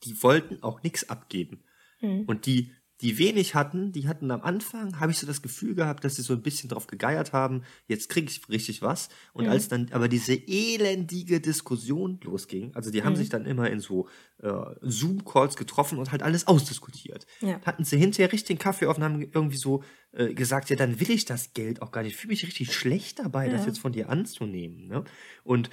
die 0.04 0.22
wollten 0.24 0.64
auch 0.64 0.82
nichts 0.82 1.10
abgeben. 1.10 1.64
Mhm. 2.04 2.26
Und 2.28 2.46
die 2.46 2.72
die 3.04 3.18
wenig 3.18 3.54
hatten, 3.54 3.92
die 3.92 4.08
hatten 4.08 4.32
am 4.32 4.42
Anfang, 4.42 5.00
habe 5.02 5.12
ich 5.12 5.20
so 5.20 5.28
das 5.28 5.42
Gefühl 5.42 5.76
gehabt, 5.76 6.06
dass 6.06 6.16
sie 6.16 6.22
so 6.22 6.32
ein 6.32 6.42
bisschen 6.42 6.70
drauf 6.70 6.88
gegeiert 6.88 7.34
haben, 7.34 7.64
jetzt 7.86 8.08
kriege 8.08 8.32
ich 8.32 8.48
richtig 8.48 8.82
was. 8.82 9.10
Und 9.34 9.46
mhm. 9.46 9.52
als 9.52 9.68
dann 9.68 9.90
aber 9.92 10.08
diese 10.08 10.34
elendige 10.34 11.42
Diskussion 11.42 12.20
losging, 12.24 12.74
also 12.76 12.92
die 12.92 13.04
haben 13.04 13.14
mhm. 13.14 13.18
sich 13.18 13.28
dann 13.28 13.46
immer 13.46 13.70
in 13.70 13.82
so 13.82 14.08
äh, 14.42 14.54
Zoom-Calls 14.82 15.58
getroffen 15.58 15.98
und 15.98 16.14
halt 16.14 16.24
alles 16.24 16.48
ausdiskutiert. 16.48 17.26
Ja. 17.42 17.60
Hatten 17.66 17.84
sie 17.84 17.98
hinterher 17.98 18.32
richtig 18.32 18.48
den 18.48 18.60
Kaffee 18.60 18.86
auf 18.86 18.96
und 18.96 19.04
haben 19.04 19.22
irgendwie 19.22 19.58
so 19.58 19.84
äh, 20.14 20.34
gesagt, 20.34 20.70
ja, 20.70 20.78
dann 20.78 21.02
will 21.02 21.12
ich 21.12 21.26
das 21.26 21.54
Geld 21.54 21.82
auch 21.82 21.92
gar 21.92 22.04
nicht. 22.04 22.14
Ich 22.14 22.18
fühle 22.18 22.32
mich 22.32 22.46
richtig 22.46 22.74
schlecht 22.74 23.20
dabei, 23.20 23.48
ja. 23.48 23.52
das 23.52 23.66
jetzt 23.66 23.80
von 23.80 23.92
dir 23.92 24.10
anzunehmen. 24.10 24.88
Ne? 24.88 25.04
Und 25.44 25.70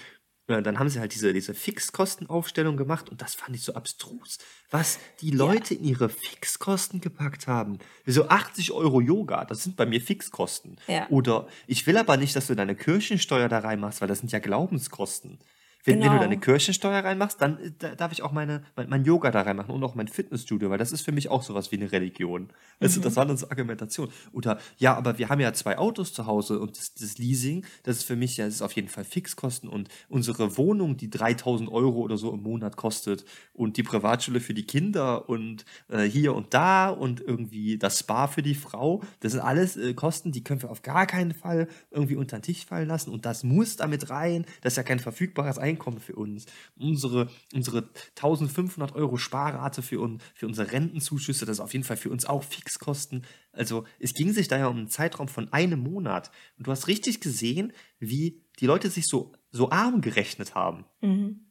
ja, 0.51 0.61
dann 0.61 0.79
haben 0.79 0.89
sie 0.89 1.01
halt 1.01 1.15
diese, 1.15 1.33
diese 1.33 1.55
Fixkostenaufstellung 1.55 2.77
gemacht 2.77 3.09
und 3.09 3.23
das 3.23 3.35
fand 3.35 3.57
ich 3.57 3.63
so 3.63 3.75
abstrus, 3.75 4.39
was 4.71 4.99
die 5.21 5.31
Leute 5.31 5.75
ja. 5.75 5.81
in 5.81 5.87
ihre 5.87 6.09
Fixkosten 6.09 7.01
gepackt 7.01 7.47
haben. 7.47 7.79
So 8.07 8.29
80 8.29 8.73
Euro 8.73 9.01
Yoga, 9.01 9.45
das 9.45 9.65
sind 9.65 9.77
bei 9.77 9.87
mir 9.87 10.01
Fixkosten. 10.01 10.77
Ja. 10.87 11.07
Oder 11.11 11.47
ich 11.67 11.87
will 11.87 11.97
aber 11.97 12.17
nicht, 12.17 12.37
dass 12.37 12.47
du 12.47 12.55
deine 12.55 12.75
Kirchensteuer 12.75 13.49
da 13.49 13.61
reinmachst, 13.61 14.01
weil 14.01 14.09
das 14.09 14.21
sind 14.21 14.33
ja 14.33 14.39
Glaubenskosten. 14.39 15.39
Wenn, 15.85 15.95
genau. 15.95 16.05
wenn, 16.05 16.13
du 16.13 16.19
genau. 16.19 16.31
deine 16.31 16.41
Kirchensteuer 16.41 17.05
reinmachst, 17.05 17.41
dann 17.41 17.59
äh, 17.59 17.73
da, 17.79 17.95
darf 17.95 18.13
ich 18.13 18.23
auch 18.23 18.33
meine, 18.33 18.63
mein, 18.77 18.89
mein, 18.89 19.05
Yoga 19.05 19.31
da 19.31 19.43
reinmachen 19.43 19.75
und 19.75 19.83
auch 19.83 19.95
mein 19.95 20.09
Fitnessstudio, 20.09 20.69
weil 20.71 20.79
das 20.79 20.93
ist 20.93 21.03
für 21.03 21.13
mich 21.13 21.31
auch 21.31 21.43
sowas 21.43 21.73
wie 21.73 21.77
eine 21.77 21.91
Religion. 21.91 22.43
Mhm. 22.43 22.49
Also, 22.81 23.01
das 23.01 23.17
war 23.17 23.25
dann 23.25 23.37
so 23.37 23.49
Argumentation. 23.49 24.11
Oder, 24.33 24.59
ja, 24.79 24.95
aber 24.95 25.19
wir 25.19 25.29
haben 25.29 25.41
ja 25.41 25.53
zwei 25.53 25.79
Autos 25.79 26.13
zu 26.13 26.27
Hause 26.27 26.61
und 26.61 26.77
das, 26.77 26.95
das 26.95 27.19
Leasing, 27.19 27.65
das 27.83 27.99
ist 27.99 28.03
für 28.05 28.17
mich 28.17 28.37
ja, 28.37 28.47
ist 28.47 28.63
auf 28.63 28.73
jeden 28.73 28.89
Fall 28.89 29.05
Fixkosten 29.05 29.69
und 29.69 29.89
unsere 30.09 30.57
Wohnung, 30.59 30.97
die 30.97 31.09
3000 31.09 31.71
Euro 31.71 32.01
oder 32.01 32.19
so 32.19 32.33
im 32.33 32.43
Monat 32.43 32.77
kostet 32.77 33.25
und 33.55 33.77
die 33.77 33.83
Privatschule 33.83 34.41
für 34.41 34.55
die 34.55 34.65
Kinder 34.65 35.29
und 35.29 35.65
äh, 35.89 36.03
hier 36.03 36.35
und 36.35 36.53
da 36.53 36.91
und 36.91 37.21
irgendwie 37.21 37.79
das 37.79 38.01
Spa 38.01 38.27
für 38.27 38.43
die 38.43 38.55
Frau, 38.55 39.03
das 39.21 39.33
sind 39.33 39.41
alles 39.41 39.77
äh, 39.77 39.95
Kosten, 39.95 40.33
die 40.33 40.45
können 40.45 40.61
wir 40.61 40.71
auf 40.71 40.83
gar 40.83 41.07
keinen 41.07 41.33
Fall 41.33 41.69
irgendwie 41.91 42.17
unter 42.17 42.39
den 42.39 42.43
Tisch 42.43 42.67
fallen 42.67 42.89
lassen 42.89 43.11
und 43.11 43.25
das 43.25 43.45
muss 43.45 43.77
damit 43.77 44.11
rein. 44.11 44.45
Das 44.61 44.75
ist 44.75 44.77
ja 44.77 44.83
kein 44.83 44.99
verfügbares 44.99 45.57
Einkommen 45.57 45.70
Einkommen 45.71 46.01
für 46.01 46.17
uns, 46.17 46.47
unsere, 46.77 47.29
unsere 47.55 47.89
1500 48.17 48.95
Euro 48.95 49.17
Sparrate 49.17 49.83
für, 49.83 50.01
un, 50.01 50.21
für 50.35 50.47
unsere 50.47 50.73
Rentenzuschüsse, 50.73 51.47
das 51.47 51.59
ist 51.59 51.61
auf 51.61 51.73
jeden 51.73 51.85
Fall 51.85 51.97
für 51.97 52.11
uns 52.11 52.27
auch 52.27 52.43
Fixkosten. 52.43 53.25
Also 53.53 53.85
es 53.99 54.15
ging 54.15 54.33
sich 54.33 54.49
da 54.49 54.59
ja 54.59 54.67
um 54.67 54.77
einen 54.77 54.89
Zeitraum 54.89 55.29
von 55.29 55.53
einem 55.53 55.81
Monat. 55.81 56.31
Und 56.59 56.67
du 56.67 56.71
hast 56.71 56.89
richtig 56.89 57.21
gesehen, 57.21 57.73
wie 57.99 58.43
die 58.59 58.67
Leute 58.67 58.91
sich 58.91 59.07
so, 59.07 59.33
so 59.51 59.71
arm 59.71 60.01
gerechnet 60.01 60.55
haben. 60.55 60.85
Mhm. 61.01 61.47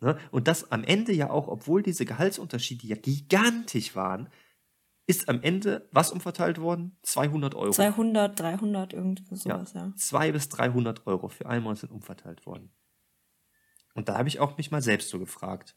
Ne? 0.00 0.18
Und 0.30 0.48
das 0.48 0.70
am 0.70 0.84
Ende 0.84 1.12
ja 1.12 1.30
auch, 1.30 1.48
obwohl 1.48 1.82
diese 1.82 2.04
Gehaltsunterschiede 2.04 2.86
ja 2.86 2.96
gigantisch 2.96 3.94
waren, 3.94 4.28
ist 5.06 5.28
am 5.28 5.42
Ende 5.42 5.88
was 5.92 6.12
umverteilt 6.12 6.60
worden? 6.60 6.96
200 7.02 7.54
Euro. 7.54 7.72
200, 7.72 8.38
300, 8.38 8.92
irgendwie 8.92 9.34
sowas, 9.34 9.72
ja. 9.74 9.86
ja. 9.86 9.92
200 9.96 10.32
bis 10.32 10.48
300 10.48 11.06
Euro 11.06 11.28
für 11.28 11.46
einen 11.46 11.64
Monat 11.64 11.78
sind 11.78 11.92
umverteilt 11.92 12.46
worden. 12.46 12.70
Und 13.94 14.08
da 14.08 14.18
habe 14.18 14.28
ich 14.28 14.40
auch 14.40 14.56
mich 14.56 14.70
mal 14.70 14.82
selbst 14.82 15.10
so 15.10 15.18
gefragt, 15.18 15.76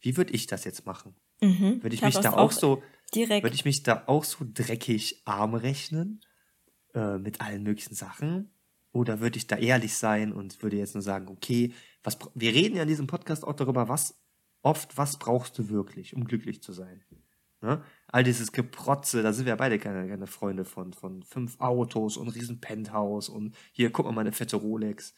wie 0.00 0.16
würde 0.16 0.32
ich 0.32 0.46
das 0.46 0.64
jetzt 0.64 0.86
machen? 0.86 1.14
Mhm, 1.40 1.82
würde 1.82 1.94
ich, 1.94 2.02
ich 2.02 2.02
mich 2.02 2.18
da 2.18 2.32
auch 2.32 2.52
so 2.52 2.82
direkt. 3.14 3.44
Würde 3.44 3.54
ich 3.54 3.64
mich 3.64 3.82
da 3.82 4.04
auch 4.06 4.24
so 4.24 4.44
dreckig 4.52 5.22
arm 5.24 5.54
rechnen 5.54 6.20
äh, 6.94 7.18
mit 7.18 7.40
allen 7.40 7.62
möglichen 7.62 7.94
Sachen? 7.94 8.50
Oder 8.92 9.20
würde 9.20 9.38
ich 9.38 9.46
da 9.46 9.56
ehrlich 9.56 9.94
sein 9.96 10.32
und 10.32 10.62
würde 10.62 10.76
jetzt 10.76 10.94
nur 10.94 11.02
sagen, 11.02 11.28
okay, 11.28 11.72
was 12.02 12.18
wir 12.34 12.52
reden 12.52 12.76
ja 12.76 12.82
in 12.82 12.88
diesem 12.88 13.06
Podcast 13.06 13.44
auch 13.44 13.52
darüber, 13.52 13.88
was 13.88 14.20
oft, 14.62 14.96
was 14.96 15.18
brauchst 15.18 15.58
du 15.58 15.68
wirklich, 15.68 16.14
um 16.14 16.24
glücklich 16.24 16.62
zu 16.62 16.72
sein? 16.72 17.04
Ne? 17.60 17.82
All 18.06 18.24
dieses 18.24 18.52
Geprotze, 18.52 19.22
da 19.22 19.32
sind 19.32 19.44
wir 19.44 19.50
ja 19.50 19.56
beide 19.56 19.78
keine, 19.78 20.08
keine 20.08 20.26
Freunde 20.26 20.64
von, 20.64 20.92
von 20.92 21.22
fünf 21.22 21.60
Autos 21.60 22.16
und 22.16 22.28
riesen 22.28 22.60
Penthouse 22.60 23.28
und 23.28 23.54
hier, 23.72 23.90
guck 23.90 24.06
mal, 24.06 24.12
meine 24.12 24.32
fette 24.32 24.56
Rolex. 24.56 25.14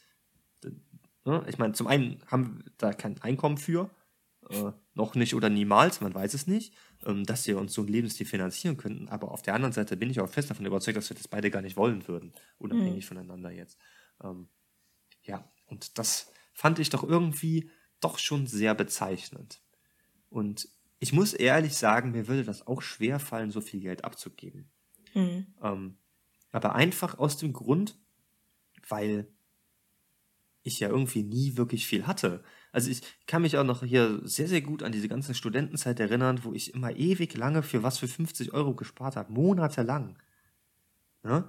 Ne? 1.25 1.43
Ich 1.47 1.57
meine, 1.57 1.73
zum 1.73 1.87
einen 1.87 2.21
haben 2.27 2.63
wir 2.63 2.71
da 2.77 2.93
kein 2.93 3.21
Einkommen 3.21 3.57
für, 3.57 3.89
äh, 4.49 4.71
noch 4.93 5.15
nicht 5.15 5.35
oder 5.35 5.49
niemals, 5.49 6.01
man 6.01 6.13
weiß 6.13 6.33
es 6.33 6.47
nicht, 6.47 6.73
ähm, 7.05 7.25
dass 7.25 7.47
wir 7.47 7.57
uns 7.57 7.73
so 7.73 7.81
ein 7.81 7.87
Lebensstil 7.87 8.25
finanzieren 8.25 8.77
könnten. 8.77 9.07
Aber 9.07 9.31
auf 9.31 9.41
der 9.41 9.53
anderen 9.53 9.73
Seite 9.73 9.97
bin 9.97 10.09
ich 10.09 10.19
auch 10.19 10.29
fest 10.29 10.49
davon 10.49 10.65
überzeugt, 10.65 10.97
dass 10.97 11.09
wir 11.09 11.17
das 11.17 11.27
beide 11.27 11.51
gar 11.51 11.61
nicht 11.61 11.77
wollen 11.77 12.07
würden, 12.07 12.33
unabhängig 12.57 13.05
mhm. 13.05 13.07
voneinander 13.07 13.51
jetzt. 13.51 13.77
Ähm, 14.23 14.49
ja, 15.23 15.49
und 15.67 15.97
das 15.97 16.31
fand 16.53 16.79
ich 16.79 16.89
doch 16.89 17.03
irgendwie 17.03 17.69
doch 17.99 18.17
schon 18.17 18.47
sehr 18.47 18.73
bezeichnend. 18.75 19.61
Und 20.29 20.67
ich 20.99 21.13
muss 21.13 21.33
ehrlich 21.33 21.75
sagen, 21.75 22.11
mir 22.11 22.27
würde 22.27 22.43
das 22.43 22.67
auch 22.67 22.81
schwer 22.81 23.19
fallen, 23.19 23.51
so 23.51 23.61
viel 23.61 23.79
Geld 23.79 24.03
abzugeben. 24.03 24.69
Mhm. 25.13 25.47
Ähm, 25.61 25.97
aber 26.51 26.75
einfach 26.75 27.17
aus 27.17 27.37
dem 27.37 27.53
Grund, 27.53 27.97
weil 28.87 29.27
ich 30.63 30.79
ja 30.79 30.89
irgendwie 30.89 31.23
nie 31.23 31.57
wirklich 31.57 31.87
viel 31.87 32.07
hatte. 32.07 32.43
Also 32.71 32.89
ich 32.89 33.01
kann 33.27 33.41
mich 33.41 33.57
auch 33.57 33.63
noch 33.63 33.83
hier 33.83 34.21
sehr, 34.23 34.47
sehr 34.47 34.61
gut 34.61 34.83
an 34.83 34.91
diese 34.91 35.07
ganze 35.07 35.33
Studentenzeit 35.33 35.99
erinnern, 35.99 36.41
wo 36.43 36.53
ich 36.53 36.73
immer 36.73 36.95
ewig 36.95 37.35
lange 37.35 37.63
für 37.63 37.83
was 37.83 37.97
für 37.97 38.07
50 38.07 38.53
Euro 38.53 38.75
gespart 38.75 39.15
habe, 39.15 39.33
monatelang. 39.33 40.17
Ne? 41.23 41.45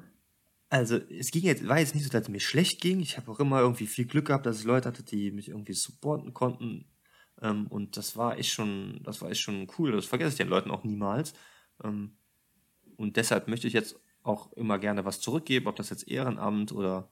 Also 0.69 0.97
es 0.97 1.31
ging 1.31 1.43
jetzt, 1.43 1.69
war 1.69 1.79
jetzt 1.79 1.95
nicht 1.95 2.05
so, 2.05 2.11
dass 2.11 2.23
es 2.23 2.29
mir 2.29 2.41
schlecht 2.41 2.81
ging. 2.81 3.01
Ich 3.01 3.19
habe 3.19 3.31
auch 3.31 3.41
immer 3.41 3.61
irgendwie 3.61 3.87
viel 3.87 4.07
Glück 4.07 4.29
gehabt, 4.29 4.47
dass 4.47 4.61
ich 4.61 4.65
Leute 4.65 4.89
hatte, 4.89 5.03
die 5.03 5.31
mich 5.31 5.49
irgendwie 5.49 5.75
supporten 5.75 6.33
konnten. 6.33 6.87
Ähm, 7.43 7.67
und 7.67 7.97
das 7.97 8.17
war 8.17 8.39
echt 8.39 8.53
schon, 8.53 9.01
das 9.05 9.21
war 9.21 9.31
echt 9.31 9.43
schon 9.43 9.69
cool. 9.79 9.93
Das 9.93 10.07
vergesse 10.07 10.31
ich 10.31 10.37
den 10.37 10.49
Leuten 10.49 10.71
auch 10.71 10.85
niemals. 10.85 11.35
Ähm, 11.85 12.17
und 12.97 13.17
deshalb 13.17 13.49
möchte 13.49 13.67
ich 13.67 13.75
jetzt 13.75 14.01
auch 14.23 14.53
immer 14.53 14.79
gerne 14.79 15.05
was 15.05 15.21
zurückgeben, 15.21 15.67
ob 15.67 15.77
das 15.77 15.91
jetzt 15.91 16.09
Ehrenamt 16.09 16.73
oder 16.73 17.11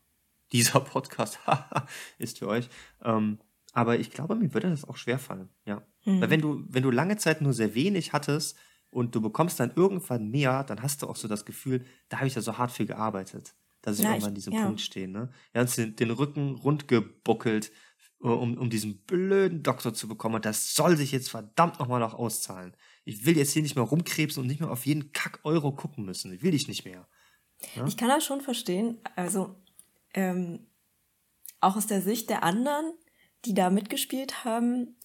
dieser 0.53 0.81
Podcast 0.81 1.39
ist 2.19 2.39
für 2.39 2.49
euch. 2.49 2.69
Ähm, 3.03 3.39
Aber 3.73 3.99
ich 3.99 4.11
glaube, 4.11 4.35
mir 4.35 4.53
würde 4.55 4.71
das 4.71 4.85
auch 4.85 4.97
schwerfallen, 4.97 5.49
ja. 5.65 5.83
Mhm. 6.05 6.21
Weil 6.21 6.31
wenn 6.31 6.41
du, 6.41 6.65
wenn 6.69 6.83
du 6.83 6.91
lange 6.91 7.17
Zeit 7.19 7.41
nur 7.41 7.53
sehr 7.53 7.75
wenig 7.75 8.13
hattest 8.13 8.57
und 8.91 9.15
du 9.15 9.21
bekommst 9.21 9.61
dann 9.61 9.73
irgendwann 9.77 10.29
mehr, 10.31 10.65
dann 10.65 10.83
hast 10.83 11.03
du 11.03 11.09
auch 11.09 11.17
so 11.17 11.29
das 11.29 11.45
Gefühl, 11.45 11.85
da 12.09 12.17
habe 12.19 12.27
ich 12.27 12.35
ja 12.35 12.41
so 12.43 12.59
hart 12.59 12.73
für 12.73 12.87
gearbeitet, 12.87 13.55
dass 13.83 13.99
ich 13.99 14.05
Na, 14.05 14.11
irgendwann 14.11 14.19
ich- 14.21 14.29
an 14.29 14.35
diesem 14.35 14.53
ja. 14.55 14.65
Punkt 14.65 14.81
stehe. 14.81 15.07
Ne? 15.09 15.31
Ja, 15.55 15.63
hast 15.63 15.79
den, 15.79 15.95
den 15.95 16.11
Rücken 16.11 16.55
rundgebuckelt, 16.57 17.71
äh, 18.23 18.27
um, 18.27 18.59
um 18.59 18.71
diesen 18.71 18.99
blöden 19.05 19.63
Doktor 19.63 19.95
zu 19.95 20.09
bekommen. 20.09 20.35
Und 20.37 20.45
das 20.45 20.75
soll 20.75 20.97
sich 20.97 21.13
jetzt 21.13 21.31
verdammt 21.31 21.79
nochmal 21.79 22.01
noch 22.01 22.15
auszahlen. 22.15 22.75
Ich 23.05 23.25
will 23.25 23.37
jetzt 23.37 23.53
hier 23.53 23.63
nicht 23.63 23.77
mehr 23.77 23.85
rumkrebsen 23.85 24.41
und 24.43 24.47
nicht 24.49 24.61
mehr 24.61 24.71
auf 24.71 24.87
jeden 24.87 25.13
Kack-Euro 25.13 25.73
gucken 25.73 26.05
müssen. 26.05 26.33
Ich 26.33 26.43
will 26.43 26.55
ich 26.55 26.67
nicht 26.69 26.85
mehr. 26.85 27.07
Ja? 27.77 27.87
Ich 27.87 27.97
kann 27.97 28.09
das 28.09 28.25
schon 28.25 28.41
verstehen. 28.41 28.99
Also 29.17 29.63
ähm, 30.15 30.67
auch 31.61 31.77
aus 31.77 31.87
der 31.87 32.01
Sicht 32.01 32.31
der 32.31 32.43
anderen, 32.43 32.93
die 33.45 33.55
da 33.55 33.71
mitgespielt 33.71 34.45
haben, 34.45 34.97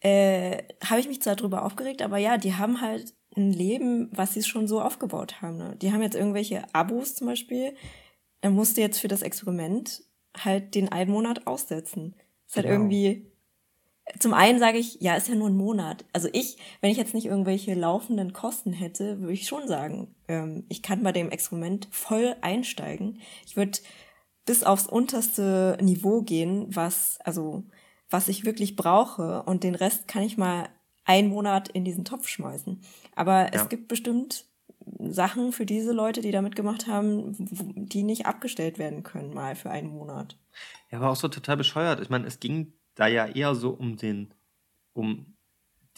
äh, 0.00 0.62
habe 0.84 1.00
ich 1.00 1.08
mich 1.08 1.22
zwar 1.22 1.36
drüber 1.36 1.64
aufgeregt, 1.64 2.02
aber 2.02 2.18
ja, 2.18 2.36
die 2.36 2.54
haben 2.54 2.80
halt 2.80 3.14
ein 3.36 3.52
Leben, 3.52 4.10
was 4.12 4.34
sie 4.34 4.42
schon 4.42 4.66
so 4.66 4.80
aufgebaut 4.80 5.40
haben. 5.40 5.56
Ne? 5.56 5.76
Die 5.80 5.92
haben 5.92 6.02
jetzt 6.02 6.16
irgendwelche 6.16 6.62
Abos 6.74 7.14
zum 7.14 7.28
Beispiel. 7.28 7.74
Er 8.40 8.50
musste 8.50 8.80
jetzt 8.80 8.98
für 8.98 9.08
das 9.08 9.22
Experiment 9.22 10.02
halt 10.36 10.74
den 10.74 10.90
einen 10.90 11.10
Monat 11.10 11.46
aussetzen. 11.46 12.14
Ist 12.46 12.56
halt 12.56 12.66
Genau. 12.66 12.80
irgendwie. 12.80 13.31
Zum 14.18 14.34
einen 14.34 14.58
sage 14.58 14.78
ich, 14.78 15.00
ja, 15.00 15.14
ist 15.14 15.28
ja 15.28 15.34
nur 15.34 15.48
ein 15.48 15.56
Monat. 15.56 16.04
Also 16.12 16.28
ich, 16.32 16.58
wenn 16.80 16.90
ich 16.90 16.96
jetzt 16.98 17.14
nicht 17.14 17.26
irgendwelche 17.26 17.74
laufenden 17.74 18.32
Kosten 18.32 18.72
hätte, 18.72 19.20
würde 19.20 19.32
ich 19.32 19.46
schon 19.46 19.68
sagen, 19.68 20.14
ähm, 20.28 20.64
ich 20.68 20.82
kann 20.82 21.02
bei 21.02 21.12
dem 21.12 21.30
Experiment 21.30 21.88
voll 21.90 22.34
einsteigen. 22.40 23.20
Ich 23.46 23.56
würde 23.56 23.78
bis 24.44 24.64
aufs 24.64 24.86
unterste 24.88 25.78
Niveau 25.80 26.22
gehen, 26.22 26.66
was, 26.74 27.18
also, 27.24 27.62
was 28.10 28.28
ich 28.28 28.44
wirklich 28.44 28.74
brauche 28.74 29.44
und 29.44 29.62
den 29.62 29.76
Rest 29.76 30.08
kann 30.08 30.22
ich 30.24 30.36
mal 30.36 30.68
einen 31.04 31.28
Monat 31.28 31.68
in 31.68 31.84
diesen 31.84 32.04
Topf 32.04 32.26
schmeißen. 32.26 32.80
Aber 33.14 33.44
Ja. 33.44 33.50
es 33.52 33.68
gibt 33.68 33.86
bestimmt 33.86 34.46
Sachen 34.98 35.52
für 35.52 35.64
diese 35.64 35.92
Leute, 35.92 36.22
die 36.22 36.32
da 36.32 36.42
mitgemacht 36.42 36.88
haben, 36.88 37.34
die 37.38 38.02
nicht 38.02 38.26
abgestellt 38.26 38.78
werden 38.78 39.04
können, 39.04 39.32
mal 39.32 39.54
für 39.54 39.70
einen 39.70 39.88
Monat. 39.88 40.36
Ja, 40.90 40.98
aber 40.98 41.10
auch 41.10 41.16
so 41.16 41.28
total 41.28 41.56
bescheuert. 41.56 42.00
Ich 42.00 42.10
meine, 42.10 42.26
es 42.26 42.40
ging 42.40 42.72
da 42.94 43.06
ja 43.06 43.26
eher 43.26 43.54
so 43.54 43.70
um 43.70 43.96
den, 43.96 44.32
um 44.92 45.34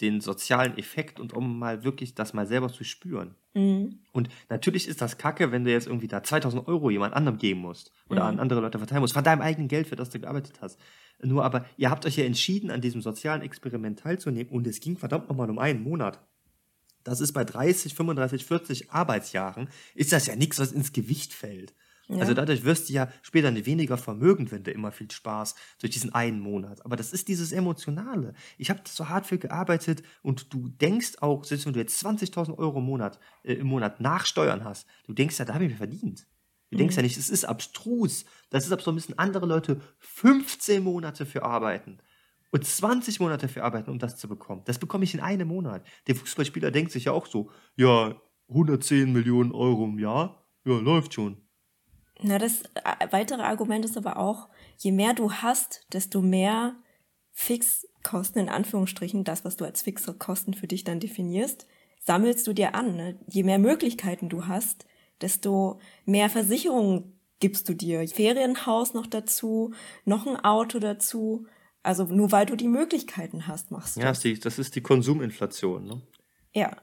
den 0.00 0.20
sozialen 0.20 0.76
Effekt 0.76 1.20
und 1.20 1.32
um 1.32 1.58
mal 1.58 1.84
wirklich 1.84 2.14
das 2.14 2.34
mal 2.34 2.46
selber 2.46 2.72
zu 2.72 2.82
spüren. 2.84 3.36
Mhm. 3.54 4.00
Und 4.12 4.28
natürlich 4.48 4.88
ist 4.88 5.00
das 5.00 5.18
kacke, 5.18 5.52
wenn 5.52 5.64
du 5.64 5.70
jetzt 5.70 5.86
irgendwie 5.86 6.08
da 6.08 6.22
2000 6.22 6.66
Euro 6.66 6.90
jemand 6.90 7.14
anderem 7.14 7.38
geben 7.38 7.60
musst 7.60 7.92
oder 8.08 8.22
Mhm. 8.22 8.28
an 8.28 8.40
andere 8.40 8.60
Leute 8.60 8.78
verteilen 8.78 9.00
musst, 9.02 9.14
von 9.14 9.22
deinem 9.24 9.42
eigenen 9.42 9.68
Geld, 9.68 9.86
für 9.86 9.96
das 9.96 10.10
du 10.10 10.18
gearbeitet 10.18 10.60
hast. 10.60 10.80
Nur 11.22 11.44
aber, 11.44 11.64
ihr 11.76 11.90
habt 11.90 12.04
euch 12.06 12.16
ja 12.16 12.24
entschieden, 12.24 12.70
an 12.72 12.80
diesem 12.80 13.00
sozialen 13.02 13.42
Experiment 13.42 14.00
teilzunehmen 14.00 14.52
und 14.52 14.66
es 14.66 14.80
ging 14.80 14.96
verdammt 14.96 15.28
nochmal 15.28 15.48
um 15.48 15.60
einen 15.60 15.82
Monat. 15.82 16.20
Das 17.04 17.20
ist 17.20 17.32
bei 17.32 17.44
30, 17.44 17.94
35, 17.94 18.44
40 18.44 18.90
Arbeitsjahren, 18.90 19.68
ist 19.94 20.12
das 20.12 20.26
ja 20.26 20.34
nichts, 20.34 20.58
was 20.58 20.72
ins 20.72 20.92
Gewicht 20.92 21.32
fällt. 21.32 21.74
Ja. 22.08 22.18
Also 22.18 22.34
dadurch 22.34 22.64
wirst 22.64 22.88
du 22.88 22.92
ja 22.92 23.08
später 23.22 23.50
nicht 23.50 23.66
weniger 23.66 23.96
vermögend, 23.96 24.52
wenn 24.52 24.62
du 24.62 24.70
immer 24.70 24.92
viel 24.92 25.10
Spaß 25.10 25.54
durch 25.80 25.92
diesen 25.92 26.14
einen 26.14 26.40
Monat. 26.40 26.84
Aber 26.84 26.96
das 26.96 27.12
ist 27.12 27.28
dieses 27.28 27.52
Emotionale. 27.52 28.34
Ich 28.58 28.70
habe 28.70 28.80
so 28.86 29.08
hart 29.08 29.26
für 29.26 29.38
gearbeitet 29.38 30.02
und 30.22 30.52
du 30.52 30.68
denkst 30.68 31.18
auch, 31.20 31.44
selbst 31.44 31.66
wenn 31.66 31.72
du 31.72 31.80
jetzt 31.80 32.04
20.000 32.04 32.58
Euro 32.58 32.78
im 32.78 32.84
Monat, 32.84 33.18
äh, 33.42 33.54
im 33.54 33.68
Monat 33.68 34.00
nach 34.00 34.26
Steuern 34.26 34.64
hast, 34.64 34.86
du 35.06 35.14
denkst 35.14 35.38
ja, 35.38 35.44
da 35.44 35.54
habe 35.54 35.64
ich 35.64 35.70
mir 35.70 35.76
verdient. 35.76 36.26
Du 36.70 36.78
denkst 36.78 36.96
ja 36.96 37.02
nicht, 37.02 37.16
es 37.16 37.30
ist 37.30 37.44
abstrus. 37.44 38.24
Das 38.50 38.68
ist 38.68 38.80
so 38.82 38.92
müssen 38.92 39.16
andere 39.16 39.46
Leute 39.46 39.80
15 40.00 40.82
Monate 40.82 41.24
für 41.24 41.44
arbeiten 41.44 41.98
und 42.50 42.64
20 42.64 43.20
Monate 43.20 43.48
für 43.48 43.64
arbeiten, 43.64 43.90
um 43.90 43.98
das 43.98 44.16
zu 44.16 44.28
bekommen. 44.28 44.62
Das 44.64 44.78
bekomme 44.78 45.04
ich 45.04 45.14
in 45.14 45.20
einem 45.20 45.48
Monat. 45.48 45.84
Der 46.06 46.16
Fußballspieler 46.16 46.70
denkt 46.70 46.92
sich 46.92 47.04
ja 47.04 47.12
auch 47.12 47.26
so, 47.26 47.50
ja, 47.76 48.20
110 48.48 49.12
Millionen 49.12 49.52
Euro 49.52 49.84
im 49.84 49.98
Jahr, 49.98 50.44
ja, 50.64 50.78
läuft 50.78 51.14
schon. 51.14 51.43
Na, 52.20 52.38
das 52.38 52.62
äh, 52.74 53.06
weitere 53.10 53.42
Argument 53.42 53.84
ist 53.84 53.96
aber 53.96 54.18
auch, 54.18 54.48
je 54.78 54.92
mehr 54.92 55.14
du 55.14 55.32
hast, 55.32 55.86
desto 55.92 56.20
mehr 56.20 56.76
Fixkosten 57.32 58.40
in 58.40 58.48
Anführungsstrichen, 58.48 59.24
das, 59.24 59.44
was 59.44 59.56
du 59.56 59.64
als 59.64 59.82
fixe 59.82 60.14
Kosten 60.14 60.54
für 60.54 60.68
dich 60.68 60.84
dann 60.84 61.00
definierst, 61.00 61.66
sammelst 62.04 62.46
du 62.46 62.52
dir 62.52 62.74
an. 62.74 62.96
Ne? 62.96 63.18
Je 63.28 63.42
mehr 63.42 63.58
Möglichkeiten 63.58 64.28
du 64.28 64.46
hast, 64.46 64.86
desto 65.20 65.80
mehr 66.04 66.30
Versicherungen 66.30 67.18
gibst 67.40 67.68
du 67.68 67.74
dir. 67.74 68.06
Ferienhaus 68.08 68.94
noch 68.94 69.06
dazu, 69.06 69.74
noch 70.04 70.26
ein 70.26 70.36
Auto 70.36 70.78
dazu. 70.78 71.46
Also 71.82 72.04
nur 72.04 72.32
weil 72.32 72.46
du 72.46 72.56
die 72.56 72.68
Möglichkeiten 72.68 73.46
hast, 73.46 73.70
machst 73.70 73.96
du. 73.96 74.00
Ja, 74.00 74.06
das 74.06 74.18
ist 74.18 74.24
die, 74.24 74.38
das 74.38 74.58
ist 74.58 74.76
die 74.76 74.80
Konsuminflation, 74.80 75.84
ne? 75.84 76.02
ja. 76.54 76.76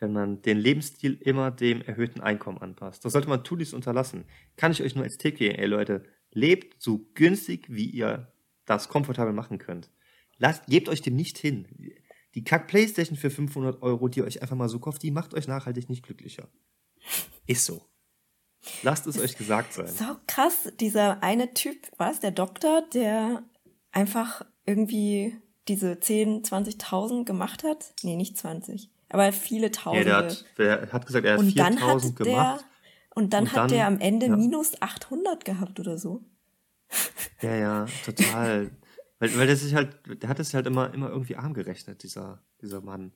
Wenn 0.00 0.12
man 0.12 0.42
den 0.42 0.58
Lebensstil 0.58 1.14
immer 1.22 1.50
dem 1.50 1.82
erhöhten 1.82 2.20
Einkommen 2.20 2.58
anpasst. 2.58 3.04
Das 3.04 3.12
sollte 3.12 3.28
man 3.28 3.44
tunlichst 3.44 3.74
unterlassen. 3.74 4.24
Kann 4.56 4.72
ich 4.72 4.82
euch 4.82 4.94
nur 4.94 5.04
als 5.04 5.18
Tipp 5.18 5.38
geben, 5.38 5.56
ey 5.56 5.66
Leute, 5.66 6.04
lebt 6.30 6.80
so 6.82 7.06
günstig, 7.14 7.66
wie 7.68 7.86
ihr 7.86 8.32
das 8.66 8.88
komfortabel 8.88 9.32
machen 9.32 9.58
könnt. 9.58 9.90
Lasst, 10.38 10.66
gebt 10.66 10.88
euch 10.88 11.00
dem 11.00 11.16
nicht 11.16 11.38
hin. 11.38 11.66
Die 12.34 12.44
Kack 12.44 12.66
Playstation 12.66 13.16
für 13.16 13.30
500 13.30 13.82
Euro, 13.82 14.08
die 14.08 14.20
ihr 14.20 14.26
euch 14.26 14.42
einfach 14.42 14.56
mal 14.56 14.68
so 14.68 14.78
kauft, 14.78 15.02
die 15.02 15.10
macht 15.10 15.32
euch 15.32 15.48
nachhaltig 15.48 15.88
nicht 15.88 16.02
glücklicher. 16.02 16.48
Ist 17.46 17.64
so. 17.64 17.86
Lasst 18.82 19.06
es 19.06 19.18
euch 19.18 19.36
gesagt 19.38 19.72
sein. 19.72 19.86
So 19.86 20.16
krass, 20.26 20.72
dieser 20.80 21.22
eine 21.22 21.54
Typ, 21.54 21.78
was, 21.96 22.20
der 22.20 22.32
Doktor, 22.32 22.82
der 22.92 23.44
einfach 23.92 24.44
irgendwie 24.66 25.36
diese 25.68 25.98
10, 25.98 26.42
20.000 26.42 27.24
gemacht 27.24 27.64
hat. 27.64 27.94
Nee, 28.02 28.16
nicht 28.16 28.36
20, 28.36 28.90
aber 29.08 29.32
viele 29.32 29.66
Ja, 29.66 29.72
Tausende. 29.72 30.04
der 30.04 30.16
hat, 30.16 30.44
der 30.58 30.92
hat 30.92 31.06
gesagt, 31.06 31.24
er 31.26 31.32
hat 31.34 31.40
und 31.40 31.58
dann 31.58 31.78
4000 31.78 32.12
hat 32.12 32.26
der, 32.26 32.32
gemacht. 32.34 32.64
und 33.14 33.32
dann 33.32 33.44
Und 33.44 33.50
hat 33.52 33.56
dann- 33.56 33.68
der 33.68 33.86
am 33.86 33.98
Ende 34.00 34.26
ja. 34.26 34.36
minus 34.36 34.80
800 34.82 35.44
gehabt 35.44 35.78
oder 35.80 35.98
so. 35.98 36.24
Ja, 37.42 37.54
ja, 37.54 37.86
total. 38.04 38.70
weil, 39.18 39.36
weil 39.38 39.46
der 39.46 39.56
sich 39.56 39.74
halt, 39.74 39.98
der 40.22 40.28
hat 40.28 40.38
es 40.40 40.54
halt 40.54 40.66
immer, 40.66 40.92
immer 40.94 41.10
irgendwie 41.10 41.36
arm 41.36 41.52
gerechnet, 41.54 42.02
dieser, 42.02 42.42
dieser 42.62 42.80
Mann. 42.80 43.12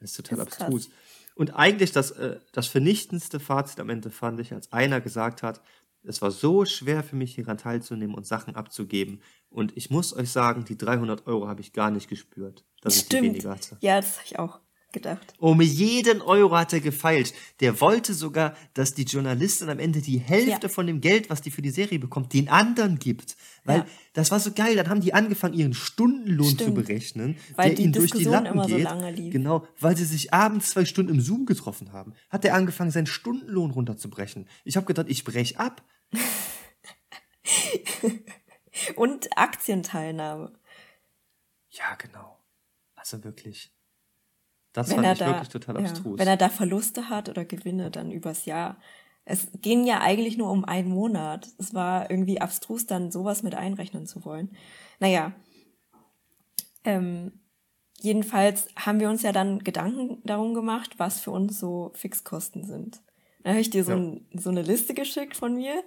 Das 0.00 0.10
ist 0.10 0.16
total 0.16 0.38
Das 0.38 0.48
ist 0.48 0.52
krass. 0.56 0.66
abstrus. 0.66 0.90
Und 1.34 1.54
eigentlich 1.56 1.92
das, 1.92 2.10
äh, 2.12 2.40
das 2.52 2.66
vernichtendste 2.66 3.40
Fazit 3.40 3.80
am 3.80 3.88
Ende 3.90 4.10
fand 4.10 4.38
ich, 4.40 4.52
als 4.52 4.72
einer 4.72 5.00
gesagt 5.00 5.42
hat, 5.42 5.62
es 6.02 6.20
war 6.22 6.30
so 6.30 6.64
schwer 6.64 7.02
für 7.02 7.16
mich, 7.16 7.34
hieran 7.34 7.58
teilzunehmen 7.58 8.14
und 8.14 8.26
Sachen 8.26 8.54
abzugeben. 8.54 9.20
Und 9.48 9.76
ich 9.76 9.88
muss 9.90 10.14
euch 10.14 10.30
sagen, 10.30 10.64
die 10.64 10.76
300 10.76 11.26
Euro 11.26 11.48
habe 11.48 11.60
ich 11.60 11.72
gar 11.72 11.90
nicht 11.90 12.08
gespürt, 12.08 12.64
dass 12.82 12.96
ich 12.96 13.02
die 13.02 13.06
Stimmt. 13.16 13.24
weniger 13.24 13.50
hatte. 13.50 13.76
Ja, 13.80 13.96
das 13.96 14.16
habe 14.16 14.26
ich 14.26 14.38
auch 14.38 14.60
gedacht. 14.92 15.34
Um 15.38 15.60
jeden 15.60 16.22
Euro 16.22 16.56
hat 16.56 16.72
er 16.72 16.80
gefeilt. 16.80 17.34
Der 17.60 17.80
wollte 17.80 18.14
sogar, 18.14 18.56
dass 18.74 18.94
die 18.94 19.02
Journalistin 19.04 19.68
am 19.68 19.78
Ende 19.78 20.00
die 20.00 20.18
Hälfte 20.18 20.66
Ja. 20.66 20.68
von 20.68 20.86
dem 20.86 21.00
Geld, 21.00 21.28
was 21.30 21.42
die 21.42 21.50
für 21.50 21.60
die 21.62 21.70
Serie 21.70 21.98
bekommt, 21.98 22.32
den 22.32 22.48
anderen 22.48 22.98
gibt. 22.98 23.36
Weil 23.64 23.80
Ja. 23.80 23.86
das 24.14 24.30
war 24.30 24.40
so 24.40 24.52
geil. 24.52 24.76
Dann 24.76 24.88
haben 24.88 25.00
die 25.02 25.12
angefangen, 25.14 25.54
ihren 25.54 25.74
Stundenlohn 25.74 26.48
zu 26.48 26.54
Stimmt. 26.54 26.74
berechnen, 26.76 27.36
Weil 27.56 27.68
der 27.70 27.76
die 27.76 27.82
ihnen 27.84 27.92
durch 27.92 28.12
die 28.12 28.24
Lappen 28.24 28.46
immer 28.46 28.68
so 28.68 28.76
geht. 28.76 28.84
lange 28.84 29.10
lief. 29.10 29.32
Genau, 29.32 29.66
weil 29.78 29.96
sie 29.96 30.04
sich 30.06 30.32
abends 30.32 30.70
zwei 30.70 30.84
Stunden 30.84 31.12
im 31.14 31.20
Zoom 31.20 31.44
getroffen 31.46 31.92
haben, 31.92 32.14
hat 32.30 32.44
er 32.44 32.54
angefangen, 32.54 32.90
seinen 32.90 33.06
Stundenlohn 33.06 33.70
runterzubrechen. 33.70 34.48
Ich 34.64 34.76
habe 34.76 34.86
gedacht, 34.86 35.06
ich 35.08 35.24
brech 35.24 35.58
ab. 35.58 35.84
Und 38.96 39.28
Aktienteilnahme. 39.36 40.52
Ja, 41.70 41.94
genau. 41.96 42.38
Also 42.94 43.22
wirklich. 43.24 43.72
Das 44.78 44.90
Wenn 44.90 44.96
fand 44.96 45.06
er 45.06 45.12
ich 45.14 45.18
da, 45.18 45.26
wirklich 45.26 45.48
total 45.48 45.80
ja, 45.82 45.90
abstrus. 45.90 46.18
wenn 46.20 46.28
er 46.28 46.36
da 46.36 46.48
Verluste 46.48 47.08
hat 47.10 47.28
oder 47.28 47.44
Gewinne 47.44 47.90
dann 47.90 48.12
übers 48.12 48.44
Jahr. 48.44 48.76
Es 49.24 49.48
ging 49.60 49.84
ja 49.84 50.00
eigentlich 50.00 50.38
nur 50.38 50.50
um 50.52 50.64
einen 50.64 50.88
Monat. 50.88 51.48
Es 51.58 51.74
war 51.74 52.08
irgendwie 52.10 52.40
abstrus, 52.40 52.86
dann 52.86 53.10
sowas 53.10 53.42
mit 53.42 53.56
einrechnen 53.56 54.06
zu 54.06 54.24
wollen. 54.24 54.56
Naja. 55.00 55.32
Ähm, 56.84 57.32
jedenfalls 57.98 58.68
haben 58.76 59.00
wir 59.00 59.10
uns 59.10 59.22
ja 59.22 59.32
dann 59.32 59.58
Gedanken 59.64 60.22
darum 60.24 60.54
gemacht, 60.54 60.94
was 60.98 61.18
für 61.20 61.32
uns 61.32 61.58
so 61.58 61.90
Fixkosten 61.94 62.64
sind. 62.64 63.02
Dann 63.42 63.54
habe 63.54 63.60
ich 63.60 63.70
dir 63.70 63.82
so, 63.82 63.90
Ja. 63.92 63.96
ein, 63.98 64.26
so 64.32 64.50
eine 64.50 64.62
Liste 64.62 64.94
geschickt 64.94 65.36
von 65.36 65.54
mir 65.54 65.82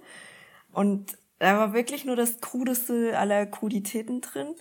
und 0.72 1.16
da 1.38 1.56
war 1.58 1.72
wirklich 1.72 2.04
nur 2.04 2.14
das 2.14 2.40
krudeste 2.42 3.18
aller 3.18 3.46
Kruditäten 3.46 4.20
drin. 4.20 4.54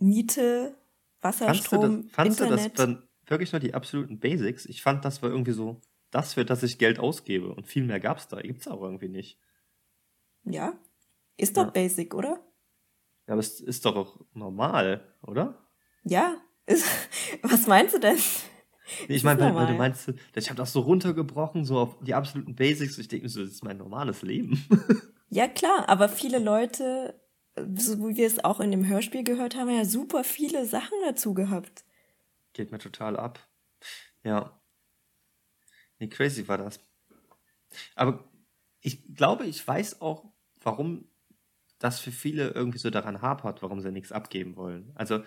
Miete, 0.00 0.76
Wasser, 1.20 1.46
Fandst, 1.46 1.64
du 1.72 1.76
Strom, 1.76 2.02
das, 2.04 2.12
fandst 2.14 2.40
du 2.40 2.44
das 2.46 2.66
Internet. 2.66 2.78
dann 2.78 3.08
wirklich 3.26 3.52
nur 3.52 3.60
die 3.60 3.74
absoluten 3.74 4.18
Basics? 4.20 4.66
Ich 4.66 4.82
fand, 4.82 5.04
das 5.04 5.22
war 5.22 5.30
irgendwie 5.30 5.52
so 5.52 5.80
das, 6.10 6.34
für 6.34 6.44
das 6.44 6.62
ich 6.62 6.78
Geld 6.78 6.98
ausgebe. 6.98 7.52
Und 7.54 7.66
viel 7.66 7.84
mehr 7.84 8.00
gab's 8.00 8.28
da. 8.28 8.40
Gibt's 8.40 8.68
auch 8.68 8.82
irgendwie 8.82 9.08
nicht. 9.08 9.38
Ja. 10.44 10.78
Ist 11.36 11.56
doch 11.56 11.64
Ja. 11.66 11.70
basic, 11.70 12.14
oder? 12.14 12.40
Ja, 13.26 13.34
aber 13.34 13.40
es 13.40 13.60
ist 13.60 13.84
doch 13.84 13.96
auch 13.96 14.20
normal, 14.32 15.02
oder? 15.22 15.66
Ja. 16.04 16.36
Ist, 16.66 16.86
was 17.42 17.66
meinst 17.66 17.94
du 17.94 17.98
denn? 18.00 18.16
Nee, 19.08 19.16
ich 19.16 19.24
meine, 19.24 19.40
weil, 19.40 19.54
weil 19.54 19.66
du 19.66 19.74
meinst, 19.74 20.12
ich 20.34 20.48
habe 20.48 20.56
das 20.56 20.72
so 20.72 20.80
runtergebrochen, 20.80 21.64
so 21.66 21.78
auf 21.78 21.98
die 22.00 22.14
absoluten 22.14 22.54
Basics. 22.54 22.96
Ich 22.96 23.08
denke 23.08 23.24
mir 23.24 23.28
so, 23.28 23.40
das 23.42 23.50
ist 23.50 23.64
mein 23.64 23.76
normales 23.78 24.22
Leben. 24.22 24.64
Ja, 25.30 25.46
klar, 25.46 25.86
aber 25.90 26.08
viele 26.08 26.38
Leute 26.38 27.20
so 27.76 27.98
wie 27.98 28.16
wir 28.16 28.26
es 28.26 28.42
auch 28.42 28.60
in 28.60 28.70
dem 28.70 28.86
Hörspiel 28.86 29.24
gehört 29.24 29.56
haben, 29.56 29.70
ja 29.70 29.84
super 29.84 30.24
viele 30.24 30.66
Sachen 30.66 30.96
dazu 31.04 31.34
gehabt. 31.34 31.84
Geht 32.52 32.72
mir 32.72 32.78
total 32.78 33.16
ab. 33.16 33.46
Ja. 34.24 34.60
Nee, 35.98 36.08
crazy 36.08 36.46
war 36.48 36.58
das. 36.58 36.80
Aber 37.94 38.24
ich 38.80 39.14
glaube, 39.14 39.46
ich 39.46 39.66
weiß 39.66 40.00
auch, 40.00 40.32
warum 40.60 41.08
das 41.78 42.00
für 42.00 42.12
viele 42.12 42.50
irgendwie 42.50 42.78
so 42.78 42.90
daran 42.90 43.22
hapert, 43.22 43.62
warum 43.62 43.80
sie 43.80 43.92
nichts 43.92 44.12
abgeben 44.12 44.56
wollen. 44.56 44.90
Also, 44.94 45.22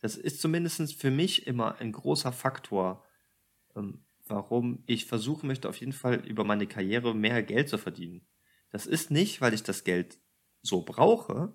das 0.00 0.16
ist 0.16 0.40
zumindest 0.40 0.94
für 0.94 1.10
mich 1.10 1.46
immer 1.46 1.80
ein 1.80 1.92
großer 1.92 2.32
Faktor, 2.32 3.04
ähm, 3.74 4.04
warum 4.26 4.82
ich 4.86 5.06
versuchen 5.06 5.46
möchte, 5.46 5.68
auf 5.68 5.80
jeden 5.80 5.92
Fall 5.92 6.26
über 6.26 6.44
meine 6.44 6.66
Karriere 6.66 7.14
mehr 7.14 7.42
Geld 7.42 7.68
zu 7.68 7.78
verdienen. 7.78 8.26
Das 8.70 8.86
ist 8.86 9.10
nicht, 9.10 9.40
weil 9.40 9.54
ich 9.54 9.62
das 9.62 9.84
Geld 9.84 10.18
so 10.62 10.82
brauche, 10.82 11.52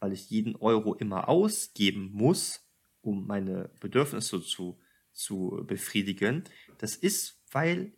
weil 0.00 0.12
ich 0.12 0.30
jeden 0.30 0.56
Euro 0.56 0.94
immer 0.94 1.28
ausgeben 1.28 2.10
muss, 2.12 2.66
um 3.00 3.26
meine 3.26 3.70
Bedürfnisse 3.80 4.42
zu, 4.42 4.78
zu 5.12 5.64
befriedigen. 5.66 6.44
Das 6.78 6.96
ist, 6.96 7.40
weil 7.50 7.92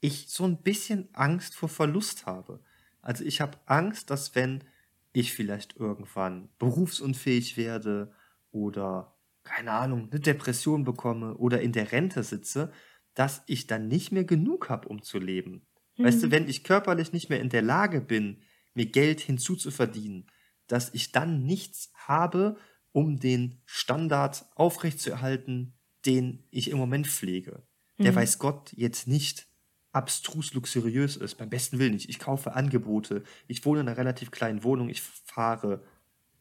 ich 0.00 0.28
so 0.28 0.44
ein 0.44 0.62
bisschen 0.62 1.08
Angst 1.12 1.54
vor 1.54 1.68
Verlust 1.68 2.26
habe. 2.26 2.60
Also 3.02 3.24
ich 3.24 3.40
habe 3.40 3.58
Angst, 3.66 4.10
dass 4.10 4.34
wenn 4.34 4.64
ich 5.12 5.32
vielleicht 5.32 5.76
irgendwann 5.76 6.48
berufsunfähig 6.58 7.56
werde 7.56 8.12
oder 8.50 9.16
keine 9.46 9.72
Ahnung, 9.72 10.08
eine 10.10 10.20
Depression 10.20 10.84
bekomme 10.84 11.36
oder 11.36 11.60
in 11.62 11.72
der 11.72 11.92
Rente 11.92 12.22
sitze, 12.22 12.72
dass 13.14 13.42
ich 13.46 13.66
dann 13.66 13.88
nicht 13.88 14.12
mehr 14.12 14.24
genug 14.24 14.68
habe, 14.68 14.88
um 14.88 15.02
zu 15.02 15.18
leben. 15.18 15.66
Mhm. 15.96 16.04
Weißt 16.04 16.22
du, 16.22 16.26
mhm. 16.26 16.30
wenn 16.32 16.48
ich 16.48 16.64
körperlich 16.64 17.12
nicht 17.12 17.30
mehr 17.30 17.40
in 17.40 17.48
der 17.48 17.62
Lage 17.62 18.00
bin, 18.00 18.42
mir 18.76 18.86
Geld 18.86 19.20
hinzuzuverdienen, 19.20 20.26
dass 20.66 20.92
ich 20.94 21.12
dann 21.12 21.44
nichts 21.44 21.92
habe, 21.94 22.56
um 22.92 23.18
den 23.18 23.60
Standard 23.64 24.46
aufrechtzuerhalten, 24.54 25.74
den 26.06 26.44
ich 26.50 26.70
im 26.70 26.78
Moment 26.78 27.06
pflege. 27.06 27.62
Der 27.98 28.12
mhm. 28.12 28.16
weiß 28.16 28.38
Gott 28.38 28.72
jetzt 28.74 29.06
nicht 29.06 29.48
abstrus 29.92 30.52
luxuriös 30.52 31.16
ist. 31.16 31.36
Beim 31.36 31.48
besten 31.48 31.78
Willen 31.78 31.94
nicht. 31.94 32.08
Ich 32.08 32.18
kaufe 32.18 32.54
Angebote. 32.54 33.22
Ich 33.48 33.64
wohne 33.64 33.80
in 33.80 33.88
einer 33.88 33.96
relativ 33.96 34.30
kleinen 34.30 34.62
Wohnung. 34.62 34.88
Ich 34.90 35.00
fahre 35.00 35.82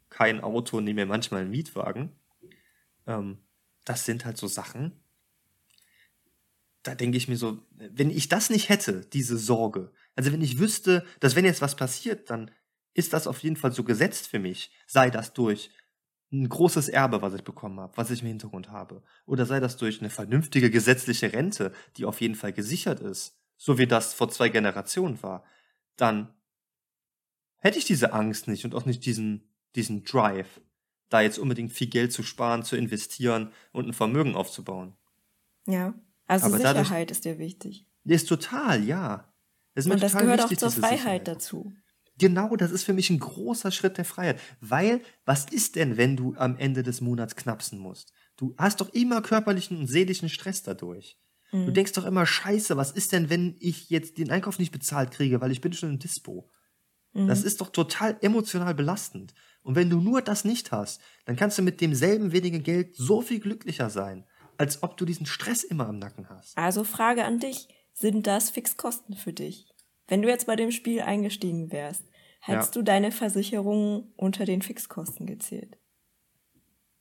kein 0.09 0.41
Auto, 0.41 0.81
nehme 0.81 1.01
mir 1.01 1.07
manchmal 1.07 1.41
einen 1.41 1.51
Mietwagen. 1.51 2.11
Ähm, 3.07 3.37
das 3.85 4.05
sind 4.05 4.25
halt 4.25 4.37
so 4.37 4.47
Sachen. 4.47 4.91
Da 6.83 6.95
denke 6.95 7.17
ich 7.17 7.27
mir 7.27 7.37
so, 7.37 7.59
wenn 7.71 8.09
ich 8.09 8.27
das 8.27 8.49
nicht 8.49 8.69
hätte, 8.69 9.01
diese 9.01 9.37
Sorge, 9.37 9.91
also 10.15 10.31
wenn 10.31 10.41
ich 10.41 10.59
wüsste, 10.59 11.05
dass 11.19 11.35
wenn 11.35 11.45
jetzt 11.45 11.61
was 11.61 11.75
passiert, 11.75 12.29
dann 12.29 12.51
ist 12.93 13.13
das 13.13 13.27
auf 13.27 13.39
jeden 13.39 13.57
Fall 13.57 13.71
so 13.71 13.83
gesetzt 13.83 14.27
für 14.27 14.39
mich. 14.39 14.71
Sei 14.87 15.09
das 15.09 15.33
durch 15.33 15.69
ein 16.31 16.47
großes 16.49 16.89
Erbe, 16.89 17.21
was 17.21 17.33
ich 17.33 17.43
bekommen 17.43 17.79
habe, 17.79 17.95
was 17.97 18.09
ich 18.09 18.21
im 18.21 18.27
Hintergrund 18.27 18.71
habe. 18.71 19.03
Oder 19.25 19.45
sei 19.45 19.59
das 19.59 19.77
durch 19.77 19.99
eine 19.99 20.09
vernünftige 20.09 20.71
gesetzliche 20.71 21.33
Rente, 21.33 21.73
die 21.97 22.05
auf 22.05 22.21
jeden 22.21 22.35
Fall 22.35 22.53
gesichert 22.53 22.99
ist 22.99 23.37
so 23.57 23.77
wie 23.77 23.87
das 23.87 24.13
vor 24.13 24.29
zwei 24.29 24.49
Generationen 24.49 25.21
war, 25.23 25.43
dann 25.95 26.33
hätte 27.57 27.77
ich 27.77 27.85
diese 27.85 28.13
Angst 28.13 28.47
nicht 28.47 28.65
und 28.65 28.75
auch 28.75 28.85
nicht 28.85 29.05
diesen, 29.05 29.49
diesen 29.75 30.03
Drive, 30.03 30.61
da 31.09 31.21
jetzt 31.21 31.39
unbedingt 31.39 31.71
viel 31.71 31.87
Geld 31.87 32.11
zu 32.11 32.23
sparen, 32.23 32.63
zu 32.63 32.75
investieren 32.75 33.51
und 33.71 33.87
ein 33.87 33.93
Vermögen 33.93 34.35
aufzubauen. 34.35 34.95
Ja, 35.65 35.93
also 36.27 36.47
Aber 36.47 36.57
Sicherheit 36.57 37.11
ist 37.11 37.25
dir 37.25 37.39
wichtig. 37.39 37.87
Ist 38.03 38.27
total, 38.27 38.83
ja. 38.83 39.33
Ist 39.75 39.89
und 39.89 40.01
das 40.01 40.13
gehört 40.13 40.39
wichtig, 40.39 40.57
auch 40.57 40.71
zur 40.71 40.71
Freiheit 40.71 41.27
dazu. 41.27 41.73
Genau, 42.17 42.55
das 42.55 42.71
ist 42.71 42.83
für 42.83 42.93
mich 42.93 43.09
ein 43.09 43.19
großer 43.19 43.71
Schritt 43.71 43.97
der 43.97 44.05
Freiheit. 44.05 44.39
Weil, 44.61 45.01
was 45.25 45.45
ist 45.45 45.75
denn, 45.75 45.97
wenn 45.97 46.15
du 46.15 46.33
am 46.37 46.57
Ende 46.57 46.81
des 46.81 47.01
Monats 47.01 47.35
knapsen 47.35 47.77
musst? 47.77 48.13
Du 48.37 48.55
hast 48.57 48.79
doch 48.79 48.89
immer 48.93 49.21
körperlichen 49.21 49.77
und 49.77 49.87
seelischen 49.87 50.29
Stress 50.29 50.63
dadurch. 50.63 51.17
Mhm. 51.51 51.65
Du 51.65 51.71
denkst 51.73 51.91
doch 51.91 52.05
immer, 52.05 52.25
scheiße, 52.25 52.77
was 52.77 52.91
ist 52.91 53.11
denn, 53.11 53.29
wenn 53.29 53.57
ich 53.59 53.89
jetzt 53.89 54.17
den 54.17 54.31
Einkauf 54.31 54.59
nicht 54.59 54.71
bezahlt 54.71 55.11
kriege, 55.11 55.41
weil 55.41 55.51
ich 55.51 55.61
bin 55.61 55.73
schon 55.73 55.89
im 55.89 55.99
Dispo? 55.99 56.49
Mhm. 57.13 57.27
Das 57.27 57.43
ist 57.43 57.59
doch 57.59 57.69
total 57.69 58.17
emotional 58.21 58.73
belastend. 58.73 59.33
Und 59.61 59.75
wenn 59.75 59.89
du 59.89 59.99
nur 59.99 60.21
das 60.21 60.45
nicht 60.45 60.71
hast, 60.71 61.01
dann 61.25 61.35
kannst 61.35 61.57
du 61.57 61.63
mit 61.63 61.81
demselben 61.81 62.31
wenigen 62.31 62.63
Geld 62.63 62.95
so 62.95 63.21
viel 63.21 63.39
glücklicher 63.39 63.89
sein, 63.89 64.25
als 64.57 64.83
ob 64.83 64.95
du 64.95 65.05
diesen 65.05 65.25
Stress 65.25 65.63
immer 65.63 65.87
am 65.87 65.99
Nacken 65.99 66.29
hast. 66.29 66.57
Also 66.57 66.83
Frage 66.83 67.25
an 67.25 67.39
dich, 67.39 67.67
sind 67.95 68.27
das 68.27 68.51
Fixkosten 68.51 69.15
für 69.15 69.33
dich? 69.33 69.67
Wenn 70.07 70.21
du 70.21 70.29
jetzt 70.29 70.45
bei 70.45 70.55
dem 70.55 70.71
Spiel 70.71 71.01
eingestiegen 71.01 71.71
wärst, 71.71 72.03
hättest 72.41 72.75
ja. 72.75 72.81
du 72.81 72.85
deine 72.85 73.11
Versicherung 73.11 74.13
unter 74.17 74.45
den 74.45 74.61
Fixkosten 74.61 75.25
gezählt? 75.25 75.77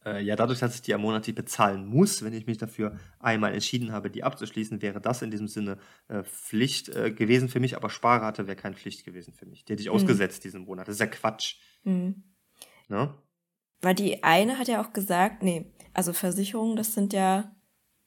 Äh, 0.04 0.22
ja, 0.22 0.36
dadurch, 0.36 0.60
dass 0.60 0.74
ich 0.74 0.82
die 0.82 0.94
am 0.94 1.00
monatlich 1.00 1.34
bezahlen 1.34 1.86
muss, 1.86 2.22
wenn 2.22 2.32
ich 2.32 2.46
mich 2.46 2.58
dafür 2.58 2.98
einmal 3.18 3.52
entschieden 3.52 3.92
habe, 3.92 4.10
die 4.10 4.22
abzuschließen, 4.22 4.82
wäre 4.82 5.00
das 5.00 5.22
in 5.22 5.30
diesem 5.30 5.48
Sinne 5.48 5.78
äh, 6.08 6.22
Pflicht 6.22 6.90
äh, 6.90 7.10
gewesen 7.10 7.48
für 7.48 7.60
mich, 7.60 7.76
aber 7.76 7.90
Sparrate 7.90 8.46
wäre 8.46 8.56
keine 8.56 8.76
Pflicht 8.76 9.04
gewesen 9.04 9.34
für 9.34 9.46
mich. 9.46 9.64
Die 9.64 9.72
hätte 9.72 9.82
ich 9.82 9.88
mhm. 9.88 9.94
ausgesetzt 9.94 10.44
diesen 10.44 10.62
Monat. 10.62 10.88
Das 10.88 10.96
ist 10.96 11.00
ja 11.00 11.06
Quatsch. 11.06 11.56
Mhm. 11.82 12.22
Ne? 12.88 13.14
Weil 13.80 13.94
die 13.94 14.22
eine 14.22 14.58
hat 14.58 14.68
ja 14.68 14.82
auch 14.82 14.92
gesagt, 14.92 15.42
nee, 15.42 15.72
also 15.92 16.12
Versicherungen, 16.12 16.76
das 16.76 16.94
sind 16.94 17.12
ja 17.12 17.54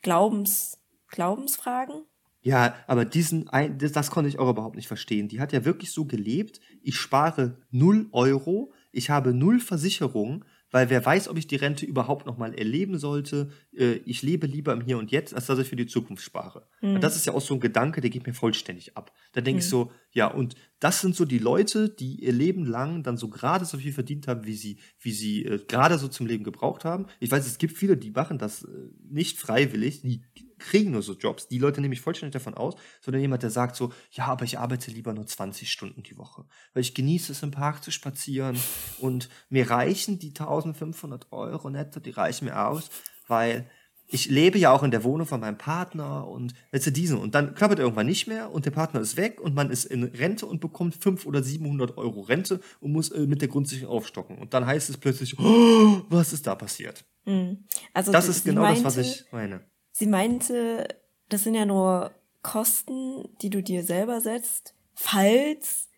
Glaubens, 0.02 0.80
Glaubensfragen. 1.08 2.06
Ja, 2.48 2.76
aber 2.88 3.04
diesen, 3.04 3.50
ein, 3.50 3.78
das, 3.78 3.92
das 3.92 4.10
konnte 4.10 4.30
ich 4.30 4.40
auch 4.40 4.50
überhaupt 4.50 4.78
nicht 4.78 4.88
verstehen. 4.88 5.28
Die 5.28 5.42
hat 5.42 5.52
ja 5.52 5.66
wirklich 5.66 5.92
so 5.92 6.06
gelebt, 6.06 6.62
ich 6.82 6.96
spare 6.96 7.58
null 7.72 8.08
Euro, 8.14 8.72
ich 8.94 9.10
habe 9.10 9.34
null 9.34 9.60
Versicherung 9.60 10.46
weil 10.72 10.90
wer 10.90 11.06
weiß, 11.06 11.30
ob 11.30 11.38
ich 11.38 11.48
die 11.48 11.56
Rente 11.56 11.86
überhaupt 11.86 12.26
noch 12.26 12.38
mal 12.38 12.54
erleben 12.54 12.98
sollte. 12.98 13.50
Äh, 13.74 13.96
ich 14.06 14.22
lebe 14.22 14.48
lieber 14.48 14.74
im 14.74 14.82
Hier 14.82 14.98
und 14.98 15.12
Jetzt, 15.12 15.34
als 15.34 15.46
dass 15.46 15.60
ich 15.60 15.68
für 15.68 15.76
die 15.76 15.86
Zukunft 15.86 16.24
spare. 16.24 16.68
Mhm. 16.82 16.96
Und 16.96 17.04
das 17.04 17.16
ist 17.16 17.26
ja 17.26 17.34
auch 17.34 17.42
so 17.42 17.54
ein 17.54 17.60
Gedanke, 17.60 18.02
der 18.02 18.10
geht 18.10 18.28
mir 18.28 18.34
vollständig 18.34 18.98
ab. 18.98 19.14
Da 19.32 19.42
denke 19.42 19.58
mhm. 19.58 19.60
ich 19.60 19.70
so, 19.70 19.92
ja, 20.12 20.28
und 20.28 20.56
das 20.80 21.02
sind 21.02 21.16
so 21.16 21.26
die 21.26 21.40
Leute, 21.40 21.90
die 21.90 22.24
ihr 22.24 22.34
Leben 22.34 22.66
lang 22.66 23.04
dann 23.04 23.18
so 23.18 23.30
gerade 23.30 23.66
so 23.66 23.78
viel 23.78 23.94
verdient 23.94 24.28
haben, 24.28 24.46
wie 24.46 24.56
sie, 24.56 24.80
wie 25.00 25.12
sie 25.12 25.46
äh, 25.46 25.64
gerade 25.66 25.98
so 25.98 26.08
zum 26.08 26.28
Leben 26.28 26.44
gebraucht 26.44 26.84
haben. 26.84 27.08
Ich 27.20 27.32
weiß, 27.32 27.48
es 27.48 27.58
gibt 27.58 27.78
viele, 27.78 27.96
die 27.96 28.12
machen 28.12 28.38
das 28.38 28.64
äh, 28.64 28.68
nicht 29.10 29.40
freiwillig, 29.40 30.02
die 30.02 30.22
kriegen 30.60 30.92
nur 30.92 31.02
so 31.02 31.14
Jobs. 31.14 31.48
Die 31.48 31.60
Leute 31.60 31.82
nehme 31.82 31.94
ich 31.94 32.02
vollständig 32.02 32.34
davon 32.34 32.54
aus, 32.54 32.76
sondern 33.02 33.22
jemand, 33.22 33.44
der 33.44 33.50
sagt 33.50 33.76
so, 33.76 33.92
ja, 34.12 34.26
aber 34.26 34.46
ich 34.46 34.60
arbeite 34.60 34.92
lieber 34.92 35.14
nur 35.14 35.26
20 35.26 35.72
Stunden 35.72 36.04
die 36.04 36.18
Woche, 36.18 36.46
weil 36.74 36.82
ich 36.82 36.94
genieße 36.94 37.32
es 37.32 37.44
im 37.44 37.52
Park 37.52 37.84
zu 37.84 37.92
spazieren 37.92 38.58
und 39.00 39.30
mir 39.50 39.70
reichen 39.70 40.20
die 40.20 40.30
1500 40.30 41.32
Euro 41.32 41.70
netto, 41.70 42.00
die 42.00 42.12
reichen 42.12 42.46
mir 42.46 42.68
aus, 42.68 42.90
weil 43.28 43.70
ich 44.08 44.30
lebe 44.30 44.58
ja 44.58 44.72
auch 44.72 44.84
in 44.84 44.92
der 44.92 45.04
Wohnung 45.04 45.28
von 45.28 45.42
meinem 45.42 45.58
Partner 45.58 46.28
und 46.28 46.54
letzte 46.72 46.92
diesen 46.92 47.18
und 47.18 47.36
dann 47.36 47.54
klappert 47.56 47.80
irgendwann 47.80 48.06
nicht 48.06 48.28
mehr 48.28 48.52
und 48.52 48.66
der 48.66 48.72
Partner 48.72 49.02
ist 49.02 49.18
weg 49.18 49.42
und 49.42 49.54
man 49.54 49.70
ist 49.70 49.86
in 49.86 50.04
Rente 50.04 50.46
und 50.46 50.62
bekommt 50.62 50.96
500 50.96 51.26
oder 51.28 51.44
700 51.44 51.98
Euro 51.98 52.22
Rente 52.22 52.62
und 52.80 52.94
muss 52.94 53.10
äh, 53.12 53.28
mit 53.28 53.42
der 53.42 53.50
Grundsicherung 53.50 53.94
aufstocken 53.94 54.38
und 54.38 54.54
dann 54.54 54.66
heißt 54.66 54.90
es 54.90 54.98
plötzlich, 54.98 55.38
oh, 55.38 56.04
was 56.10 56.32
ist 56.32 56.48
da 56.48 56.56
passiert? 56.56 57.04
Mhm. 57.26 57.66
Also 57.94 58.12
das 58.12 58.30
ist 58.30 58.46
genau 58.46 58.62
meinte, 58.62 58.84
das, 58.84 58.98
was 58.98 59.06
ich 59.06 59.26
meine. 59.32 59.62
Sie 59.98 60.06
meinte, 60.06 60.88
das 61.28 61.44
sind 61.44 61.56
ja 61.56 61.66
nur 61.66 62.12
Kosten, 62.44 63.36
die 63.42 63.50
du 63.50 63.64
dir 63.64 63.82
selber 63.82 64.22
setzt, 64.22 64.76
falls 64.94 65.90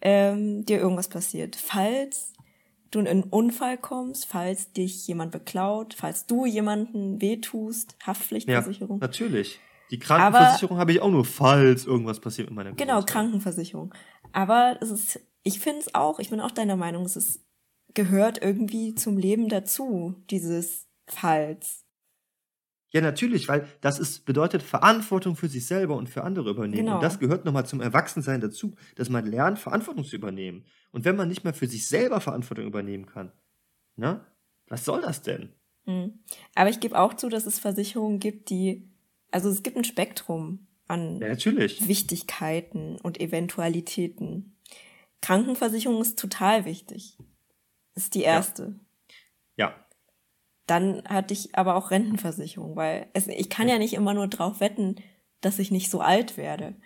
ähm, 0.00 0.64
dir 0.64 0.78
irgendwas 0.78 1.08
passiert. 1.08 1.56
Falls 1.56 2.34
du 2.92 3.00
in 3.00 3.08
einen 3.08 3.24
Unfall 3.24 3.76
kommst, 3.76 4.26
falls 4.26 4.72
dich 4.74 5.08
jemand 5.08 5.32
beklaut, 5.32 5.94
falls 5.94 6.26
du 6.26 6.46
jemanden 6.46 7.20
wehtust, 7.20 7.96
Haftpflichtversicherung. 8.06 9.00
Ja, 9.00 9.08
natürlich. 9.08 9.58
Die 9.90 9.98
Krankenversicherung 9.98 10.78
habe 10.78 10.92
ich 10.92 11.02
auch 11.02 11.10
nur, 11.10 11.24
falls 11.24 11.84
irgendwas 11.84 12.20
passiert 12.20 12.50
mit 12.50 12.54
meiner 12.54 12.74
Genau, 12.74 13.02
Krankenversicherung. 13.02 13.92
Aber 14.30 14.78
es 14.80 14.90
ist, 14.90 15.20
ich 15.42 15.58
finde 15.58 15.80
es 15.80 15.96
auch, 15.96 16.20
ich 16.20 16.30
bin 16.30 16.40
auch 16.40 16.52
deiner 16.52 16.76
Meinung, 16.76 17.04
es 17.04 17.16
ist, 17.16 17.40
gehört 17.92 18.40
irgendwie 18.40 18.94
zum 18.94 19.18
Leben 19.18 19.48
dazu, 19.48 20.14
dieses 20.30 20.86
Falls. 21.08 21.87
Ja, 22.90 23.02
natürlich, 23.02 23.48
weil 23.48 23.68
das 23.82 23.98
ist, 23.98 24.24
bedeutet 24.24 24.62
Verantwortung 24.62 25.36
für 25.36 25.48
sich 25.48 25.66
selber 25.66 25.96
und 25.96 26.08
für 26.08 26.24
andere 26.24 26.50
übernehmen. 26.50 26.86
Genau. 26.86 26.94
Und 26.96 27.02
das 27.02 27.18
gehört 27.18 27.44
nochmal 27.44 27.66
zum 27.66 27.82
Erwachsensein 27.82 28.40
dazu, 28.40 28.74
dass 28.96 29.10
man 29.10 29.26
lernt, 29.26 29.58
Verantwortung 29.58 30.04
zu 30.04 30.16
übernehmen. 30.16 30.64
Und 30.90 31.04
wenn 31.04 31.16
man 31.16 31.28
nicht 31.28 31.44
mehr 31.44 31.52
für 31.52 31.66
sich 31.66 31.86
selber 31.86 32.20
Verantwortung 32.20 32.66
übernehmen 32.66 33.04
kann, 33.04 33.32
ne, 33.96 34.24
was 34.68 34.86
soll 34.86 35.02
das 35.02 35.20
denn? 35.20 35.50
Mhm. 35.84 36.20
Aber 36.54 36.70
ich 36.70 36.80
gebe 36.80 36.98
auch 36.98 37.14
zu, 37.14 37.28
dass 37.28 37.46
es 37.46 37.58
Versicherungen 37.58 38.20
gibt, 38.20 38.48
die, 38.48 38.88
also 39.30 39.50
es 39.50 39.62
gibt 39.62 39.76
ein 39.76 39.84
Spektrum 39.84 40.66
an 40.86 41.20
ja, 41.20 41.28
natürlich. 41.28 41.86
Wichtigkeiten 41.86 42.96
und 43.02 43.20
Eventualitäten. 43.20 44.56
Krankenversicherung 45.20 46.00
ist 46.00 46.18
total 46.18 46.64
wichtig. 46.64 47.18
Ist 47.94 48.14
die 48.14 48.22
erste. 48.22 48.62
Ja. 48.62 48.87
Ja. 50.68 50.78
Dann 50.78 51.02
hatte 51.06 51.34
ich 51.34 51.54
aber 51.54 51.74
auch 51.76 51.90
Rentenversicherung, 51.90 52.76
weil 52.76 53.06
es, 53.14 53.26
ich 53.26 53.50
kann 53.50 53.68
ja 53.68 53.78
nicht 53.78 53.94
immer 53.94 54.14
nur 54.14 54.28
drauf 54.28 54.60
wetten, 54.60 54.96
dass 55.40 55.58
ich 55.58 55.70
nicht 55.70 55.90
so 55.90 56.00
alt 56.00 56.36
werde. 56.36 56.76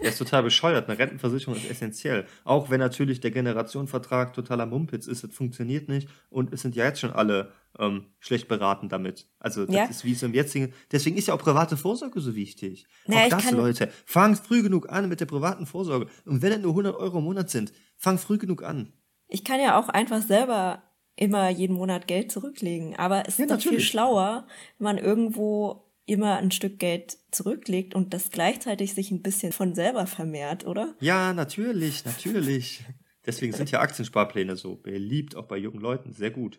Er 0.00 0.08
ist 0.08 0.16
total 0.18 0.42
bescheuert. 0.42 0.88
Eine 0.88 0.98
Rentenversicherung 0.98 1.54
ist 1.54 1.70
essentiell. 1.70 2.26
Auch 2.44 2.70
wenn 2.70 2.80
natürlich 2.80 3.20
der 3.20 3.30
Generationenvertrag 3.30 4.32
totaler 4.32 4.64
Mumpitz 4.64 5.06
ist, 5.06 5.22
es 5.22 5.34
funktioniert 5.34 5.88
nicht 5.88 6.08
und 6.30 6.52
es 6.54 6.62
sind 6.62 6.74
ja 6.76 6.84
jetzt 6.86 7.00
schon 7.00 7.10
alle 7.10 7.52
ähm, 7.78 8.06
schlecht 8.20 8.48
beraten 8.48 8.88
damit. 8.88 9.28
Also 9.38 9.66
das 9.66 9.74
Ja. 9.74 9.84
ist 9.84 10.04
wie 10.04 10.12
es 10.12 10.22
im 10.22 10.32
jetzigen. 10.32 10.72
Deswegen 10.90 11.16
ist 11.18 11.28
ja 11.28 11.34
auch 11.34 11.38
private 11.42 11.76
Vorsorge 11.76 12.20
so 12.20 12.34
wichtig. 12.34 12.86
Naja, 13.06 13.26
auch 13.26 13.42
das, 13.42 13.50
Leute. 13.50 13.90
Fangt 14.06 14.38
früh 14.38 14.62
genug 14.62 14.90
an 14.90 15.08
mit 15.10 15.20
der 15.20 15.26
privaten 15.26 15.66
Vorsorge. 15.66 16.06
Und 16.24 16.40
wenn 16.40 16.52
es 16.52 16.58
nur 16.60 16.72
100 16.72 16.96
Euro 16.96 17.18
im 17.18 17.24
Monat 17.24 17.50
sind, 17.50 17.72
fangt 17.98 18.20
früh 18.20 18.38
genug 18.38 18.62
an. 18.62 18.94
Ich 19.28 19.44
kann 19.44 19.60
ja 19.60 19.78
auch 19.78 19.88
einfach 19.90 20.22
selber 20.22 20.82
immer 21.16 21.48
jeden 21.50 21.76
Monat 21.76 22.06
Geld 22.06 22.32
zurücklegen. 22.32 22.96
Aber 22.96 23.26
es 23.28 23.38
Ja, 23.38 23.44
ist 23.44 23.50
doch 23.50 23.56
viel 23.60 23.72
natürlich. 23.72 23.88
schlauer, 23.88 24.46
wenn 24.78 24.84
man 24.84 24.98
irgendwo 24.98 25.84
immer 26.06 26.38
ein 26.38 26.50
Stück 26.50 26.78
Geld 26.78 27.18
zurücklegt 27.30 27.94
und 27.94 28.12
das 28.14 28.30
gleichzeitig 28.30 28.94
sich 28.94 29.10
ein 29.10 29.22
bisschen 29.22 29.52
von 29.52 29.74
selber 29.74 30.06
vermehrt, 30.06 30.66
oder? 30.66 30.94
Ja, 31.00 31.32
natürlich, 31.32 32.04
natürlich. 32.04 32.82
Deswegen 33.26 33.52
sind 33.52 33.70
ja 33.70 33.80
Aktiensparpläne 33.80 34.56
so 34.56 34.76
beliebt, 34.76 35.36
auch 35.36 35.46
bei 35.46 35.58
jungen 35.58 35.78
Leuten. 35.80 36.12
Sehr 36.12 36.30
gut. 36.30 36.58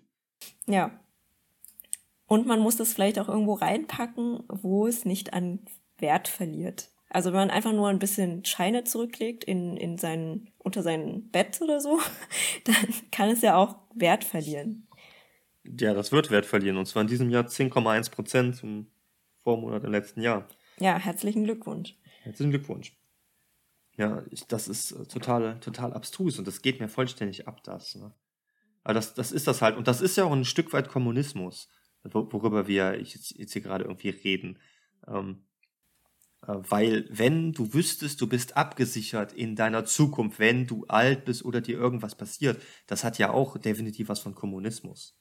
Ja. 0.68 1.00
Und 2.28 2.48
man 2.48 2.60
muss 2.62 2.78
das 2.78 2.94
vielleicht 2.94 3.20
auch 3.20 3.28
irgendwo 3.28 3.54
reinpacken, 3.56 4.44
wo 4.48 4.88
es 4.88 5.04
nicht 5.04 5.34
an 5.34 5.60
Wert 5.98 6.28
verliert. 6.28 6.91
Also 7.14 7.32
wenn 7.32 7.40
man 7.40 7.50
einfach 7.50 7.74
nur 7.74 7.90
ein 7.90 8.00
bisschen 8.00 8.46
Scheine 8.46 8.86
zurücklegt 8.86 9.44
in, 9.44 9.76
in 9.76 9.98
sein, 9.98 10.50
unter 10.58 10.82
sein 10.82 11.30
Bett 11.30 11.60
oder 11.62 11.80
so, 11.82 12.00
dann 12.64 12.76
kann 13.12 13.30
es 13.30 13.42
ja 13.42 13.56
auch 13.58 13.76
Wert 13.94 14.24
verlieren. 14.24 14.88
Ja, 15.64 15.94
das 15.94 16.12
wird 16.12 16.32
Wert 16.32 16.46
verlieren. 16.46 16.78
Und 16.78 16.86
zwar 16.88 17.02
in 17.02 17.08
diesem 17.10 17.30
Jahr 17.30 17.44
10,1 17.46 18.12
Prozent 18.12 18.56
zum 18.56 18.88
Vormonat 19.44 19.84
im 19.84 19.92
letzten 19.92 20.22
Jahr. 20.22 20.48
Ja, 20.80 20.98
herzlichen 20.98 21.44
Glückwunsch. 21.44 21.96
Herzlichen 22.24 22.52
Glückwunsch. 22.52 22.98
Ja, 23.98 24.24
ich, 24.32 24.48
das 24.48 24.68
ist 24.70 24.92
äh, 24.94 25.06
total, 25.06 25.60
total 25.60 25.94
abstrus 25.94 26.40
und 26.40 26.48
das 26.48 26.62
geht 26.62 26.80
mir 26.80 26.88
vollständig 26.88 27.48
ab, 27.48 27.62
das. 27.64 27.96
Ne? 27.96 28.14
Aber 28.84 28.94
das, 28.94 29.14
das 29.14 29.32
ist 29.34 29.48
das 29.48 29.62
halt. 29.62 29.76
Und 29.78 29.88
das 29.88 30.00
ist 30.02 30.16
ja 30.18 30.24
auch 30.24 30.32
ein 30.32 30.46
Stück 30.46 30.72
weit 30.74 30.88
Kommunismus, 30.88 31.68
wo- 32.04 32.32
worüber 32.32 32.68
wir 32.68 32.98
jetzt, 33.00 33.38
jetzt 33.38 33.52
hier 33.54 33.62
gerade 33.62 33.84
irgendwie 33.84 34.10
reden. 34.10 34.60
Ähm, 35.08 35.44
äh, 35.44 35.51
weil, 36.42 37.08
wenn 37.12 37.54
du 37.54 37.74
wüsstest, 37.74 38.20
du 38.20 38.28
bist 38.28 38.58
abgesichert 38.58 39.32
in 39.34 39.56
deiner 39.56 39.86
Zukunft, 39.86 40.40
wenn 40.40 40.66
du 40.66 40.86
alt 40.88 41.26
bist 41.26 41.46
oder 41.46 41.62
dir 41.62 41.78
irgendwas 41.78 42.16
passiert, 42.16 42.62
das 42.88 43.04
hat 43.04 43.20
ja 43.20 43.32
auch 43.32 43.58
definitiv 43.58 44.10
was 44.10 44.20
von 44.20 44.34
Kommunismus. 44.34 45.16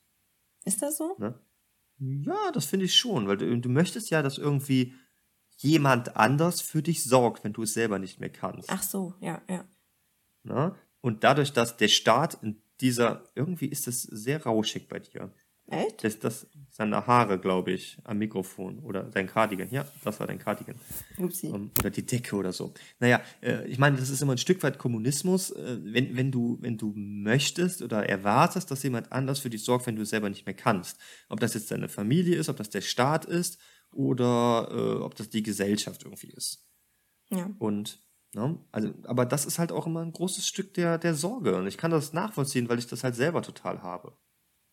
Ist 0.65 0.81
das 0.83 0.97
so? 0.97 1.17
Ne? 1.19 1.39
Ja, 1.99 2.51
das 2.53 2.65
finde 2.65 2.87
ich 2.87 2.97
schon, 2.97 3.29
weil 3.29 3.37
du, 3.37 3.59
du 3.59 3.69
möchtest 3.69 4.09
ja, 4.09 4.23
dass 4.23 4.39
irgendwie 4.39 4.95
jemand 5.59 6.17
anders 6.17 6.63
für 6.63 6.83
dich 6.83 7.05
sorgt, 7.05 7.45
wenn 7.45 7.53
du 7.53 7.65
es 7.65 7.75
selber 7.75 7.99
nicht 7.99 8.19
mehr 8.19 8.31
kannst. 8.31 8.71
Ach 8.71 8.83
so, 8.83 9.15
ja, 9.21 9.43
ja. 9.49 9.69
Ne? 10.43 10.75
Und 11.03 11.23
dadurch, 11.23 11.53
dass 11.53 11.77
der 11.77 11.89
Staat 11.89 12.43
in 12.43 12.63
dieser, 12.81 13.25
irgendwie 13.35 13.67
ist 13.67 13.87
es 13.87 14.03
sehr 14.03 14.45
rauschig 14.45 14.89
bei 14.89 15.01
dir. 15.01 15.33
Echt? 15.71 16.05
Das, 16.05 16.19
das 16.19 16.47
seine 16.81 17.07
Haare, 17.07 17.39
glaube 17.39 17.73
ich, 17.73 17.99
am 18.05 18.19
Mikrofon 18.19 18.79
oder 18.79 19.03
dein 19.03 19.27
Cardigan. 19.27 19.69
Ja, 19.71 19.87
das 20.03 20.19
war 20.19 20.27
dein 20.27 20.39
Cardigan. 20.39 20.77
Upsi. 21.19 21.49
Ähm, 21.49 21.71
oder 21.79 21.91
die 21.91 22.07
Decke 22.07 22.37
oder 22.37 22.53
so. 22.53 22.73
Naja, 22.99 23.21
äh, 23.43 23.67
ich 23.67 23.79
meine, 23.79 23.99
das 23.99 24.09
ist 24.09 24.23
immer 24.23 24.33
ein 24.33 24.39
Stück 24.39 24.63
weit 24.63 24.79
Kommunismus, 24.79 25.51
äh, 25.51 25.79
wenn, 25.83 26.17
wenn, 26.17 26.33
du, 26.33 26.59
wenn 26.61 26.79
du 26.79 26.93
möchtest 26.97 27.83
oder 27.83 28.09
erwartest, 28.09 28.71
dass 28.71 28.83
jemand 28.83 29.13
anders 29.13 29.41
für 29.41 29.51
dich 29.51 29.63
sorgt, 29.63 29.87
wenn 29.87 29.97
du 29.97 30.03
es 30.03 30.11
selber 30.11 30.31
nicht 30.31 30.47
mehr 30.47 30.55
kannst. 30.55 30.99
Ob 31.29 31.41
das 31.41 31.53
jetzt 31.55 31.71
deine 31.71 31.89
Familie 31.89 32.37
ist, 32.37 32.49
ob 32.49 32.57
das 32.57 32.71
der 32.71 32.81
Staat 32.81 33.27
ist 33.27 33.59
oder 33.93 34.69
äh, 34.71 35.03
ob 35.03 35.15
das 35.17 35.29
die 35.29 35.43
Gesellschaft 35.43 36.05
irgendwie 36.05 36.31
ist. 36.31 36.67
Ja. 37.29 37.51
Und, 37.59 38.01
ne, 38.33 38.59
also, 38.73 38.95
aber 39.05 39.27
das 39.27 39.45
ist 39.45 39.59
halt 39.59 39.71
auch 39.71 39.87
immer 39.87 40.01
ein 40.01 40.13
großes 40.13 40.47
Stück 40.47 40.73
der, 40.75 40.97
der 40.97 41.15
Sorge. 41.15 41.57
Und 41.57 41.67
ich 41.67 41.77
kann 41.77 41.91
das 41.91 42.13
nachvollziehen, 42.13 42.69
weil 42.69 42.79
ich 42.79 42.87
das 42.87 43.05
halt 43.05 43.17
selber 43.17 43.43
total 43.43 43.83
habe. 43.83 44.17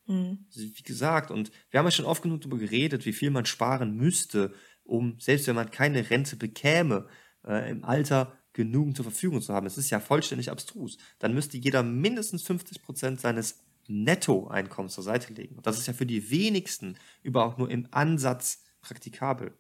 Hm. 0.08 0.46
Also, 0.48 0.68
Wie 0.68 0.84
gesagt, 0.84 1.32
und 1.32 1.52
wir 1.70 1.80
haben 1.80 1.86
ja 1.86 1.92
schon 1.92 2.06
oft 2.06 2.24
genug 2.24 2.42
darüber 2.42 2.58
geredet, 2.58 3.06
wie 3.06 3.14
viel 3.14 3.30
man 3.30 3.46
sparen 3.46 3.96
müsste, 3.96 4.54
um, 4.84 5.20
selbst 5.20 5.48
wenn 5.48 5.56
man 5.56 5.70
keine 5.70 6.10
Rente 6.10 6.36
bekäme, 6.36 7.08
äh, 7.46 7.70
im 7.70 7.84
Alter 7.84 8.34
genug 8.54 8.96
zur 8.96 9.06
Verfügung 9.06 9.42
zu 9.42 9.54
haben. 9.54 9.68
Es 9.68 9.78
ist 9.78 9.90
ja 9.90 10.00
vollständig 10.00 10.50
abstrus. 10.50 10.98
Dann 11.20 11.34
müsste 11.34 11.58
jeder 11.58 11.84
mindestens 11.84 12.44
50 12.44 12.82
Prozent 12.82 13.22
seines 13.22 13.60
Nettoeinkommens 13.88 14.94
zur 14.94 15.04
Seite 15.04 15.34
legen. 15.34 15.56
Und 15.56 15.68
das 15.68 15.78
ist 15.78 15.88
ja 15.88 15.94
für 15.94 16.06
die 16.06 16.30
wenigsten 16.30 16.98
überhaupt 17.22 17.60
nur 17.60 17.70
im 17.70 17.88
Ansatz 17.92 18.64
praktikabel. 18.82 19.54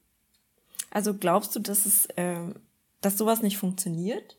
Also 0.89 1.13
glaubst 1.13 1.55
du, 1.55 1.59
dass 1.59 1.85
es, 1.85 2.07
ähm, 2.17 2.55
dass 3.01 3.17
sowas 3.17 3.41
nicht 3.41 3.57
funktioniert? 3.57 4.37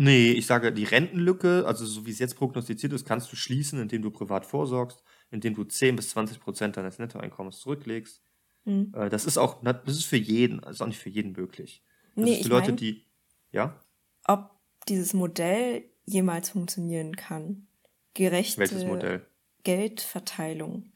Nee, 0.00 0.30
ich 0.30 0.46
sage, 0.46 0.72
die 0.72 0.84
Rentenlücke, 0.84 1.64
also 1.66 1.84
so 1.84 2.06
wie 2.06 2.12
es 2.12 2.20
jetzt 2.20 2.36
prognostiziert 2.36 2.92
ist, 2.92 3.04
kannst 3.04 3.32
du 3.32 3.36
schließen, 3.36 3.80
indem 3.80 4.00
du 4.02 4.12
privat 4.12 4.46
vorsorgst, 4.46 5.02
indem 5.32 5.54
du 5.54 5.64
10 5.64 5.96
bis 5.96 6.10
20 6.10 6.38
Prozent 6.38 6.76
deines 6.76 7.00
Nettoeinkommens 7.00 7.58
zurücklegst. 7.58 8.22
Hm. 8.64 8.92
Äh, 8.94 9.08
Das 9.08 9.24
ist 9.24 9.38
auch, 9.38 9.60
das 9.62 9.96
ist 9.96 10.04
für 10.04 10.16
jeden, 10.16 10.60
ist 10.60 10.80
auch 10.80 10.86
nicht 10.86 11.00
für 11.00 11.08
jeden 11.10 11.32
möglich. 11.32 11.82
Das 12.14 12.24
Nee, 12.24 12.30
ist 12.32 12.36
für 12.38 12.42
ich 12.42 12.48
Leute, 12.48 12.68
mein- 12.68 12.76
die, 12.76 13.06
ja, 13.50 13.80
Ob 14.24 14.50
dieses 14.88 15.14
Modell 15.14 15.90
jemals 16.06 16.50
funktionieren 16.50 17.16
kann? 17.16 17.66
Gerechte 18.14 18.58
welches 18.58 18.84
Modell? 18.84 19.26
Geldverteilung. 19.64 20.92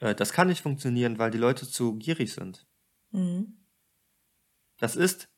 Äh, 0.00 0.16
Das 0.16 0.32
kann 0.32 0.48
nicht 0.48 0.62
funktionieren, 0.62 1.18
weil 1.20 1.30
die 1.30 1.38
Leute 1.38 1.68
zu 1.68 1.94
gierig 1.98 2.32
sind. 2.32 2.66
Mhm. 3.12 3.58
Das 4.78 4.96
ist, 4.96 5.28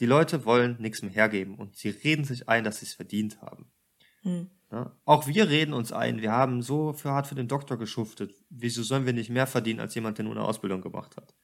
die 0.00 0.06
Leute 0.06 0.44
wollen 0.44 0.76
nichts 0.80 1.02
mehr 1.02 1.10
hergeben 1.12 1.54
und 1.56 1.76
sie 1.76 1.90
reden 1.90 2.24
sich 2.24 2.48
ein, 2.48 2.64
dass 2.64 2.80
sie 2.80 2.86
es 2.86 2.94
verdient 2.94 3.40
haben. 3.40 3.70
Hm. 4.22 4.50
Ja? 4.72 4.96
Auch 5.04 5.26
wir 5.26 5.48
reden 5.48 5.72
uns 5.72 5.92
ein, 5.92 6.20
wir 6.20 6.32
haben 6.32 6.62
so 6.62 6.92
für 6.92 7.10
hart 7.10 7.26
für 7.26 7.34
den 7.36 7.48
Doktor 7.48 7.78
geschuftet. 7.78 8.32
Wieso 8.50 8.82
sollen 8.82 9.06
wir 9.06 9.12
nicht 9.12 9.30
mehr 9.30 9.46
verdienen 9.46 9.80
als 9.80 9.94
jemand, 9.94 10.18
der 10.18 10.24
nur 10.24 10.34
eine 10.34 10.44
Ausbildung 10.44 10.80
gemacht 10.80 11.16
hat? 11.16 11.34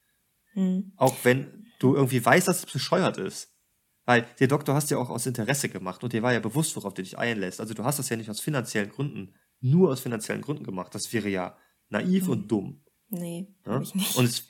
Hm. 0.54 0.92
Auch 0.96 1.14
wenn 1.22 1.66
du 1.78 1.94
irgendwie 1.94 2.24
weißt, 2.24 2.48
dass 2.48 2.64
es 2.64 2.66
bescheuert 2.72 3.18
ist. 3.18 3.54
Weil 4.06 4.26
der 4.40 4.48
Doktor 4.48 4.74
hast 4.74 4.90
ja 4.90 4.98
auch 4.98 5.10
aus 5.10 5.26
Interesse 5.26 5.68
gemacht 5.68 6.02
und 6.02 6.12
dir 6.12 6.22
war 6.22 6.32
ja 6.32 6.40
bewusst, 6.40 6.74
worauf 6.74 6.94
du 6.94 7.02
dich 7.02 7.18
einlässt. 7.18 7.60
Also 7.60 7.74
du 7.74 7.84
hast 7.84 7.98
das 7.98 8.08
ja 8.08 8.16
nicht 8.16 8.30
aus 8.30 8.40
finanziellen 8.40 8.90
Gründen, 8.90 9.34
nur 9.60 9.90
aus 9.90 10.00
finanziellen 10.00 10.42
Gründen 10.42 10.64
gemacht. 10.64 10.94
Das 10.94 11.12
wäre 11.12 11.28
ja 11.28 11.56
naiv 11.90 12.24
Mhm. 12.24 12.30
und 12.30 12.48
dumm. 12.50 12.84
Nee, 13.10 13.46
Ja? 13.66 13.80
ich 13.80 13.94
nicht. 13.94 14.16
Und 14.16 14.24
es, 14.24 14.48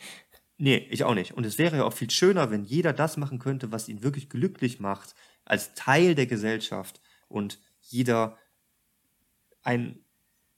nee, 0.61 0.87
ich 0.91 1.05
auch 1.05 1.15
nicht. 1.15 1.33
Und 1.33 1.47
es 1.47 1.59
wäre 1.59 1.79
ja 1.79 1.85
auch 1.85 1.93
viel 1.93 2.11
schöner, 2.11 2.51
wenn 2.51 2.65
jeder 2.65 2.93
das 2.93 3.17
machen 3.17 3.39
könnte, 3.39 3.73
was 3.73 3.89
ihn 3.89 4.03
wirklich 4.03 4.29
glücklich 4.29 4.79
macht, 4.79 5.15
als 5.45 5.75
Teil 5.75 6.15
der 6.15 6.27
Gesellschaft 6.27 7.01
und 7.29 7.59
jeder 7.81 8.37
ein, 9.63 10.05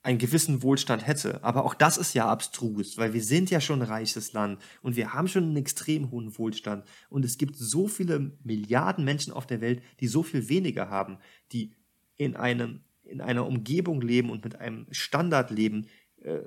einen 0.03 0.19
gewissen 0.19 0.63
Wohlstand 0.63 1.07
hätte. 1.07 1.43
Aber 1.45 1.65
auch 1.65 1.75
das 1.75 1.99
ist 1.99 2.15
ja 2.15 2.27
abstrus, 2.29 2.99
weil 2.99 3.15
wir 3.15 3.23
sind 3.23 3.51
ja 3.51 3.61
schon 3.61 3.81
ein 3.81 3.89
reiches 3.89 4.33
Land 4.33 4.61
und 4.83 4.97
wir 4.97 5.15
haben 5.15 5.29
schon 5.29 5.45
einen 5.45 5.57
extrem 5.57 6.11
hohen 6.11 6.37
Wohlstand. 6.37 6.85
Und 7.09 7.25
es 7.25 7.39
gibt 7.39 7.57
so 7.57 7.87
viele 7.87 8.33
Milliarden 8.43 9.05
Menschen 9.05 9.33
auf 9.33 9.47
der 9.47 9.61
Welt, 9.61 9.83
die 10.01 10.09
so 10.09 10.23
viel 10.23 10.49
weniger 10.49 10.91
haben, 10.91 11.19
die 11.53 11.75
in 12.17 12.37
einem 12.37 12.81
in 13.05 13.21
einer 13.21 13.47
Umgebung 13.47 14.01
leben 14.01 14.31
und 14.31 14.43
mit 14.43 14.57
einem 14.57 14.87
Standard 14.91 15.51
leben, 15.51 15.87
äh, 16.23 16.39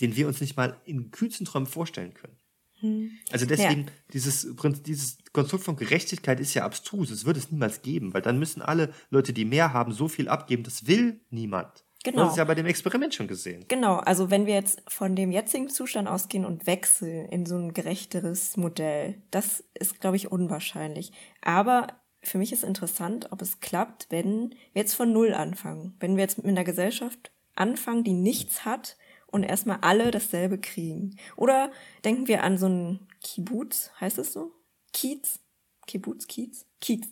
den 0.00 0.16
wir 0.16 0.28
uns 0.28 0.40
nicht 0.40 0.56
mal 0.56 0.80
in 0.84 1.10
kühnsten 1.10 1.44
Träumen 1.44 1.66
vorstellen 1.66 2.14
können. 2.14 2.38
Hm. 2.86 3.10
Also 3.30 3.46
deswegen, 3.46 3.86
dieses, 4.12 4.54
Prinzip- 4.56 4.84
dieses 4.84 5.18
Konstrukt 5.32 5.64
von 5.64 5.76
Gerechtigkeit 5.76 6.40
ist 6.40 6.54
ja 6.54 6.64
abstrus. 6.64 7.10
Es 7.10 7.24
wird 7.24 7.36
es 7.36 7.50
niemals 7.50 7.82
geben, 7.82 8.14
weil 8.14 8.22
dann 8.22 8.38
müssen 8.38 8.62
alle 8.62 8.92
Leute, 9.10 9.32
die 9.32 9.44
mehr 9.44 9.72
haben, 9.72 9.92
so 9.92 10.08
viel 10.08 10.28
abgeben. 10.28 10.62
Das 10.62 10.86
will 10.86 11.20
niemand. 11.30 11.84
Genau. 12.04 12.22
hast 12.22 12.32
es 12.32 12.36
ja 12.36 12.44
bei 12.44 12.54
dem 12.54 12.66
Experiment 12.66 13.14
schon 13.14 13.26
gesehen. 13.26 13.64
Genau, 13.66 13.96
also 13.96 14.30
wenn 14.30 14.46
wir 14.46 14.54
jetzt 14.54 14.80
von 14.86 15.16
dem 15.16 15.32
jetzigen 15.32 15.68
Zustand 15.68 16.06
ausgehen 16.06 16.44
und 16.44 16.68
wechseln 16.68 17.26
in 17.30 17.46
so 17.46 17.56
ein 17.56 17.74
gerechteres 17.74 18.56
Modell, 18.56 19.20
das 19.32 19.64
ist, 19.74 20.00
glaube 20.00 20.14
ich, 20.14 20.30
unwahrscheinlich. 20.30 21.10
Aber 21.42 21.88
für 22.22 22.38
mich 22.38 22.52
ist 22.52 22.62
interessant, 22.62 23.32
ob 23.32 23.42
es 23.42 23.58
klappt, 23.58 24.06
wenn 24.10 24.50
wir 24.72 24.82
jetzt 24.82 24.94
von 24.94 25.12
Null 25.12 25.34
anfangen. 25.34 25.96
Wenn 25.98 26.16
wir 26.16 26.22
jetzt 26.22 26.38
mit 26.38 26.46
einer 26.46 26.62
Gesellschaft 26.64 27.32
anfangen, 27.56 28.04
die 28.04 28.12
nichts 28.12 28.64
hat 28.64 28.96
und 29.26 29.42
erstmal 29.42 29.78
alle 29.82 30.10
dasselbe 30.10 30.58
kriegen. 30.58 31.16
Oder 31.36 31.70
denken 32.04 32.26
wir 32.28 32.42
an 32.42 32.58
so 32.58 32.66
einen 32.66 33.06
Kibbutz, 33.22 33.90
heißt 34.00 34.18
es 34.18 34.32
so? 34.32 34.52
Kiez? 34.92 35.40
Kibbutz, 35.86 36.26
Kiez? 36.26 36.66
Kiez. 36.80 37.06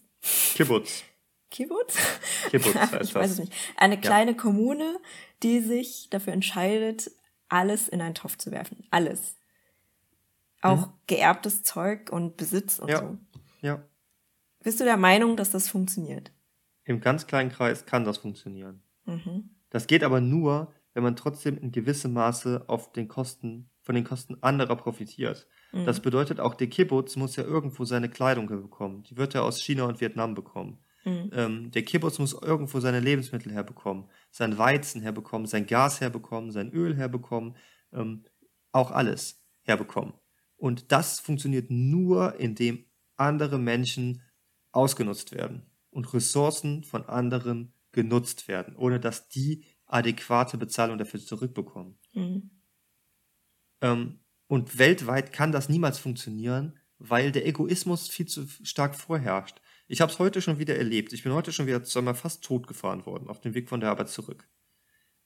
Kibbutz. 0.55 1.03
Kibbutz? 1.51 1.97
Kibbutz 2.51 2.75
heißt 2.93 3.03
ich 3.11 3.15
weiß 3.15 3.31
es 3.33 3.39
nicht. 3.39 3.53
Eine 3.77 4.01
kleine 4.01 4.35
Kommune, 4.37 4.99
die 5.43 5.61
sich 5.61 6.09
dafür 6.11 6.33
entscheidet, 6.33 7.11
alles 7.49 7.89
in 7.89 8.01
einen 8.01 8.15
Topf 8.15 8.37
zu 8.39 8.51
werfen. 8.51 8.87
Alles. 8.91 9.37
Auch 10.63 10.89
geerbtes 11.07 11.63
Zeug 11.63 12.11
und 12.11 12.37
Besitz 12.37 12.79
und 12.79 12.89
Ja. 12.89 13.01
so. 13.01 13.19
Ja. 13.61 13.85
Bist 14.61 14.81
du 14.81 14.85
der 14.85 14.97
Meinung, 14.97 15.37
dass 15.37 15.51
das 15.51 15.69
funktioniert? 15.69 16.33
Im 16.85 17.01
ganz 17.01 17.27
kleinen 17.27 17.51
Kreis 17.51 17.85
kann 17.87 18.05
das 18.05 18.19
funktionieren. 18.19 18.83
Mhm. 19.05 19.51
Das 19.71 19.87
geht 19.87 20.03
aber 20.03 20.21
nur, 20.21 20.73
wenn 20.95 21.03
man 21.03 21.17
trotzdem 21.17 21.59
in 21.59 21.73
gewissem 21.73 22.13
Maße 22.13 22.65
auf 22.69 22.93
den 22.93 23.09
Kosten, 23.09 23.69
von 23.83 23.95
den 23.95 24.05
Kosten 24.05 24.37
anderer 24.41 24.77
profitiert. 24.77 25.47
Mhm. 25.73 25.85
Das 25.85 26.01
bedeutet 26.01 26.41
auch, 26.41 26.55
der 26.55 26.69
Kibbutz 26.69 27.17
muss 27.17 27.37
ja 27.37 27.45
irgendwo 27.45 27.85
seine 27.85 28.09
Kleidung 28.09 28.47
bekommen. 28.47 29.03
Die 29.03 29.17
wird 29.17 29.35
er 29.35 29.45
aus 29.45 29.61
China 29.61 29.85
und 29.85 30.01
Vietnam 30.01 30.35
bekommen. 30.35 30.79
Mhm. 31.05 31.31
Ähm, 31.35 31.71
der 31.73 31.83
Kibbutz 31.83 32.19
muss 32.19 32.33
irgendwo 32.33 32.81
seine 32.81 33.01
Lebensmittel 33.01 33.53
herbekommen, 33.53 34.09
sein 34.31 34.57
Weizen 34.57 35.03
herbekommen, 35.03 35.47
sein 35.47 35.67
Gas 35.67 36.01
herbekommen, 36.01 36.51
sein 36.51 36.73
Öl 36.73 36.97
herbekommen, 36.97 37.57
ähm, 37.93 38.25
auch 38.73 38.91
alles 38.91 39.45
herbekommen. 39.63 40.15
Und 40.57 40.93
das 40.93 41.21
funktioniert 41.21 41.71
nur, 41.71 42.39
indem 42.41 42.85
andere 43.17 43.59
Menschen 43.59 44.23
ausgenutzt 44.73 45.33
werden 45.33 45.67
und 45.91 46.13
Ressourcen 46.15 46.85
von 46.85 47.05
anderen 47.05 47.75
genutzt 47.93 48.49
werden, 48.49 48.75
ohne 48.77 48.99
dass 48.99 49.29
die 49.29 49.65
adäquate 49.87 50.59
Bezahlung 50.59 50.99
dafür 50.99 51.21
zurückbekommen. 51.21 51.99
Mhm. 52.13 52.51
Ähm, 53.81 54.21
und 54.47 54.79
weltweit 54.79 55.33
kann 55.33 55.53
das 55.53 55.69
niemals 55.69 55.99
funktionieren, 55.99 56.79
weil 56.99 57.33
der 57.33 57.47
Egoismus 57.47 58.09
viel 58.09 58.27
zu 58.27 58.47
stark 58.63 58.95
vorherrscht. 58.95 59.61
Ich 59.87 60.01
habe 60.01 60.13
es 60.13 60.19
heute 60.19 60.41
schon 60.41 60.59
wieder 60.59 60.77
erlebt. 60.77 61.13
Ich 61.13 61.23
bin 61.23 61.33
heute 61.33 61.53
schon 61.53 61.67
wieder 61.67 61.83
zweimal 61.83 62.15
fast 62.15 62.43
tot 62.43 62.67
gefahren 62.67 63.05
worden, 63.05 63.29
auf 63.29 63.41
dem 63.41 63.55
Weg 63.55 63.69
von 63.69 63.81
der 63.81 63.91
Arbeit 63.91 64.09
zurück. 64.09 64.49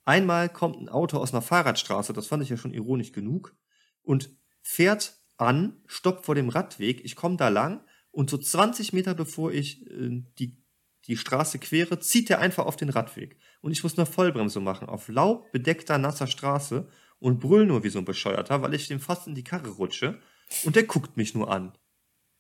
Einmal 0.05 0.49
kommt 0.49 0.81
ein 0.81 0.89
Auto 0.89 1.19
aus 1.19 1.33
einer 1.33 1.43
Fahrradstraße, 1.43 2.13
das 2.13 2.27
fand 2.27 2.43
ich 2.43 2.49
ja 2.49 2.57
schon 2.57 2.73
ironisch 2.73 3.13
genug, 3.13 3.55
und 4.03 4.31
fährt 4.63 5.21
an, 5.37 5.83
stoppt 5.87 6.25
vor 6.25 6.35
dem 6.35 6.49
Radweg, 6.49 7.05
ich 7.05 7.15
komme 7.15 7.37
da 7.37 7.49
lang 7.49 7.85
und 8.11 8.31
so 8.31 8.39
20 8.39 8.93
Meter 8.93 9.15
bevor 9.15 9.53
ich 9.53 9.87
äh, 9.91 10.23
die, 10.39 10.57
die 11.07 11.17
Straße 11.17 11.59
quere, 11.59 12.01
zieht 12.01 12.31
er 12.31 12.39
einfach 12.41 12.67
auf 12.67 12.77
den 12.77 12.89
Radweg. 12.89 13.39
Und 13.61 13.73
ich 13.73 13.83
muss 13.83 13.99
eine 13.99 14.07
Vollbremse 14.07 14.61
machen, 14.61 14.89
auf 14.89 15.09
laubbedeckter, 15.09 15.99
nasser 15.99 16.27
Straße 16.27 16.89
und 17.19 17.41
brüll 17.41 17.67
nur 17.67 17.83
wie 17.85 17.89
so 17.89 17.99
ein 17.99 18.05
Bescheuerter, 18.05 18.63
weil 18.63 18.75
ich 18.75 18.89
dem 18.89 19.01
fast 19.01 19.27
in 19.27 19.35
die 19.35 19.45
Karre 19.45 19.71
rutsche. 19.71 20.21
Und 20.65 20.77
der 20.77 20.85
guckt 20.85 21.17
mich 21.17 21.35
nur 21.35 21.51
an. 21.51 21.77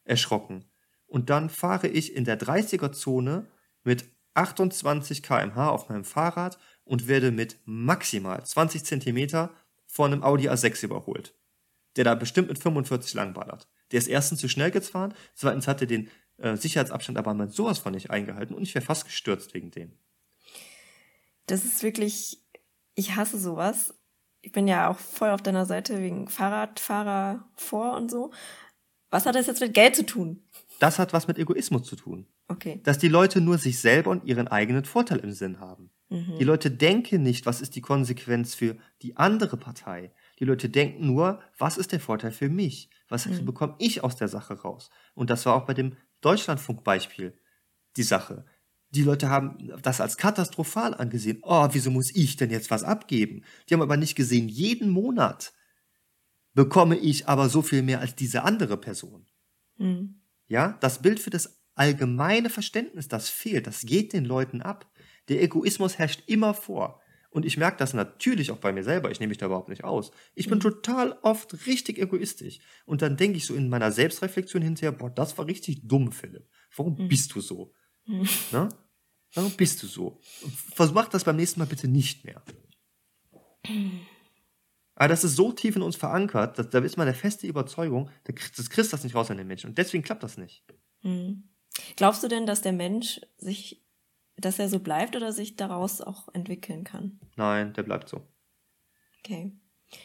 Erschrocken. 0.04 0.64
Und 1.06 1.30
dann 1.30 1.50
fahre 1.50 1.88
ich 1.88 2.14
in 2.14 2.24
der 2.24 2.38
30er-Zone 2.38 3.46
mit 3.82 4.04
28 4.34 5.22
km/h 5.22 5.70
auf 5.70 5.88
meinem 5.88 6.04
Fahrrad 6.04 6.58
und 6.84 7.08
werde 7.08 7.30
mit 7.30 7.58
maximal 7.64 8.44
20 8.44 8.84
Zentimeter 8.84 9.50
von 9.86 10.12
einem 10.12 10.22
Audi 10.22 10.48
A6 10.48 10.84
überholt. 10.84 11.34
Der 11.96 12.04
da 12.04 12.14
bestimmt 12.14 12.48
mit 12.48 12.58
45 12.58 13.14
langballert. 13.14 13.68
Der 13.90 13.98
ist 13.98 14.06
erstens 14.06 14.40
zu 14.40 14.48
schnell 14.48 14.70
gefahren, 14.70 15.14
zweitens 15.34 15.66
hat 15.66 15.80
er 15.80 15.86
den 15.86 16.10
äh, 16.36 16.56
Sicherheitsabstand 16.56 17.18
aber 17.18 17.34
mal 17.34 17.50
sowas 17.50 17.78
von 17.78 17.92
nicht 17.92 18.10
eingehalten 18.10 18.54
und 18.54 18.62
ich 18.62 18.74
wäre 18.74 18.84
fast 18.84 19.06
gestürzt 19.06 19.54
wegen 19.54 19.70
dem. 19.70 19.98
Das 21.48 21.64
ist 21.64 21.82
wirklich, 21.82 22.42
ich 22.94 23.16
hasse 23.16 23.38
sowas 23.38 23.94
ich 24.40 24.52
bin 24.52 24.68
ja 24.68 24.88
auch 24.88 24.98
voll 24.98 25.30
auf 25.30 25.42
deiner 25.42 25.66
Seite 25.66 26.00
wegen 26.00 26.28
Fahrradfahrer 26.28 27.48
vor 27.54 27.96
und 27.96 28.10
so. 28.10 28.32
Was 29.10 29.26
hat 29.26 29.34
das 29.34 29.46
jetzt 29.46 29.60
mit 29.60 29.74
Geld 29.74 29.96
zu 29.96 30.04
tun? 30.04 30.42
Das 30.80 30.98
hat 30.98 31.12
was 31.12 31.26
mit 31.26 31.38
Egoismus 31.38 31.82
zu 31.84 31.96
tun. 31.96 32.26
Okay. 32.46 32.80
Dass 32.84 32.98
die 32.98 33.08
Leute 33.08 33.40
nur 33.40 33.58
sich 33.58 33.80
selber 33.80 34.10
und 34.10 34.24
ihren 34.24 34.48
eigenen 34.48 34.84
Vorteil 34.84 35.18
im 35.18 35.32
Sinn 35.32 35.60
haben. 35.60 35.90
Mhm. 36.08 36.36
Die 36.38 36.44
Leute 36.44 36.70
denken 36.70 37.22
nicht, 37.22 37.46
was 37.46 37.60
ist 37.60 37.74
die 37.74 37.80
Konsequenz 37.80 38.54
für 38.54 38.76
die 39.02 39.16
andere 39.16 39.56
Partei. 39.56 40.12
Die 40.38 40.44
Leute 40.44 40.68
denken 40.68 41.06
nur, 41.06 41.40
was 41.58 41.76
ist 41.76 41.92
der 41.92 42.00
Vorteil 42.00 42.30
für 42.30 42.48
mich? 42.48 42.90
Was 43.08 43.26
mhm. 43.26 43.44
bekomme 43.44 43.74
ich 43.78 44.04
aus 44.04 44.16
der 44.16 44.28
Sache 44.28 44.54
raus? 44.54 44.90
Und 45.14 45.30
das 45.30 45.44
war 45.46 45.56
auch 45.56 45.66
bei 45.66 45.74
dem 45.74 45.96
Deutschlandfunk-Beispiel 46.20 47.38
die 47.96 48.02
Sache. 48.02 48.46
Die 48.90 49.02
Leute 49.02 49.28
haben 49.28 49.72
das 49.82 50.00
als 50.00 50.16
katastrophal 50.16 50.94
angesehen. 50.94 51.40
Oh, 51.42 51.68
wieso 51.72 51.90
muss 51.90 52.14
ich 52.14 52.36
denn 52.36 52.50
jetzt 52.50 52.70
was 52.70 52.84
abgeben? 52.84 53.44
Die 53.68 53.74
haben 53.74 53.82
aber 53.82 53.96
nicht 53.96 54.14
gesehen, 54.14 54.48
jeden 54.48 54.90
Monat 54.90 55.52
bekomme 56.54 56.96
ich 56.96 57.28
aber 57.28 57.48
so 57.48 57.62
viel 57.62 57.82
mehr 57.82 58.00
als 58.00 58.16
diese 58.16 58.42
andere 58.42 58.76
Person. 58.76 59.26
Mhm. 59.76 60.20
Ja, 60.48 60.78
das 60.80 61.02
Bild 61.02 61.20
für 61.20 61.30
das 61.30 61.62
allgemeine 61.74 62.50
Verständnis, 62.50 63.08
das 63.08 63.28
fehlt, 63.28 63.66
das 63.66 63.82
geht 63.82 64.12
den 64.12 64.24
Leuten 64.24 64.62
ab. 64.62 64.90
Der 65.28 65.42
Egoismus 65.42 65.98
herrscht 65.98 66.22
immer 66.26 66.54
vor. 66.54 67.00
Und 67.30 67.44
ich 67.44 67.58
merke 67.58 67.76
das 67.76 67.92
natürlich 67.92 68.50
auch 68.50 68.56
bei 68.56 68.72
mir 68.72 68.82
selber. 68.82 69.10
Ich 69.10 69.20
nehme 69.20 69.28
mich 69.28 69.38
da 69.38 69.46
überhaupt 69.46 69.68
nicht 69.68 69.84
aus. 69.84 70.10
Ich 70.34 70.48
bin 70.48 70.58
mhm. 70.58 70.62
total 70.62 71.18
oft 71.22 71.66
richtig 71.66 71.98
egoistisch. 71.98 72.58
Und 72.86 73.02
dann 73.02 73.16
denke 73.18 73.36
ich 73.36 73.44
so 73.44 73.54
in 73.54 73.68
meiner 73.68 73.92
Selbstreflexion 73.92 74.62
hinterher, 74.62 74.92
boah, 74.92 75.10
das 75.10 75.36
war 75.36 75.46
richtig 75.46 75.86
dumm, 75.86 76.10
Philipp. 76.10 76.48
Warum 76.74 76.96
mhm. 76.96 77.08
bist 77.08 77.34
du 77.34 77.40
so? 77.40 77.74
Mhm. 78.08 78.28
Na? 78.50 78.68
Warum 79.34 79.52
bist 79.52 79.82
du 79.82 79.86
so? 79.86 80.18
Versuch 80.74 81.04
das 81.08 81.24
beim 81.24 81.36
nächsten 81.36 81.60
Mal 81.60 81.66
bitte 81.66 81.86
nicht 81.86 82.24
mehr. 82.24 82.42
Aber 84.94 85.08
das 85.08 85.22
ist 85.22 85.36
so 85.36 85.52
tief 85.52 85.76
in 85.76 85.82
uns 85.82 85.96
verankert, 85.96 86.58
dass, 86.58 86.70
da 86.70 86.78
ist 86.78 86.96
meine 86.96 87.14
feste 87.14 87.46
Überzeugung, 87.46 88.10
das 88.24 88.70
kriegst 88.70 88.92
das 88.92 89.04
nicht 89.04 89.14
raus 89.14 89.30
an 89.30 89.36
den 89.36 89.46
Menschen. 89.46 89.70
Und 89.70 89.78
deswegen 89.78 90.02
klappt 90.02 90.22
das 90.22 90.38
nicht. 90.38 90.64
Mhm. 91.02 91.48
Glaubst 91.96 92.22
du 92.24 92.28
denn, 92.28 92.46
dass 92.46 92.62
der 92.62 92.72
Mensch 92.72 93.20
sich, 93.36 93.84
dass 94.36 94.58
er 94.58 94.68
so 94.68 94.80
bleibt 94.80 95.14
oder 95.14 95.32
sich 95.32 95.56
daraus 95.56 96.00
auch 96.00 96.28
entwickeln 96.34 96.82
kann? 96.82 97.20
Nein, 97.36 97.74
der 97.74 97.82
bleibt 97.82 98.08
so. 98.08 98.26
Okay. 99.20 99.52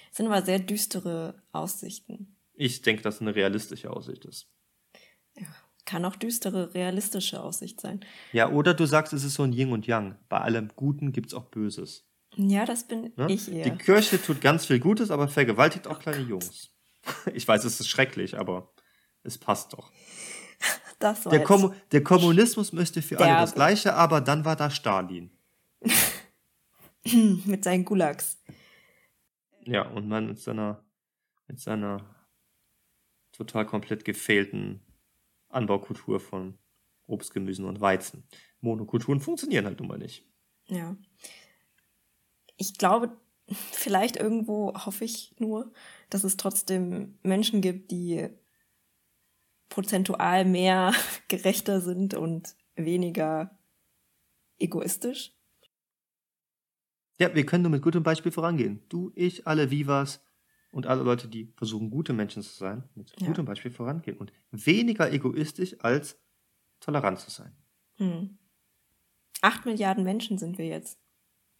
Das 0.09 0.17
sind 0.17 0.27
aber 0.27 0.43
sehr 0.43 0.59
düstere 0.59 1.41
Aussichten. 1.51 2.37
Ich 2.53 2.81
denke, 2.81 3.01
dass 3.01 3.15
es 3.15 3.21
eine 3.21 3.35
realistische 3.35 3.89
Aussicht 3.89 4.25
ist. 4.25 4.47
Ja. 5.35 5.47
Kann 5.93 6.05
auch 6.05 6.15
düstere, 6.15 6.73
realistische 6.73 7.39
Aussicht 7.39 7.79
sein. 7.79 7.99
Ja, 8.31 8.49
oder 8.49 8.73
du 8.73 8.87
sagst, 8.87 9.13
es 9.13 9.23
ist 9.23 9.35
so 9.35 9.43
ein 9.43 9.53
Yin 9.53 9.71
und 9.71 9.85
Yang. 9.85 10.15
Bei 10.27 10.39
allem 10.39 10.69
Guten 10.75 11.11
gibt 11.11 11.27
es 11.27 11.33
auch 11.35 11.43
Böses. 11.51 12.09
Ja, 12.35 12.65
das 12.65 12.87
bin 12.87 13.13
ne? 13.15 13.27
ich 13.29 13.47
eher. 13.47 13.63
Die 13.63 13.77
Kirche 13.77 14.19
tut 14.19 14.41
ganz 14.41 14.65
viel 14.65 14.79
Gutes, 14.79 15.11
aber 15.11 15.27
vergewaltigt 15.27 15.85
auch 15.85 15.99
kleine 15.99 16.23
Jungs. 16.23 16.71
Ich 17.35 17.47
weiß, 17.47 17.63
es 17.63 17.79
ist 17.79 17.89
schrecklich, 17.89 18.39
aber 18.39 18.73
es 19.21 19.37
passt 19.37 19.73
doch. 19.73 19.91
Das 20.97 21.25
war 21.25 21.31
der, 21.31 21.43
Kom 21.43 21.75
der 21.91 22.01
Kommunismus 22.01 22.73
möchte 22.73 23.03
für 23.03 23.19
alle 23.19 23.41
das 23.41 23.53
Gleiche, 23.53 23.93
aber 23.93 24.19
dann 24.19 24.45
war 24.45 24.55
da 24.55 24.71
Stalin. 24.71 25.29
mit 27.45 27.63
seinen 27.63 27.85
Gulags. 27.85 28.41
Ja, 29.65 29.87
und 29.89 30.07
man 30.07 30.25
mit 30.25 30.39
seiner, 30.39 30.83
mit 31.47 31.59
seiner 31.59 32.15
total 33.31 33.67
komplett 33.67 34.05
gefehlten 34.05 34.81
Anbaukultur 35.53 36.19
von 36.19 36.57
Obst, 37.05 37.33
Gemüsen 37.33 37.65
und 37.65 37.81
Weizen. 37.81 38.27
Monokulturen 38.61 39.19
funktionieren 39.19 39.65
halt 39.65 39.79
nun 39.79 39.87
mal 39.87 39.97
nicht. 39.97 40.25
Ja. 40.67 40.95
Ich 42.57 42.77
glaube, 42.77 43.17
vielleicht 43.47 44.15
irgendwo 44.15 44.73
hoffe 44.73 45.05
ich 45.05 45.35
nur, 45.39 45.73
dass 46.09 46.23
es 46.23 46.37
trotzdem 46.37 47.19
Menschen 47.23 47.61
gibt, 47.61 47.91
die 47.91 48.29
prozentual 49.69 50.45
mehr 50.45 50.93
gerechter 51.27 51.81
sind 51.81 52.13
und 52.13 52.55
weniger 52.75 53.57
egoistisch. 54.59 55.33
Ja, 57.19 57.33
wir 57.35 57.45
können 57.45 57.63
nur 57.63 57.71
mit 57.71 57.83
gutem 57.83 58.03
Beispiel 58.03 58.31
vorangehen. 58.31 58.83
Du, 58.89 59.11
ich, 59.15 59.45
alle 59.45 59.69
Vivas, 59.69 60.23
und 60.73 60.87
alle 60.87 61.03
Leute, 61.03 61.27
die 61.27 61.53
versuchen, 61.55 61.91
gute 61.91 62.13
Menschen 62.13 62.41
zu 62.41 62.51
sein, 62.51 62.83
mit 62.95 63.13
ja. 63.19 63.27
gutem 63.27 63.45
Beispiel 63.45 63.69
vorangehen 63.69 64.17
und 64.17 64.33
weniger 64.51 65.11
egoistisch 65.11 65.75
als 65.79 66.19
tolerant 66.79 67.19
zu 67.19 67.29
sein. 67.29 67.55
Hm. 67.97 68.39
Acht 69.41 69.65
Milliarden 69.65 70.03
Menschen 70.03 70.39
sind 70.39 70.57
wir 70.57 70.65
jetzt. 70.65 70.99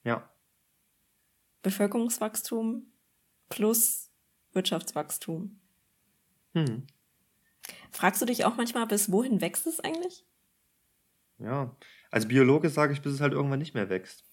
Ja. 0.04 0.30
Bevölkerungswachstum 1.62 2.88
plus 3.50 4.10
Wirtschaftswachstum. 4.54 5.60
Hm. 6.54 6.88
Fragst 7.92 8.22
du 8.22 8.26
dich 8.26 8.46
auch 8.46 8.58
manchmal, 8.58 8.88
bis 8.88 9.12
wohin 9.12 9.42
wächst 9.42 9.68
es 9.68 9.80
eigentlich? 9.80 10.26
Ja, 11.38 11.76
als 12.10 12.28
Biologe 12.28 12.70
sage 12.70 12.94
ich, 12.94 13.02
bis 13.02 13.14
es 13.14 13.22
halt 13.22 13.34
irgendwann 13.34 13.60
nicht 13.60 13.76
mehr 13.76 13.90
wächst. 13.90 14.24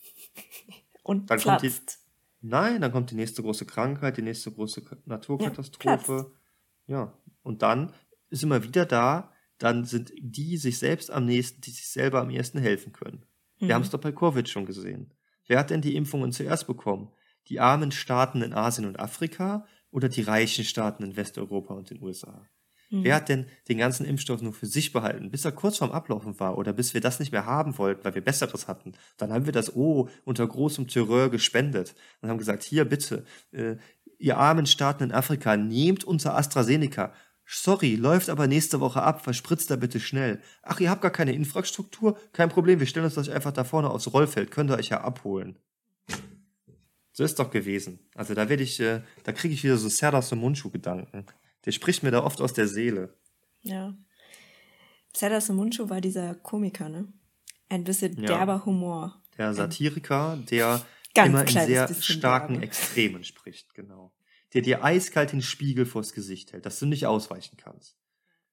Und 1.02 1.28
Dann 1.28 1.38
platzt. 1.38 1.44
kommt 1.44 1.62
die, 1.62 1.99
Nein, 2.40 2.80
dann 2.80 2.92
kommt 2.92 3.10
die 3.10 3.16
nächste 3.16 3.42
große 3.42 3.66
Krankheit, 3.66 4.16
die 4.16 4.22
nächste 4.22 4.50
große 4.50 4.82
Naturkatastrophe. 5.04 6.32
Ja, 6.86 6.94
ja. 6.96 7.18
und 7.42 7.62
dann 7.62 7.92
ist 8.30 8.42
immer 8.42 8.62
wieder 8.62 8.86
da, 8.86 9.32
dann 9.58 9.84
sind 9.84 10.12
die 10.18 10.56
sich 10.56 10.78
selbst 10.78 11.10
am 11.10 11.26
nächsten, 11.26 11.60
die 11.60 11.70
sich 11.70 11.88
selber 11.88 12.20
am 12.20 12.30
ersten 12.30 12.58
helfen 12.58 12.92
können. 12.92 13.26
Mhm. 13.58 13.68
Wir 13.68 13.74
haben 13.74 13.82
es 13.82 13.90
doch 13.90 14.00
bei 14.00 14.12
Covid 14.12 14.48
schon 14.48 14.64
gesehen. 14.64 15.12
Wer 15.46 15.58
hat 15.58 15.70
denn 15.70 15.82
die 15.82 15.96
Impfungen 15.96 16.32
zuerst 16.32 16.66
bekommen? 16.66 17.12
Die 17.48 17.60
armen 17.60 17.92
Staaten 17.92 18.42
in 18.42 18.54
Asien 18.54 18.86
und 18.86 18.98
Afrika 18.98 19.66
oder 19.90 20.08
die 20.08 20.22
reichen 20.22 20.64
Staaten 20.64 21.02
in 21.02 21.16
Westeuropa 21.16 21.74
und 21.74 21.90
den 21.90 22.02
USA? 22.02 22.46
Mhm. 22.90 23.04
Wer 23.04 23.14
hat 23.14 23.28
denn 23.28 23.46
den 23.68 23.78
ganzen 23.78 24.04
Impfstoff 24.04 24.42
nur 24.42 24.52
für 24.52 24.66
sich 24.66 24.92
behalten, 24.92 25.30
bis 25.30 25.44
er 25.44 25.52
kurz 25.52 25.78
vorm 25.78 25.92
Ablaufen 25.92 26.38
war 26.40 26.58
oder 26.58 26.72
bis 26.72 26.92
wir 26.92 27.00
das 27.00 27.20
nicht 27.20 27.32
mehr 27.32 27.46
haben 27.46 27.78
wollten, 27.78 28.04
weil 28.04 28.14
wir 28.14 28.24
Besseres 28.24 28.68
hatten? 28.68 28.92
Dann 29.16 29.32
haben 29.32 29.46
wir 29.46 29.52
das, 29.52 29.74
oh, 29.74 30.08
unter 30.24 30.46
großem 30.46 30.88
Terror 30.88 31.30
gespendet 31.30 31.94
und 32.20 32.28
haben 32.28 32.38
gesagt, 32.38 32.64
hier 32.64 32.84
bitte, 32.84 33.24
äh, 33.52 33.76
ihr 34.18 34.36
armen 34.36 34.66
Staaten 34.66 35.04
in 35.04 35.12
Afrika, 35.12 35.56
nehmt 35.56 36.04
unser 36.04 36.36
AstraZeneca. 36.36 37.12
Sorry, 37.46 37.96
läuft 37.96 38.28
aber 38.28 38.46
nächste 38.46 38.80
Woche 38.80 39.02
ab, 39.02 39.22
verspritzt 39.24 39.70
da 39.70 39.76
bitte 39.76 39.98
schnell. 39.98 40.40
Ach, 40.62 40.78
ihr 40.78 40.90
habt 40.90 41.02
gar 41.02 41.10
keine 41.10 41.32
Infrastruktur? 41.32 42.16
Kein 42.32 42.48
Problem, 42.48 42.78
wir 42.78 42.86
stellen 42.86 43.06
uns 43.06 43.14
das 43.14 43.28
einfach 43.28 43.52
da 43.52 43.64
vorne 43.64 43.90
aufs 43.90 44.12
Rollfeld, 44.12 44.50
könnt 44.50 44.70
ihr 44.70 44.76
euch 44.76 44.90
ja 44.90 45.00
abholen. 45.00 45.56
So 47.12 47.24
ist 47.24 47.38
doch 47.38 47.50
gewesen. 47.50 47.98
Also 48.14 48.34
da 48.34 48.48
werde 48.48 48.62
ich, 48.62 48.78
äh, 48.80 49.00
da 49.24 49.32
kriege 49.32 49.52
ich 49.52 49.64
wieder 49.64 49.76
so 49.76 49.88
Serdar 49.88 50.24
Mundschuh-Gedanken. 50.34 51.26
Der 51.64 51.72
spricht 51.72 52.02
mir 52.02 52.10
da 52.10 52.24
oft 52.24 52.40
aus 52.40 52.52
der 52.52 52.68
Seele. 52.68 53.14
Ja. 53.62 53.96
Serdar 55.14 55.42
Mundschuh 55.54 55.88
war 55.88 56.00
dieser 56.00 56.34
Komiker, 56.34 56.88
ne? 56.88 57.12
Ein 57.68 57.84
bisschen 57.84 58.18
ja. 58.20 58.26
derber 58.26 58.64
Humor. 58.64 59.22
Der 59.36 59.54
Satiriker, 59.54 60.38
der 60.50 60.84
immer 61.16 61.42
in 61.42 61.48
sehr 61.48 61.92
starken 61.94 62.54
derbe. 62.54 62.66
Extremen 62.66 63.24
spricht, 63.24 63.74
genau. 63.74 64.12
Der 64.54 64.62
dir 64.62 64.84
eiskalt 64.84 65.32
den 65.32 65.42
Spiegel 65.42 65.86
vors 65.86 66.12
Gesicht 66.12 66.52
hält, 66.52 66.66
dass 66.66 66.78
du 66.78 66.86
nicht 66.86 67.06
ausweichen 67.06 67.56
kannst. 67.56 67.96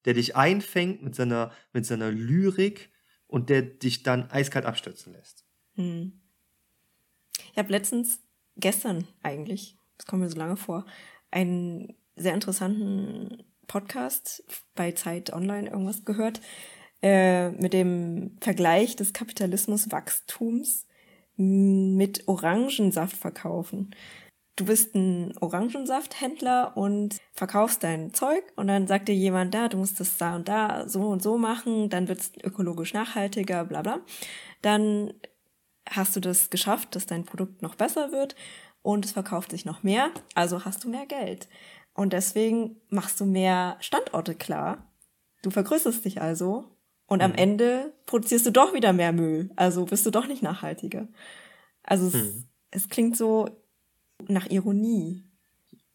Der 0.06 0.14
dich 0.14 0.36
einfängt 0.36 1.02
mit 1.02 1.16
seiner, 1.16 1.52
mit 1.74 1.86
seiner 1.86 2.12
Lyrik 2.12 2.92
und 3.28 3.50
der 3.50 3.62
dich 3.62 4.04
dann 4.04 4.30
eiskalt 4.30 4.66
abstürzen 4.66 5.14
lässt. 5.14 5.46
Hm. 5.74 6.22
Ich 7.52 7.58
habe 7.58 7.72
letztens, 7.72 8.20
gestern 8.56 9.08
eigentlich, 9.22 9.78
das 9.98 10.06
kommt 10.06 10.22
mir 10.22 10.30
so 10.30 10.38
lange 10.38 10.58
vor, 10.58 10.86
einen 11.32 11.96
sehr 12.18 12.34
interessanten 12.34 13.44
Podcast 13.68 14.44
bei 14.76 14.92
Zeit 14.92 15.34
Online 15.34 15.70
irgendwas 15.70 16.06
gehört, 16.06 16.42
äh, 17.02 17.50
mit 17.52 17.74
dem 17.74 18.38
Vergleich 18.42 18.96
des 18.96 19.14
Kapitalismuswachstums 19.14 20.88
mit 21.38 22.28
Orangensaft 22.28 23.16
verkaufen. 23.16 23.92
Du 24.56 24.66
bist 24.66 24.96
ein 24.96 25.38
Orangensafthändler 25.40 26.76
und 26.76 27.18
verkaufst 27.34 27.84
dein 27.84 28.12
Zeug 28.16 28.44
und 28.56 28.68
dann 28.68 28.88
sagt 28.88 29.08
dir 29.08 29.14
jemand 29.14 29.54
da, 29.54 29.68
du 29.68 29.78
musst 29.78 30.00
das 30.00 30.18
da 30.18 30.36
und 30.36 30.48
da 30.48 30.90
so 30.90 31.02
und 31.02 31.22
so 31.22 31.38
machen, 31.38 31.90
dann 31.90 32.08
wird 32.08 32.22
es 32.22 32.32
ökologisch 32.44 32.94
nachhaltiger, 32.94 33.66
bla 33.66 33.84
bla. 33.84 34.00
Dann 34.64 35.14
hast 35.88 36.16
du 36.16 36.20
das 36.20 36.50
geschafft, 36.50 36.96
dass 36.96 37.06
dein 37.06 37.24
Produkt 37.24 37.62
noch 37.62 37.76
besser 37.76 38.12
wird 38.12 38.36
und 38.82 39.06
es 39.06 39.12
verkauft 39.12 39.52
sich 39.52 39.64
noch 39.64 39.84
mehr, 39.84 40.10
also 40.34 40.66
hast 40.66 40.84
du 40.84 40.90
mehr 40.90 41.06
Geld. 41.06 41.48
Und 41.98 42.14
deswegen 42.14 42.80
machst 42.90 43.20
du 43.20 43.26
mehr 43.26 43.76
Standorte 43.80 44.36
klar. 44.36 44.88
Du 45.42 45.50
vergrößerst 45.50 46.06
dich 46.06 46.22
also 46.22 46.66
und 47.08 47.20
mhm. 47.20 47.26
am 47.26 47.34
Ende 47.34 47.92
produzierst 48.06 48.46
du 48.46 48.52
doch 48.52 48.76
wieder 48.76 48.94
mehr 48.94 49.12
Müll. 49.12 49.50
Also 49.56 49.84
bist 49.86 50.06
du 50.06 50.12
doch 50.12 50.28
nicht 50.28 50.44
nachhaltiger. 50.44 51.08
Also 51.82 52.16
mhm. 52.16 52.22
es, 52.22 52.84
es 52.84 52.90
klingt 52.90 53.18
so 53.18 53.50
nach 54.28 54.46
Ironie. 54.52 55.24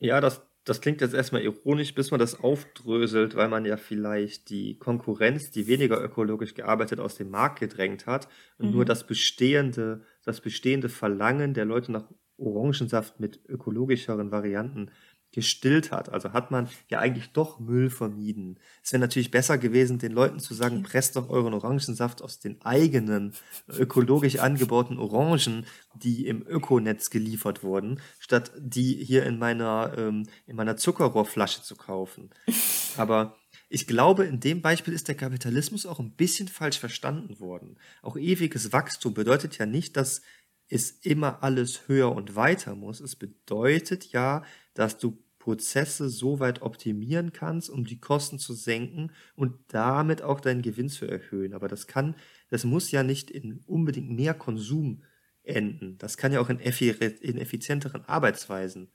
Ja, 0.00 0.20
das, 0.20 0.42
das 0.64 0.80
klingt 0.80 1.00
jetzt 1.02 1.14
erstmal 1.14 1.42
ironisch, 1.42 1.94
bis 1.94 2.10
man 2.10 2.18
das 2.18 2.40
aufdröselt, 2.40 3.36
weil 3.36 3.48
man 3.48 3.64
ja 3.64 3.76
vielleicht 3.76 4.50
die 4.50 4.78
Konkurrenz, 4.78 5.52
die 5.52 5.68
weniger 5.68 6.02
ökologisch 6.02 6.54
gearbeitet 6.54 6.98
aus 6.98 7.14
dem 7.14 7.30
Markt 7.30 7.60
gedrängt 7.60 8.06
hat 8.06 8.26
und 8.58 8.70
mhm. 8.70 8.72
nur 8.72 8.84
das 8.84 9.06
bestehende, 9.06 10.02
das 10.24 10.40
bestehende 10.40 10.88
Verlangen 10.88 11.54
der 11.54 11.64
Leute 11.64 11.92
nach 11.92 12.08
Orangensaft 12.38 13.20
mit 13.20 13.40
ökologischeren 13.48 14.32
Varianten 14.32 14.90
gestillt 15.32 15.90
hat. 15.90 16.10
Also 16.10 16.32
hat 16.32 16.50
man 16.50 16.68
ja 16.88 16.98
eigentlich 16.98 17.32
doch 17.32 17.58
Müll 17.58 17.90
vermieden. 17.90 18.58
Es 18.82 18.92
wäre 18.92 19.00
natürlich 19.00 19.30
besser 19.30 19.58
gewesen, 19.58 19.98
den 19.98 20.12
Leuten 20.12 20.38
zu 20.38 20.54
sagen, 20.54 20.82
presst 20.82 21.16
doch 21.16 21.30
euren 21.30 21.54
Orangensaft 21.54 22.22
aus 22.22 22.38
den 22.38 22.60
eigenen 22.62 23.32
ökologisch 23.68 24.38
angebauten 24.38 24.98
Orangen, 24.98 25.66
die 25.94 26.26
im 26.26 26.46
Ökonetz 26.46 27.10
geliefert 27.10 27.62
wurden, 27.62 28.00
statt 28.18 28.52
die 28.58 29.02
hier 29.02 29.24
in 29.24 29.38
meiner, 29.38 29.94
ähm, 29.96 30.26
in 30.46 30.56
meiner 30.56 30.76
Zuckerrohrflasche 30.76 31.62
zu 31.62 31.76
kaufen. 31.76 32.30
Aber 32.96 33.36
ich 33.68 33.86
glaube, 33.86 34.24
in 34.24 34.38
dem 34.38 34.60
Beispiel 34.60 34.92
ist 34.92 35.08
der 35.08 35.14
Kapitalismus 35.14 35.86
auch 35.86 35.98
ein 35.98 36.14
bisschen 36.14 36.46
falsch 36.48 36.78
verstanden 36.78 37.40
worden. 37.40 37.78
Auch 38.02 38.18
ewiges 38.18 38.72
Wachstum 38.72 39.14
bedeutet 39.14 39.56
ja 39.56 39.64
nicht, 39.64 39.96
dass 39.96 40.20
es 40.68 40.90
immer 40.90 41.42
alles 41.42 41.86
höher 41.86 42.12
und 42.12 42.34
weiter 42.34 42.74
muss. 42.74 43.00
Es 43.00 43.16
bedeutet 43.16 44.12
ja, 44.12 44.42
dass 44.74 44.98
du 44.98 45.21
Prozesse 45.42 46.08
so 46.08 46.38
weit 46.38 46.62
optimieren 46.62 47.32
kannst, 47.32 47.68
um 47.68 47.84
die 47.84 47.98
Kosten 47.98 48.38
zu 48.38 48.54
senken 48.54 49.10
und 49.34 49.54
damit 49.66 50.22
auch 50.22 50.38
deinen 50.40 50.62
Gewinn 50.62 50.88
zu 50.88 51.04
erhöhen. 51.04 51.52
Aber 51.52 51.66
das 51.66 51.88
kann, 51.88 52.14
das 52.48 52.62
muss 52.62 52.92
ja 52.92 53.02
nicht 53.02 53.28
in 53.28 53.58
unbedingt 53.66 54.10
mehr 54.10 54.34
Konsum 54.34 55.02
enden. 55.42 55.98
Das 55.98 56.16
kann 56.16 56.30
ja 56.30 56.40
auch 56.40 56.48
in, 56.48 56.60
in 56.60 57.38
effizienteren 57.38 58.04
Arbeitsweisen 58.04 58.92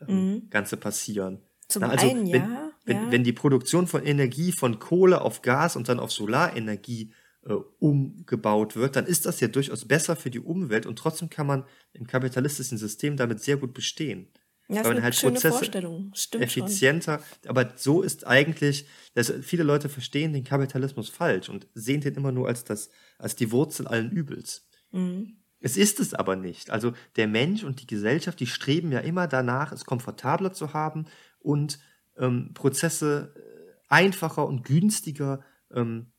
ähm, 0.00 0.16
mhm. 0.16 0.48
Ganze 0.48 0.78
passieren. 0.78 1.42
Zum 1.68 1.82
Na, 1.82 1.90
also, 1.90 2.08
einen, 2.08 2.32
wenn, 2.32 2.42
ja, 2.42 2.72
wenn, 2.86 2.96
ja. 2.96 3.12
wenn 3.12 3.24
die 3.24 3.34
Produktion 3.34 3.86
von 3.86 4.02
Energie 4.02 4.52
von 4.52 4.78
Kohle 4.78 5.20
auf 5.20 5.42
Gas 5.42 5.76
und 5.76 5.90
dann 5.90 6.00
auf 6.00 6.10
Solarenergie 6.10 7.12
äh, 7.44 7.52
umgebaut 7.80 8.76
wird, 8.76 8.96
dann 8.96 9.04
ist 9.04 9.26
das 9.26 9.40
ja 9.40 9.48
durchaus 9.48 9.84
besser 9.84 10.16
für 10.16 10.30
die 10.30 10.40
Umwelt 10.40 10.86
und 10.86 10.98
trotzdem 10.98 11.28
kann 11.28 11.46
man 11.46 11.66
im 11.92 12.06
kapitalistischen 12.06 12.78
System 12.78 13.18
damit 13.18 13.40
sehr 13.40 13.58
gut 13.58 13.74
bestehen. 13.74 14.28
Ja, 14.68 14.76
das 14.76 14.86
ist 14.86 14.90
eine 14.90 15.02
halt 15.02 15.14
schöne 15.14 15.32
Prozesse 15.32 15.56
Vorstellung. 15.56 16.12
Stimmt 16.14 16.44
effizienter. 16.44 17.18
Schon. 17.18 17.50
Aber 17.50 17.72
so 17.76 18.02
ist 18.02 18.26
eigentlich, 18.26 18.86
dass 19.14 19.32
viele 19.42 19.64
Leute 19.64 19.88
verstehen 19.88 20.32
den 20.32 20.44
Kapitalismus 20.44 21.08
falsch 21.08 21.48
und 21.48 21.66
sehen 21.74 22.00
den 22.00 22.14
immer 22.14 22.32
nur 22.32 22.48
als 22.48 22.64
das, 22.64 22.90
als 23.18 23.36
die 23.36 23.50
Wurzel 23.50 23.86
allen 23.86 24.10
Übels. 24.10 24.66
Mhm. 24.92 25.36
Es 25.60 25.76
ist 25.76 26.00
es 26.00 26.12
aber 26.12 26.36
nicht. 26.36 26.70
Also 26.70 26.92
der 27.16 27.28
Mensch 27.28 27.62
und 27.62 27.80
die 27.80 27.86
Gesellschaft, 27.86 28.40
die 28.40 28.46
streben 28.46 28.90
ja 28.90 28.98
immer 28.98 29.28
danach, 29.28 29.72
es 29.72 29.84
komfortabler 29.84 30.52
zu 30.52 30.72
haben 30.74 31.06
und 31.38 31.78
ähm, 32.16 32.50
Prozesse 32.54 33.34
äh, 33.36 33.72
einfacher 33.88 34.46
und 34.46 34.64
günstiger 34.64 35.44
ähm, 35.72 36.12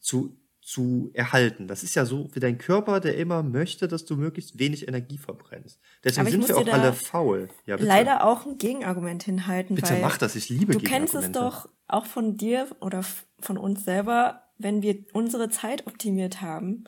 zu, 0.00 0.39
zu 0.70 1.10
erhalten. 1.14 1.66
Das 1.66 1.82
ist 1.82 1.96
ja 1.96 2.04
so 2.04 2.28
wie 2.32 2.38
dein 2.38 2.56
Körper, 2.56 3.00
der 3.00 3.16
immer 3.16 3.42
möchte, 3.42 3.88
dass 3.88 4.04
du 4.04 4.14
möglichst 4.14 4.60
wenig 4.60 4.86
Energie 4.86 5.18
verbrennst. 5.18 5.80
Deswegen 6.04 6.30
sind 6.30 6.48
wir 6.48 6.58
auch 6.58 6.66
alle 6.68 6.92
faul. 6.92 7.48
Ja, 7.66 7.74
leider 7.74 8.24
auch 8.24 8.46
ein 8.46 8.56
Gegenargument 8.56 9.24
hinhalten. 9.24 9.74
Bitte 9.74 9.98
mach 10.00 10.16
das, 10.16 10.36
ich 10.36 10.48
liebe 10.48 10.72
Du 10.72 10.78
kennst 10.78 11.16
es 11.16 11.32
doch 11.32 11.68
auch 11.88 12.06
von 12.06 12.36
dir 12.36 12.68
oder 12.80 13.02
von 13.40 13.58
uns 13.58 13.84
selber, 13.84 14.44
wenn 14.58 14.80
wir 14.80 15.04
unsere 15.12 15.48
Zeit 15.48 15.88
optimiert 15.88 16.40
haben, 16.40 16.84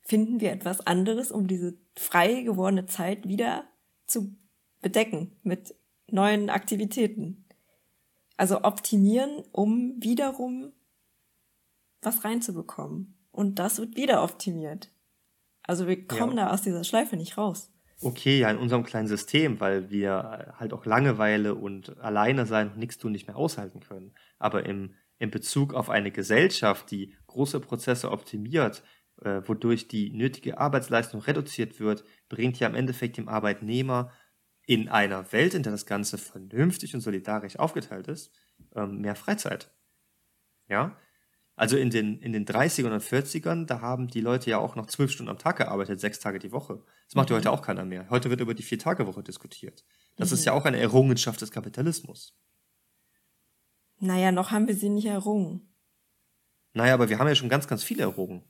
finden 0.00 0.40
wir 0.40 0.50
etwas 0.50 0.86
anderes, 0.86 1.30
um 1.30 1.46
diese 1.46 1.76
frei 1.96 2.40
gewordene 2.40 2.86
Zeit 2.86 3.28
wieder 3.28 3.64
zu 4.06 4.34
bedecken 4.80 5.36
mit 5.42 5.74
neuen 6.06 6.48
Aktivitäten. 6.48 7.44
Also 8.38 8.62
optimieren, 8.62 9.42
um 9.52 9.96
wiederum 9.98 10.72
was 12.00 12.24
reinzubekommen. 12.24 13.17
Und 13.30 13.58
das 13.58 13.78
wird 13.78 13.96
wieder 13.96 14.22
optimiert. 14.22 14.90
Also 15.62 15.86
wir 15.86 16.06
kommen 16.06 16.36
ja. 16.36 16.46
da 16.46 16.52
aus 16.52 16.62
dieser 16.62 16.84
Schleife 16.84 17.16
nicht 17.16 17.36
raus. 17.36 17.70
Okay, 18.00 18.38
ja, 18.38 18.50
in 18.50 18.58
unserem 18.58 18.84
kleinen 18.84 19.08
System, 19.08 19.60
weil 19.60 19.90
wir 19.90 20.54
halt 20.56 20.72
auch 20.72 20.86
Langeweile 20.86 21.54
und 21.54 21.98
alleine 21.98 22.46
sein 22.46 22.68
und 22.70 22.78
nichts 22.78 22.98
tun 22.98 23.12
nicht 23.12 23.26
mehr 23.26 23.36
aushalten 23.36 23.80
können. 23.80 24.14
Aber 24.38 24.66
im, 24.66 24.94
im 25.18 25.30
Bezug 25.30 25.74
auf 25.74 25.90
eine 25.90 26.12
Gesellschaft, 26.12 26.90
die 26.90 27.14
große 27.26 27.58
Prozesse 27.58 28.12
optimiert, 28.12 28.84
äh, 29.22 29.42
wodurch 29.44 29.88
die 29.88 30.10
nötige 30.10 30.58
Arbeitsleistung 30.58 31.20
reduziert 31.20 31.80
wird, 31.80 32.04
bringt 32.28 32.58
ja 32.60 32.68
im 32.68 32.76
Endeffekt 32.76 33.16
dem 33.16 33.28
Arbeitnehmer 33.28 34.12
in 34.64 34.88
einer 34.88 35.32
Welt, 35.32 35.54
in 35.54 35.62
der 35.62 35.72
das 35.72 35.86
Ganze 35.86 36.18
vernünftig 36.18 36.94
und 36.94 37.00
solidarisch 37.00 37.58
aufgeteilt 37.58 38.06
ist, 38.06 38.32
ähm, 38.76 39.00
mehr 39.00 39.16
Freizeit. 39.16 39.72
Ja, 40.68 40.96
also 41.58 41.76
in 41.76 41.90
den, 41.90 42.20
in 42.20 42.32
den 42.32 42.46
30ern 42.46 42.92
und 42.92 43.02
40ern, 43.02 43.66
da 43.66 43.80
haben 43.80 44.06
die 44.06 44.20
Leute 44.20 44.48
ja 44.48 44.58
auch 44.58 44.76
noch 44.76 44.86
zwölf 44.86 45.10
Stunden 45.10 45.28
am 45.28 45.38
Tag 45.38 45.56
gearbeitet, 45.56 45.98
sechs 45.98 46.20
Tage 46.20 46.38
die 46.38 46.52
Woche. 46.52 46.84
Das 47.06 47.16
macht 47.16 47.28
mhm. 47.28 47.32
ja 47.32 47.38
heute 47.38 47.50
auch 47.50 47.62
keiner 47.62 47.84
mehr. 47.84 48.08
Heute 48.10 48.30
wird 48.30 48.40
über 48.40 48.54
die 48.54 48.62
Vier-Tage-Woche 48.62 49.24
diskutiert. 49.24 49.84
Das 50.16 50.30
mhm. 50.30 50.34
ist 50.34 50.44
ja 50.44 50.52
auch 50.52 50.64
eine 50.64 50.78
Errungenschaft 50.78 51.40
des 51.40 51.50
Kapitalismus. 51.50 52.38
Naja, 53.98 54.30
noch 54.30 54.52
haben 54.52 54.68
wir 54.68 54.76
sie 54.76 54.88
nicht 54.88 55.06
errungen. 55.06 55.74
Naja, 56.74 56.94
aber 56.94 57.08
wir 57.08 57.18
haben 57.18 57.26
ja 57.26 57.34
schon 57.34 57.48
ganz, 57.48 57.66
ganz 57.66 57.82
viele 57.82 58.02
errungen. 58.02 58.44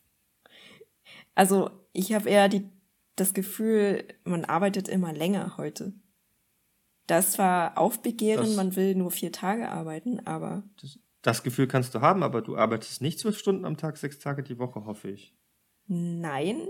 Also 1.34 1.70
ich 1.94 2.12
habe 2.12 2.28
eher 2.28 2.50
die, 2.50 2.68
das 3.16 3.32
Gefühl, 3.32 4.04
man 4.24 4.44
arbeitet 4.44 4.86
immer 4.86 5.14
länger 5.14 5.56
heute. 5.56 5.94
Das 7.06 7.38
war 7.38 7.78
Aufbegehren, 7.78 8.48
das, 8.48 8.56
man 8.56 8.76
will 8.76 8.94
nur 8.94 9.10
vier 9.10 9.32
Tage 9.32 9.70
arbeiten, 9.70 10.20
aber. 10.26 10.62
Das, 10.78 10.98
das 11.22 11.42
Gefühl 11.42 11.66
kannst 11.66 11.94
du 11.94 12.00
haben, 12.00 12.22
aber 12.22 12.42
du 12.42 12.56
arbeitest 12.56 13.02
nicht 13.02 13.18
zwölf 13.18 13.38
Stunden 13.38 13.64
am 13.64 13.76
Tag, 13.76 13.96
sechs 13.96 14.18
Tage 14.18 14.42
die 14.42 14.58
Woche, 14.58 14.84
hoffe 14.84 15.10
ich. 15.10 15.34
Nein. 15.86 16.68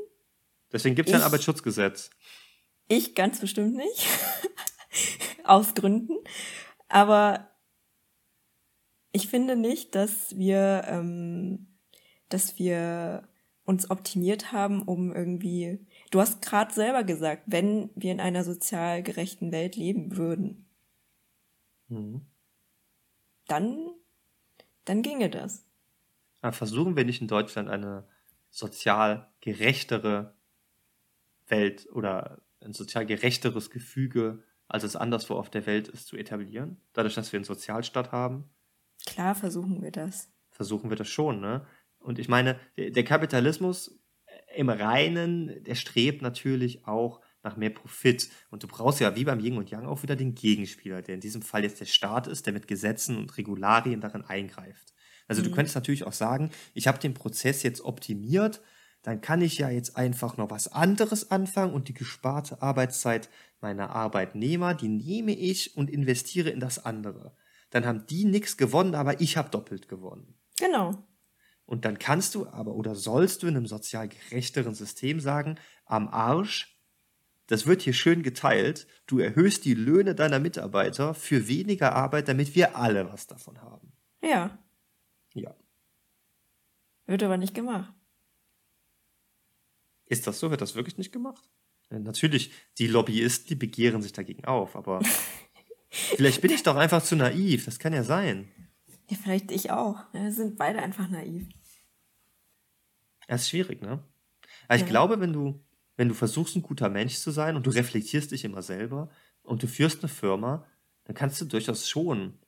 Deswegen 0.72 0.94
gibt 0.94 1.08
es 1.08 1.12
ja 1.12 1.18
ein 1.18 1.24
Arbeitsschutzgesetz. 1.24 2.10
Ich 2.88 3.14
ganz 3.14 3.40
bestimmt 3.40 3.74
nicht. 3.74 4.06
Aus 5.44 5.74
Gründen. 5.74 6.16
Aber 6.88 7.50
ich 9.12 9.28
finde 9.28 9.56
nicht, 9.56 9.94
dass 9.94 10.36
wir, 10.36 10.84
ähm, 10.86 11.78
dass 12.28 12.58
wir 12.58 13.28
uns 13.64 13.90
optimiert 13.90 14.52
haben, 14.52 14.82
um 14.82 15.14
irgendwie. 15.14 15.86
Du 16.10 16.20
hast 16.20 16.40
gerade 16.40 16.72
selber 16.72 17.04
gesagt, 17.04 17.42
wenn 17.46 17.90
wir 17.94 18.12
in 18.12 18.20
einer 18.20 18.44
sozial 18.44 19.02
gerechten 19.02 19.52
Welt 19.52 19.76
leben 19.76 20.16
würden, 20.16 20.70
mhm. 21.88 22.26
dann 23.46 23.90
dann 24.88 25.02
ginge 25.02 25.30
das. 25.30 25.64
Versuchen 26.50 26.96
wir 26.96 27.04
nicht 27.04 27.20
in 27.20 27.28
Deutschland 27.28 27.68
eine 27.68 28.08
sozial 28.50 29.30
gerechtere 29.40 30.34
Welt 31.46 31.88
oder 31.92 32.40
ein 32.60 32.72
sozial 32.72 33.06
gerechteres 33.06 33.70
Gefüge, 33.70 34.42
als 34.66 34.84
es 34.84 34.96
anderswo 34.96 35.34
auf 35.34 35.50
der 35.50 35.66
Welt 35.66 35.88
ist, 35.88 36.06
zu 36.06 36.16
etablieren? 36.16 36.80
Dadurch, 36.92 37.14
dass 37.14 37.32
wir 37.32 37.38
einen 37.38 37.44
Sozialstaat 37.44 38.12
haben? 38.12 38.50
Klar 39.06 39.34
versuchen 39.34 39.82
wir 39.82 39.90
das. 39.90 40.30
Versuchen 40.50 40.90
wir 40.90 40.96
das 40.96 41.08
schon, 41.08 41.40
ne? 41.40 41.66
Und 41.98 42.18
ich 42.18 42.28
meine, 42.28 42.58
der 42.76 43.04
Kapitalismus 43.04 43.98
im 44.54 44.68
Reinen, 44.68 45.62
der 45.64 45.74
strebt 45.74 46.22
natürlich 46.22 46.86
auch 46.86 47.20
nach 47.48 47.56
mehr 47.56 47.70
Profit. 47.70 48.28
Und 48.50 48.62
du 48.62 48.68
brauchst 48.68 49.00
ja 49.00 49.16
wie 49.16 49.24
beim 49.24 49.40
Yin 49.40 49.56
und 49.56 49.70
Yang 49.70 49.86
auch 49.86 50.02
wieder 50.02 50.16
den 50.16 50.34
Gegenspieler, 50.34 51.02
der 51.02 51.14
in 51.14 51.20
diesem 51.20 51.42
Fall 51.42 51.64
jetzt 51.64 51.80
der 51.80 51.86
Staat 51.86 52.26
ist, 52.26 52.46
der 52.46 52.52
mit 52.52 52.68
Gesetzen 52.68 53.16
und 53.16 53.36
Regularien 53.36 54.00
darin 54.00 54.24
eingreift. 54.24 54.94
Also 55.26 55.42
mhm. 55.42 55.46
du 55.46 55.50
könntest 55.52 55.74
natürlich 55.74 56.04
auch 56.04 56.12
sagen, 56.12 56.50
ich 56.74 56.86
habe 56.86 56.98
den 56.98 57.14
Prozess 57.14 57.62
jetzt 57.62 57.80
optimiert, 57.80 58.60
dann 59.02 59.20
kann 59.20 59.40
ich 59.40 59.58
ja 59.58 59.70
jetzt 59.70 59.96
einfach 59.96 60.36
noch 60.36 60.50
was 60.50 60.72
anderes 60.72 61.30
anfangen 61.30 61.72
und 61.72 61.88
die 61.88 61.94
gesparte 61.94 62.60
Arbeitszeit 62.62 63.30
meiner 63.60 63.90
Arbeitnehmer, 63.90 64.74
die 64.74 64.88
nehme 64.88 65.32
ich 65.32 65.76
und 65.76 65.90
investiere 65.90 66.50
in 66.50 66.60
das 66.60 66.84
andere. 66.84 67.34
Dann 67.70 67.86
haben 67.86 68.06
die 68.06 68.24
nichts 68.24 68.56
gewonnen, 68.56 68.94
aber 68.94 69.20
ich 69.20 69.36
habe 69.36 69.50
doppelt 69.50 69.88
gewonnen. 69.88 70.34
Genau. 70.58 71.06
Und 71.64 71.84
dann 71.84 71.98
kannst 71.98 72.34
du 72.34 72.48
aber 72.48 72.74
oder 72.74 72.94
sollst 72.94 73.42
du 73.42 73.46
in 73.46 73.56
einem 73.56 73.66
sozial 73.66 74.08
gerechteren 74.08 74.74
System 74.74 75.20
sagen, 75.20 75.56
am 75.84 76.08
Arsch, 76.08 76.77
das 77.48 77.66
wird 77.66 77.82
hier 77.82 77.94
schön 77.94 78.22
geteilt, 78.22 78.86
du 79.06 79.18
erhöhst 79.18 79.64
die 79.64 79.74
Löhne 79.74 80.14
deiner 80.14 80.38
Mitarbeiter 80.38 81.14
für 81.14 81.48
weniger 81.48 81.94
Arbeit, 81.94 82.28
damit 82.28 82.54
wir 82.54 82.76
alle 82.76 83.10
was 83.10 83.26
davon 83.26 83.60
haben. 83.60 83.92
Ja. 84.22 84.58
Ja. 85.34 85.54
Wird 87.06 87.22
aber 87.22 87.38
nicht 87.38 87.54
gemacht. 87.54 87.92
Ist 90.06 90.26
das 90.26 90.38
so? 90.38 90.50
Wird 90.50 90.60
das 90.60 90.74
wirklich 90.74 90.98
nicht 90.98 91.12
gemacht? 91.12 91.48
Ja, 91.90 91.98
natürlich, 91.98 92.52
die 92.76 92.86
Lobbyisten, 92.86 93.48
die 93.48 93.54
begehren 93.54 94.02
sich 94.02 94.12
dagegen 94.12 94.44
auf, 94.44 94.76
aber 94.76 95.00
vielleicht 95.90 96.42
bin 96.42 96.50
ich 96.50 96.62
doch 96.62 96.76
einfach 96.76 97.02
zu 97.02 97.16
naiv. 97.16 97.64
Das 97.64 97.78
kann 97.78 97.94
ja 97.94 98.04
sein. 98.04 98.48
Ja, 99.08 99.16
vielleicht 99.16 99.50
ich 99.50 99.70
auch. 99.70 100.00
Wir 100.12 100.32
sind 100.32 100.58
beide 100.58 100.82
einfach 100.82 101.08
naiv. 101.08 101.48
Das 103.26 103.42
ist 103.42 103.50
schwierig, 103.50 103.80
ne? 103.80 104.04
Aber 104.66 104.76
ich 104.76 104.82
ja. 104.82 104.88
glaube, 104.88 105.20
wenn 105.20 105.32
du, 105.32 105.64
wenn 105.98 106.08
du 106.08 106.14
versuchst, 106.14 106.56
ein 106.56 106.62
guter 106.62 106.88
Mensch 106.88 107.16
zu 107.16 107.32
sein 107.32 107.56
und 107.56 107.66
du 107.66 107.70
reflektierst 107.70 108.30
dich 108.30 108.44
immer 108.44 108.62
selber 108.62 109.10
und 109.42 109.62
du 109.64 109.66
führst 109.66 109.98
eine 110.00 110.08
Firma, 110.08 110.64
dann 111.04 111.16
kannst 111.16 111.40
du 111.40 111.44
durchaus 111.44 111.88
schon 111.88 112.38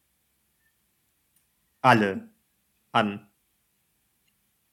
alle 1.80 2.30
an, 2.92 3.28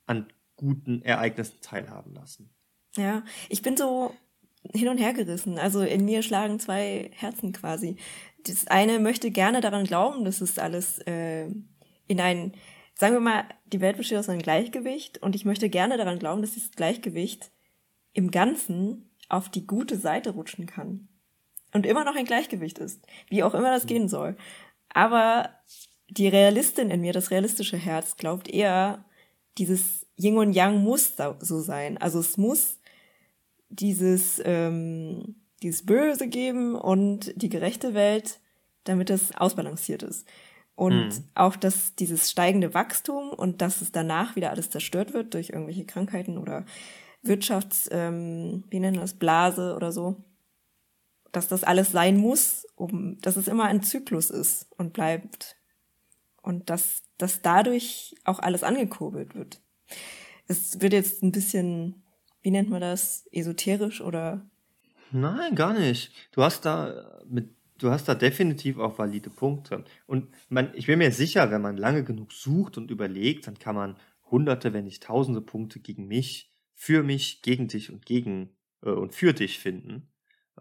an 0.05 0.31
guten 0.55 1.01
Ereignissen 1.01 1.59
teilhaben 1.61 2.13
lassen. 2.13 2.51
Ja, 2.95 3.23
ich 3.49 3.63
bin 3.63 3.75
so 3.77 4.15
hin 4.73 4.89
und 4.89 4.99
her 4.99 5.13
gerissen. 5.13 5.57
Also 5.57 5.81
in 5.81 6.05
mir 6.05 6.21
schlagen 6.21 6.59
zwei 6.59 7.09
Herzen 7.15 7.53
quasi. 7.53 7.95
Das 8.43 8.67
eine 8.67 8.99
möchte 8.99 9.31
gerne 9.31 9.59
daran 9.59 9.85
glauben, 9.85 10.23
dass 10.23 10.39
es 10.39 10.59
alles 10.59 10.99
äh, 10.99 11.47
in 12.05 12.21
ein, 12.21 12.53
sagen 12.93 13.15
wir 13.15 13.21
mal, 13.21 13.45
die 13.65 13.81
Welt 13.81 13.97
besteht 13.97 14.19
aus 14.19 14.29
einem 14.29 14.41
Gleichgewicht 14.41 15.17
und 15.17 15.35
ich 15.35 15.45
möchte 15.45 15.67
gerne 15.67 15.97
daran 15.97 16.19
glauben, 16.19 16.41
dass 16.41 16.53
dieses 16.53 16.71
Gleichgewicht 16.71 17.51
im 18.17 18.31
Ganzen 18.31 19.11
auf 19.29 19.47
die 19.47 19.67
gute 19.67 19.95
Seite 19.95 20.31
rutschen 20.31 20.65
kann. 20.65 21.07
Und 21.71 21.85
immer 21.85 22.03
noch 22.03 22.15
ein 22.15 22.25
Gleichgewicht 22.25 22.79
ist. 22.79 23.05
Wie 23.29 23.43
auch 23.43 23.53
immer 23.53 23.69
das 23.69 23.85
gehen 23.85 24.07
soll. 24.09 24.35
Aber 24.89 25.51
die 26.09 26.27
Realistin 26.27 26.89
in 26.89 27.01
mir, 27.01 27.13
das 27.13 27.29
realistische 27.29 27.77
Herz, 27.77 28.15
glaubt 28.17 28.49
eher, 28.49 29.05
dieses 29.59 30.07
Yin 30.17 30.37
und 30.37 30.53
Yang 30.53 30.79
muss 30.79 31.13
so 31.39 31.59
sein. 31.59 31.99
Also 31.99 32.19
es 32.19 32.37
muss 32.37 32.79
dieses, 33.69 34.41
ähm, 34.43 35.35
dieses 35.61 35.85
Böse 35.85 36.27
geben 36.27 36.73
und 36.73 37.33
die 37.35 37.49
gerechte 37.49 37.93
Welt, 37.93 38.39
damit 38.85 39.11
es 39.11 39.35
ausbalanciert 39.35 40.01
ist. 40.01 40.27
Und 40.73 41.09
mhm. 41.09 41.23
auch, 41.35 41.55
dass 41.55 41.93
dieses 41.93 42.31
steigende 42.31 42.73
Wachstum 42.73 43.29
und 43.29 43.61
dass 43.61 43.81
es 43.81 43.91
danach 43.91 44.35
wieder 44.35 44.49
alles 44.49 44.71
zerstört 44.71 45.13
wird 45.13 45.35
durch 45.35 45.49
irgendwelche 45.49 45.85
Krankheiten 45.85 46.39
oder 46.39 46.65
Wirtschafts, 47.27 47.89
ähm, 47.91 48.63
wie 48.69 48.79
nennen 48.79 48.99
das, 48.99 49.13
Blase 49.13 49.75
oder 49.75 49.91
so, 49.91 50.17
dass 51.31 51.47
das 51.47 51.63
alles 51.63 51.91
sein 51.91 52.17
muss, 52.17 52.65
um, 52.75 53.19
dass 53.21 53.35
es 53.35 53.47
immer 53.47 53.65
ein 53.65 53.83
Zyklus 53.83 54.29
ist 54.29 54.67
und 54.77 54.93
bleibt. 54.93 55.55
Und 56.41 56.69
dass, 56.69 57.03
dass 57.17 57.41
dadurch 57.41 58.15
auch 58.23 58.39
alles 58.39 58.63
angekurbelt 58.63 59.35
wird. 59.35 59.59
Es 60.47 60.79
wird 60.79 60.93
jetzt 60.93 61.21
ein 61.21 61.33
bisschen, 61.33 62.03
wie 62.41 62.51
nennt 62.51 62.69
man 62.69 62.79
das, 62.79 63.27
esoterisch 63.31 63.99
oder? 63.99 64.45
Nein, 65.11 65.55
gar 65.55 65.73
nicht. 65.73 66.11
Du 66.31 66.43
hast 66.43 66.65
da 66.65 67.21
mit 67.27 67.57
du 67.77 67.91
hast 67.91 68.07
da 68.07 68.15
definitiv 68.15 68.77
auch 68.77 68.97
valide 68.97 69.29
Punkte. 69.29 69.83
Und 70.05 70.27
man, 70.49 70.71
ich 70.73 70.87
bin 70.87 70.99
mir 70.99 71.11
sicher, 71.11 71.51
wenn 71.51 71.61
man 71.61 71.77
lange 71.77 72.03
genug 72.03 72.31
sucht 72.33 72.77
und 72.77 72.91
überlegt, 72.91 73.47
dann 73.47 73.59
kann 73.59 73.75
man 73.75 73.97
hunderte, 74.29 74.73
wenn 74.73 74.85
nicht 74.85 75.03
tausende 75.03 75.41
Punkte 75.41 75.79
gegen 75.79 76.07
mich, 76.07 76.51
für 76.79 77.01
mich, 77.03 77.41
gegen 77.41 77.67
dich 77.67 77.91
und 77.91 78.05
gegen 78.05 78.55
äh, 78.83 78.91
und 78.91 79.15
für 79.15 79.33
dich 79.33 79.59
finden. 79.59 80.09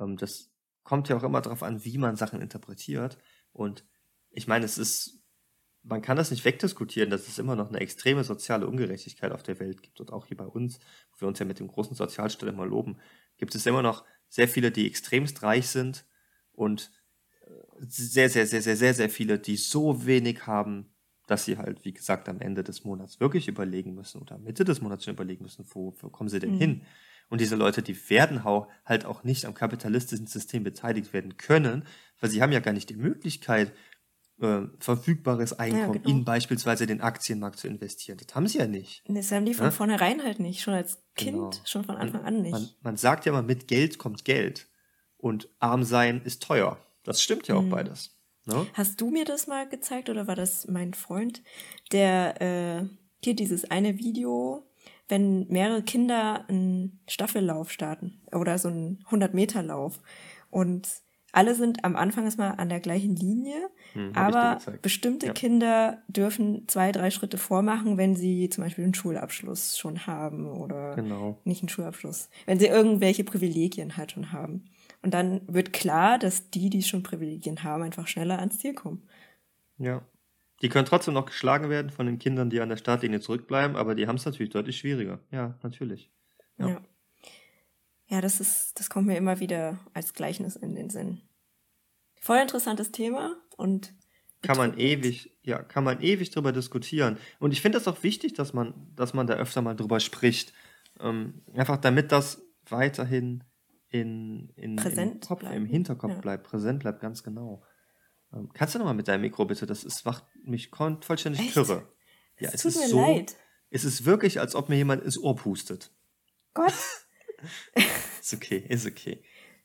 Ähm, 0.00 0.16
das 0.16 0.50
kommt 0.82 1.08
ja 1.08 1.16
auch 1.16 1.22
immer 1.22 1.42
darauf 1.42 1.62
an, 1.62 1.84
wie 1.84 1.98
man 1.98 2.16
Sachen 2.16 2.40
interpretiert. 2.40 3.18
Und 3.52 3.84
ich 4.30 4.48
meine, 4.48 4.64
es 4.64 4.78
ist, 4.78 5.22
man 5.82 6.00
kann 6.00 6.16
das 6.16 6.30
nicht 6.30 6.44
wegdiskutieren, 6.44 7.10
dass 7.10 7.28
es 7.28 7.38
immer 7.38 7.54
noch 7.54 7.68
eine 7.68 7.80
extreme 7.80 8.24
soziale 8.24 8.66
Ungerechtigkeit 8.66 9.30
auf 9.30 9.42
der 9.42 9.60
Welt 9.60 9.82
gibt. 9.82 10.00
Und 10.00 10.10
auch 10.10 10.26
hier 10.26 10.38
bei 10.38 10.46
uns, 10.46 10.80
wo 11.12 11.20
wir 11.20 11.28
uns 11.28 11.38
ja 11.38 11.44
mit 11.44 11.60
dem 11.60 11.68
großen 11.68 11.94
Sozialstaat 11.94 12.48
immer 12.48 12.66
loben, 12.66 12.98
gibt 13.36 13.54
es 13.54 13.66
immer 13.66 13.82
noch 13.82 14.04
sehr 14.28 14.48
viele, 14.48 14.72
die 14.72 14.86
extremst 14.86 15.42
reich 15.42 15.68
sind 15.68 16.06
und 16.52 16.90
sehr, 17.78 18.30
sehr, 18.30 18.46
sehr, 18.46 18.62
sehr, 18.62 18.76
sehr, 18.76 18.94
sehr 18.94 19.10
viele, 19.10 19.38
die 19.38 19.56
so 19.56 20.06
wenig 20.06 20.46
haben, 20.46 20.94
dass 21.26 21.44
sie 21.44 21.58
halt, 21.58 21.84
wie 21.84 21.92
gesagt, 21.92 22.28
am 22.28 22.40
Ende 22.40 22.62
des 22.62 22.84
Monats 22.84 23.20
wirklich 23.20 23.48
überlegen 23.48 23.94
müssen 23.94 24.20
oder 24.20 24.38
Mitte 24.38 24.64
des 24.64 24.80
Monats 24.80 25.04
schon 25.04 25.14
überlegen 25.14 25.44
müssen, 25.44 25.66
wo, 25.70 25.94
wo 26.00 26.08
kommen 26.08 26.28
sie 26.28 26.38
denn 26.38 26.54
mhm. 26.54 26.58
hin? 26.58 26.82
Und 27.28 27.40
diese 27.40 27.56
Leute, 27.56 27.82
die 27.82 27.98
werden 28.08 28.40
auch, 28.42 28.68
halt 28.84 29.04
auch 29.04 29.24
nicht 29.24 29.46
am 29.46 29.54
kapitalistischen 29.54 30.28
System 30.28 30.62
beteiligt 30.62 31.12
werden 31.12 31.36
können, 31.36 31.84
weil 32.20 32.30
sie 32.30 32.40
haben 32.40 32.52
ja 32.52 32.60
gar 32.60 32.72
nicht 32.72 32.88
die 32.88 32.96
Möglichkeit, 32.96 33.72
äh, 34.40 34.62
verfügbares 34.78 35.54
Einkommen 35.58 35.94
ja, 35.94 36.00
genau. 36.00 36.08
in 36.08 36.24
beispielsweise 36.24 36.86
den 36.86 37.00
Aktienmarkt 37.00 37.58
zu 37.58 37.68
investieren. 37.68 38.18
Das 38.24 38.34
haben 38.34 38.46
sie 38.46 38.58
ja 38.58 38.66
nicht. 38.66 39.02
Das 39.08 39.32
haben 39.32 39.46
die 39.46 39.54
von 39.54 39.66
ja? 39.66 39.70
vornherein 39.70 40.22
halt 40.22 40.38
nicht, 40.38 40.60
schon 40.60 40.74
als 40.74 41.02
Kind, 41.14 41.36
genau. 41.36 41.50
schon 41.64 41.84
von 41.84 41.96
Anfang 41.96 42.22
an 42.22 42.42
nicht. 42.42 42.52
Man, 42.52 42.68
man 42.82 42.96
sagt 42.96 43.24
ja 43.24 43.32
mal, 43.32 43.42
mit 43.42 43.66
Geld 43.66 43.98
kommt 43.98 44.24
Geld. 44.24 44.68
Und 45.16 45.48
arm 45.58 45.82
sein 45.82 46.20
ist 46.22 46.42
teuer. 46.42 46.78
Das 47.02 47.22
stimmt 47.22 47.48
ja 47.48 47.56
auch 47.56 47.62
mhm. 47.62 47.70
beides. 47.70 48.15
Ne? 48.46 48.66
Hast 48.74 49.00
du 49.00 49.10
mir 49.10 49.24
das 49.24 49.46
mal 49.46 49.68
gezeigt 49.68 50.08
oder 50.08 50.26
war 50.26 50.36
das 50.36 50.66
mein 50.68 50.94
Freund, 50.94 51.42
der 51.92 52.40
äh, 52.40 52.88
hier 53.22 53.34
dieses 53.34 53.70
eine 53.70 53.98
Video, 53.98 54.64
wenn 55.08 55.48
mehrere 55.48 55.82
Kinder 55.82 56.44
einen 56.48 57.00
Staffellauf 57.08 57.70
starten 57.70 58.20
oder 58.32 58.58
so 58.58 58.68
einen 58.68 59.04
100-Meter-Lauf 59.10 60.00
und 60.50 60.88
alle 61.32 61.54
sind 61.54 61.84
am 61.84 61.96
Anfang 61.96 62.24
erstmal 62.24 62.54
an 62.56 62.70
der 62.70 62.80
gleichen 62.80 63.14
Linie, 63.14 63.68
hm, 63.92 64.12
aber 64.14 64.58
bestimmte 64.80 65.26
ja. 65.26 65.32
Kinder 65.34 66.02
dürfen 66.08 66.66
zwei, 66.66 66.92
drei 66.92 67.10
Schritte 67.10 67.36
vormachen, 67.36 67.98
wenn 67.98 68.16
sie 68.16 68.48
zum 68.48 68.64
Beispiel 68.64 68.84
einen 68.84 68.94
Schulabschluss 68.94 69.76
schon 69.76 70.06
haben 70.06 70.46
oder 70.46 70.94
genau. 70.94 71.38
nicht 71.44 71.60
einen 71.60 71.68
Schulabschluss, 71.68 72.30
wenn 72.46 72.58
sie 72.58 72.68
irgendwelche 72.68 73.22
Privilegien 73.22 73.98
halt 73.98 74.12
schon 74.12 74.32
haben. 74.32 74.64
Und 75.06 75.12
dann 75.12 75.42
wird 75.46 75.72
klar, 75.72 76.18
dass 76.18 76.50
die, 76.50 76.68
die 76.68 76.82
schon 76.82 77.04
Privilegien 77.04 77.62
haben, 77.62 77.84
einfach 77.84 78.08
schneller 78.08 78.40
ans 78.40 78.58
Ziel 78.58 78.74
kommen. 78.74 79.08
Ja. 79.78 80.04
Die 80.62 80.68
können 80.68 80.84
trotzdem 80.84 81.14
noch 81.14 81.26
geschlagen 81.26 81.70
werden 81.70 81.92
von 81.92 82.06
den 82.06 82.18
Kindern, 82.18 82.50
die 82.50 82.60
an 82.60 82.70
der 82.70 82.76
Startlinie 82.76 83.20
zurückbleiben, 83.20 83.76
aber 83.76 83.94
die 83.94 84.08
haben 84.08 84.16
es 84.16 84.24
natürlich 84.24 84.50
deutlich 84.50 84.78
schwieriger. 84.78 85.20
Ja, 85.30 85.56
natürlich. 85.62 86.10
Ja. 86.58 86.70
ja. 86.70 86.80
ja. 88.08 88.20
das 88.20 88.40
ist, 88.40 88.80
das 88.80 88.90
kommt 88.90 89.06
mir 89.06 89.16
immer 89.16 89.38
wieder 89.38 89.78
als 89.94 90.12
Gleichnis 90.12 90.56
in 90.56 90.74
den 90.74 90.90
Sinn. 90.90 91.20
Voll 92.20 92.38
interessantes 92.38 92.90
Thema 92.90 93.36
und 93.56 93.94
kann 94.42 94.56
man 94.56 94.76
ewig, 94.76 95.38
ja, 95.44 95.62
kann 95.62 95.84
man 95.84 96.00
ewig 96.00 96.30
drüber 96.30 96.50
diskutieren. 96.50 97.16
Und 97.38 97.52
ich 97.52 97.62
finde 97.62 97.78
es 97.78 97.86
auch 97.86 98.02
wichtig, 98.02 98.34
dass 98.34 98.52
man, 98.52 98.74
dass 98.96 99.14
man 99.14 99.28
da 99.28 99.34
öfter 99.34 99.62
mal 99.62 99.76
drüber 99.76 100.00
spricht. 100.00 100.52
Ähm, 100.98 101.44
einfach 101.54 101.76
damit 101.76 102.10
das 102.10 102.42
weiterhin 102.68 103.44
in, 104.00 104.48
in, 104.56 104.78
im, 104.78 105.20
Kopf, 105.20 105.42
im 105.42 105.66
Hinterkopf 105.66 106.12
ja. 106.12 106.20
bleibt, 106.20 106.44
präsent 106.44 106.80
bleibt, 106.80 107.00
ganz 107.00 107.22
genau. 107.22 107.62
Ähm, 108.32 108.50
kannst 108.52 108.74
du 108.74 108.78
nochmal 108.78 108.94
mit 108.94 109.08
deinem 109.08 109.22
Mikro 109.22 109.44
bitte? 109.44 109.66
Das 109.66 109.84
ist, 109.84 110.04
macht 110.04 110.24
mich 110.44 110.70
vollständig 110.70 111.40
Echt? 111.40 111.52
kirre. 111.52 111.88
Ja, 112.38 112.50
es, 112.52 112.64
es 112.64 112.74
tut 112.74 112.82
mir 112.82 112.88
so, 112.88 113.00
leid. 113.00 113.36
Es 113.70 113.84
ist 113.84 114.04
wirklich, 114.04 114.40
als 114.40 114.54
ob 114.54 114.68
mir 114.68 114.76
jemand 114.76 115.02
ins 115.02 115.18
Ohr 115.18 115.36
pustet. 115.36 115.90
Gott. 116.54 116.72
ist 118.20 118.34
okay, 118.34 118.64
ist 118.68 118.86
okay. 118.86 119.22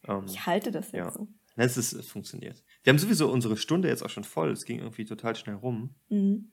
Um, 0.07 0.25
ich 0.25 0.45
halte 0.45 0.71
das 0.71 0.91
jetzt 0.91 0.95
ja. 0.95 1.11
so. 1.11 1.27
Es, 1.55 1.77
ist, 1.77 1.93
es 1.93 2.07
funktioniert. 2.07 2.63
Wir 2.83 2.91
haben 2.91 2.97
sowieso 2.97 3.31
unsere 3.31 3.57
Stunde 3.57 3.87
jetzt 3.87 4.03
auch 4.03 4.09
schon 4.09 4.23
voll. 4.23 4.51
Es 4.51 4.65
ging 4.65 4.79
irgendwie 4.79 5.05
total 5.05 5.35
schnell 5.35 5.55
rum. 5.55 5.95
Mhm. 6.09 6.51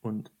Und 0.00 0.32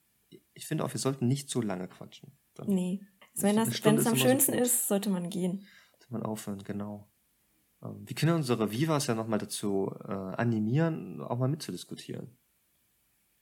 ich 0.52 0.66
finde 0.66 0.84
auch, 0.84 0.92
wir 0.92 1.00
sollten 1.00 1.26
nicht 1.26 1.48
so 1.48 1.62
lange 1.62 1.88
quatschen. 1.88 2.32
Dann 2.54 2.68
nee. 2.68 3.00
Also 3.32 3.46
wenn, 3.46 3.56
das, 3.56 3.84
wenn 3.84 3.96
es 3.96 4.06
am 4.06 4.16
schönsten 4.16 4.52
so 4.52 4.58
ist, 4.58 4.88
sollte 4.88 5.08
man 5.10 5.30
gehen 5.30 5.66
man 6.10 6.22
aufhören, 6.22 6.62
genau. 6.64 7.10
Ähm, 7.82 8.02
wir 8.06 8.14
können 8.14 8.34
unsere 8.34 8.70
Vivas 8.70 9.06
ja 9.06 9.14
nochmal 9.14 9.38
dazu 9.38 9.92
äh, 10.04 10.12
animieren, 10.12 11.20
auch 11.20 11.38
mal 11.38 11.48
mitzudiskutieren. 11.48 12.36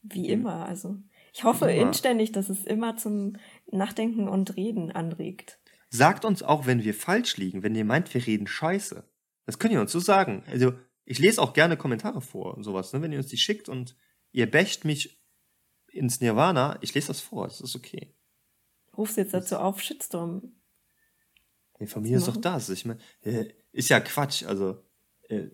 Wie 0.03 0.29
immer, 0.29 0.67
also. 0.67 0.97
Ich 1.33 1.45
hoffe 1.45 1.71
inständig, 1.71 2.33
dass 2.33 2.49
es 2.49 2.65
immer 2.65 2.97
zum 2.97 3.37
Nachdenken 3.71 4.29
und 4.29 4.57
Reden 4.57 4.93
anregt. 4.93 5.61
Sagt 5.91 6.25
uns 6.25 6.43
auch, 6.43 6.67
wenn 6.67 6.85
wir 6.85 6.95
falsch 6.95 7.37
liegen, 7.37 7.63
wenn 7.63 7.75
ihr 7.75 7.85
meint, 7.85 8.13
wir 8.15 8.27
reden 8.27 8.47
scheiße. 8.47 9.05
Das 9.47 9.59
könnt 9.59 9.73
ihr 9.73 9.81
uns 9.81 9.93
so 9.93 9.99
sagen. 9.99 10.45
Also, 10.47 10.73
ich 11.05 11.19
lese 11.19 11.41
auch 11.41 11.53
gerne 11.53 11.77
Kommentare 11.77 12.21
vor 12.21 12.55
und 12.55 12.63
sowas, 12.63 12.93
ne? 12.93 13.03
wenn 13.03 13.13
ihr 13.13 13.19
uns 13.19 13.29
die 13.29 13.39
schickt 13.39 13.69
und 13.69 13.97
ihr 14.31 14.51
bächt 14.51 14.85
mich 14.85 15.23
ins 15.91 16.21
Nirvana, 16.21 16.79
ich 16.83 16.95
lese 16.95 17.09
das 17.09 17.21
vor, 17.21 17.49
das 17.49 17.61
ist 17.61 17.75
okay. 17.75 18.15
Rufst 18.97 19.17
jetzt 19.17 19.33
dazu 19.33 19.57
auf, 19.57 19.81
Shitstorm. 19.81 20.53
Nee, 21.79 21.87
von 21.87 22.03
mir 22.03 22.19
ist 22.19 22.29
doch 22.29 22.37
das. 22.37 22.69
Ich 22.71 22.85
meine, 22.85 23.01
äh, 23.23 23.47
ist 23.73 23.89
ja 23.89 24.01
Quatsch. 24.01 24.45
Also, 24.45 24.83
äh, 25.29 25.45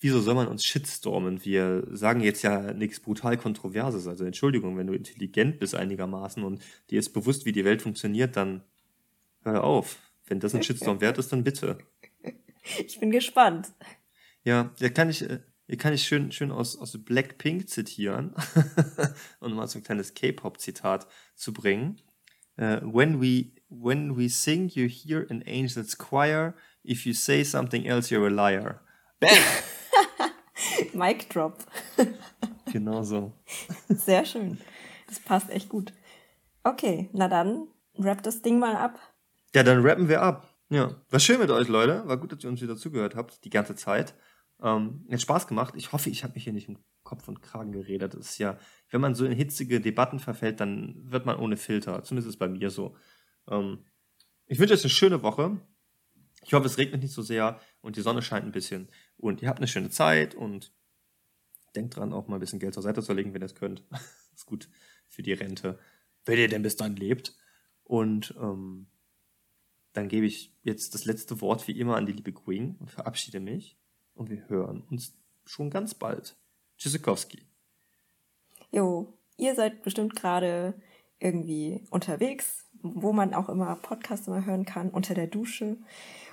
wieso 0.00 0.20
soll 0.20 0.34
man 0.34 0.48
uns 0.48 0.64
shitstormen? 0.64 1.44
Wir 1.44 1.86
sagen 1.90 2.20
jetzt 2.20 2.42
ja 2.42 2.72
nichts 2.72 3.00
brutal 3.00 3.36
Kontroverses. 3.36 4.06
Also, 4.06 4.24
Entschuldigung, 4.24 4.76
wenn 4.76 4.86
du 4.86 4.94
intelligent 4.94 5.58
bist 5.58 5.74
einigermaßen 5.74 6.42
und 6.44 6.62
dir 6.90 6.98
ist 6.98 7.10
bewusst, 7.10 7.46
wie 7.46 7.52
die 7.52 7.64
Welt 7.64 7.82
funktioniert, 7.82 8.36
dann 8.36 8.62
hör 9.42 9.64
auf. 9.64 9.98
Wenn 10.26 10.40
das 10.40 10.54
ein 10.54 10.62
Shitstorm 10.62 11.00
wert 11.00 11.18
ist, 11.18 11.32
dann 11.32 11.44
bitte. 11.44 11.78
Ich 12.84 12.98
bin 12.98 13.12
gespannt. 13.12 13.72
Ja, 14.42 14.74
da 14.80 14.88
kann 14.88 15.08
ich, 15.08 15.22
äh, 15.22 15.38
hier 15.68 15.78
kann 15.78 15.92
ich 15.92 16.02
schön, 16.02 16.32
schön 16.32 16.50
aus, 16.50 16.76
aus 16.76 16.98
Blackpink 16.98 17.68
zitieren 17.68 18.34
und 19.40 19.54
mal 19.54 19.68
so 19.68 19.78
ein 19.78 19.84
kleines 19.84 20.14
K-Pop-Zitat 20.14 21.06
zu 21.36 21.52
bringen. 21.52 22.00
Äh, 22.56 22.80
when 22.82 23.20
we 23.20 23.52
when 23.68 24.16
we 24.16 24.28
sing, 24.28 24.68
you 24.68 24.88
hear 24.88 25.26
an 25.30 25.42
angel's 25.42 25.96
choir. 25.96 26.54
If 26.84 27.04
you 27.04 27.14
say 27.14 27.42
something 27.44 27.86
else, 27.86 28.10
you're 28.10 28.26
a 28.26 28.30
liar. 28.30 28.80
Bam! 29.20 29.42
Mic 30.94 31.28
Drop. 31.28 31.64
genau 32.72 33.02
so. 33.02 33.32
Sehr 33.88 34.24
schön. 34.24 34.58
Das 35.06 35.20
passt 35.20 35.50
echt 35.50 35.68
gut. 35.68 35.92
Okay, 36.64 37.08
na 37.12 37.28
dann, 37.28 37.68
wrap 37.96 38.22
das 38.22 38.42
Ding 38.42 38.58
mal 38.58 38.76
ab. 38.76 38.98
Ja, 39.54 39.62
dann 39.62 39.82
rappen 39.82 40.08
wir 40.08 40.22
ab. 40.22 40.48
Ja, 40.68 40.96
war 41.10 41.20
schön 41.20 41.38
mit 41.38 41.50
euch, 41.50 41.68
Leute. 41.68 42.06
War 42.06 42.16
gut, 42.16 42.32
dass 42.32 42.42
ihr 42.42 42.50
uns 42.50 42.60
wieder 42.60 42.76
zugehört 42.76 43.14
habt, 43.14 43.44
die 43.44 43.50
ganze 43.50 43.76
Zeit. 43.76 44.14
Ähm, 44.62 45.06
hat 45.10 45.20
Spaß 45.20 45.46
gemacht. 45.46 45.74
Ich 45.76 45.92
hoffe, 45.92 46.10
ich 46.10 46.24
habe 46.24 46.34
mich 46.34 46.44
hier 46.44 46.52
nicht 46.52 46.68
im 46.68 46.78
Kopf 47.02 47.28
und 47.28 47.42
Kragen 47.42 47.72
geredet. 47.72 48.14
Das 48.14 48.30
ist 48.30 48.38
ja, 48.38 48.58
wenn 48.90 49.00
man 49.00 49.14
so 49.14 49.24
in 49.24 49.32
hitzige 49.32 49.80
Debatten 49.80 50.18
verfällt, 50.18 50.60
dann 50.60 51.10
wird 51.10 51.26
man 51.26 51.38
ohne 51.38 51.56
Filter. 51.56 52.02
Zumindest 52.02 52.28
ist 52.28 52.34
es 52.34 52.38
bei 52.38 52.48
mir 52.48 52.70
so. 52.70 52.96
Ähm, 53.48 53.84
ich 54.46 54.58
wünsche 54.58 54.74
euch 54.74 54.82
eine 54.82 54.90
schöne 54.90 55.22
Woche. 55.22 55.60
Ich 56.44 56.52
hoffe, 56.54 56.66
es 56.66 56.78
regnet 56.78 57.02
nicht 57.02 57.12
so 57.12 57.22
sehr 57.22 57.60
und 57.80 57.96
die 57.96 58.02
Sonne 58.02 58.22
scheint 58.22 58.44
ein 58.44 58.52
bisschen. 58.52 58.88
Und 59.16 59.42
ihr 59.42 59.48
habt 59.48 59.58
eine 59.58 59.68
schöne 59.68 59.90
Zeit 59.90 60.34
und 60.34 60.72
denkt 61.74 61.96
dran, 61.96 62.12
auch 62.12 62.28
mal 62.28 62.36
ein 62.36 62.40
bisschen 62.40 62.58
Geld 62.58 62.74
zur 62.74 62.82
Seite 62.82 63.02
zu 63.02 63.12
legen, 63.12 63.34
wenn 63.34 63.42
ihr 63.42 63.46
es 63.46 63.54
könnt. 63.54 63.82
ist 64.34 64.46
gut 64.46 64.68
für 65.08 65.22
die 65.22 65.32
Rente, 65.32 65.78
wenn 66.24 66.38
ihr 66.38 66.48
denn 66.48 66.62
bis 66.62 66.76
dann 66.76 66.96
lebt. 66.96 67.36
Und 67.82 68.34
ähm, 68.40 68.88
dann 69.92 70.08
gebe 70.08 70.26
ich 70.26 70.54
jetzt 70.62 70.94
das 70.94 71.04
letzte 71.04 71.40
Wort 71.40 71.66
wie 71.68 71.78
immer 71.78 71.96
an 71.96 72.06
die 72.06 72.12
liebe 72.12 72.32
Queen 72.32 72.76
und 72.78 72.90
verabschiede 72.90 73.40
mich. 73.40 73.78
Und 74.16 74.30
wir 74.30 74.48
hören 74.48 74.82
uns 74.90 75.14
schon 75.44 75.70
ganz 75.70 75.94
bald. 75.94 76.34
Tschüssikowski. 76.78 77.42
Jo, 78.72 79.12
ihr 79.36 79.54
seid 79.54 79.82
bestimmt 79.82 80.16
gerade 80.16 80.74
irgendwie 81.20 81.86
unterwegs, 81.90 82.64
wo 82.82 83.12
man 83.12 83.34
auch 83.34 83.48
immer 83.48 83.76
Podcasts 83.76 84.26
immer 84.26 84.44
hören 84.44 84.64
kann, 84.64 84.90
unter 84.90 85.14
der 85.14 85.26
Dusche 85.26 85.76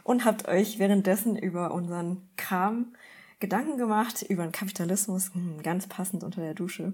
und 0.03 0.25
habt 0.25 0.47
euch 0.47 0.79
währenddessen 0.79 1.37
über 1.37 1.73
unseren 1.73 2.29
Kram 2.35 2.95
Gedanken 3.39 3.77
gemacht, 3.77 4.21
über 4.23 4.43
den 4.43 4.51
Kapitalismus, 4.51 5.33
hm, 5.33 5.61
ganz 5.61 5.87
passend 5.87 6.23
unter 6.23 6.41
der 6.41 6.53
Dusche. 6.53 6.93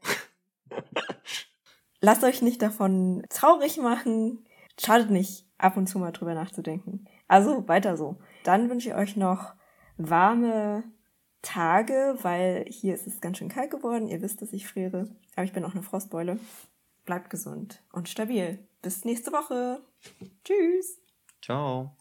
Lasst 2.00 2.22
euch 2.22 2.42
nicht 2.42 2.62
davon 2.62 3.24
traurig 3.30 3.78
machen, 3.78 4.44
schadet 4.78 5.10
nicht, 5.10 5.44
ab 5.58 5.76
und 5.76 5.88
zu 5.88 5.98
mal 5.98 6.12
drüber 6.12 6.34
nachzudenken. 6.34 7.06
Also 7.26 7.66
weiter 7.66 7.96
so. 7.96 8.16
Dann 8.44 8.70
wünsche 8.70 8.90
ich 8.90 8.94
euch 8.94 9.16
noch 9.16 9.54
warme 9.96 10.84
Tage, 11.42 12.18
weil 12.22 12.64
hier 12.68 12.94
ist 12.94 13.06
es 13.06 13.20
ganz 13.20 13.38
schön 13.38 13.48
kalt 13.48 13.70
geworden. 13.70 14.08
Ihr 14.08 14.22
wisst, 14.22 14.42
dass 14.42 14.52
ich 14.52 14.66
friere, 14.66 15.08
aber 15.36 15.44
ich 15.44 15.52
bin 15.52 15.64
auch 15.64 15.74
eine 15.74 15.82
Frostbeule. 15.82 16.38
Bleibt 17.04 17.30
gesund 17.30 17.82
und 17.92 18.08
stabil. 18.08 18.58
Bis 18.82 19.04
nächste 19.04 19.32
Woche. 19.32 19.80
Tschüss. 20.44 21.00
Ciao. 21.40 21.94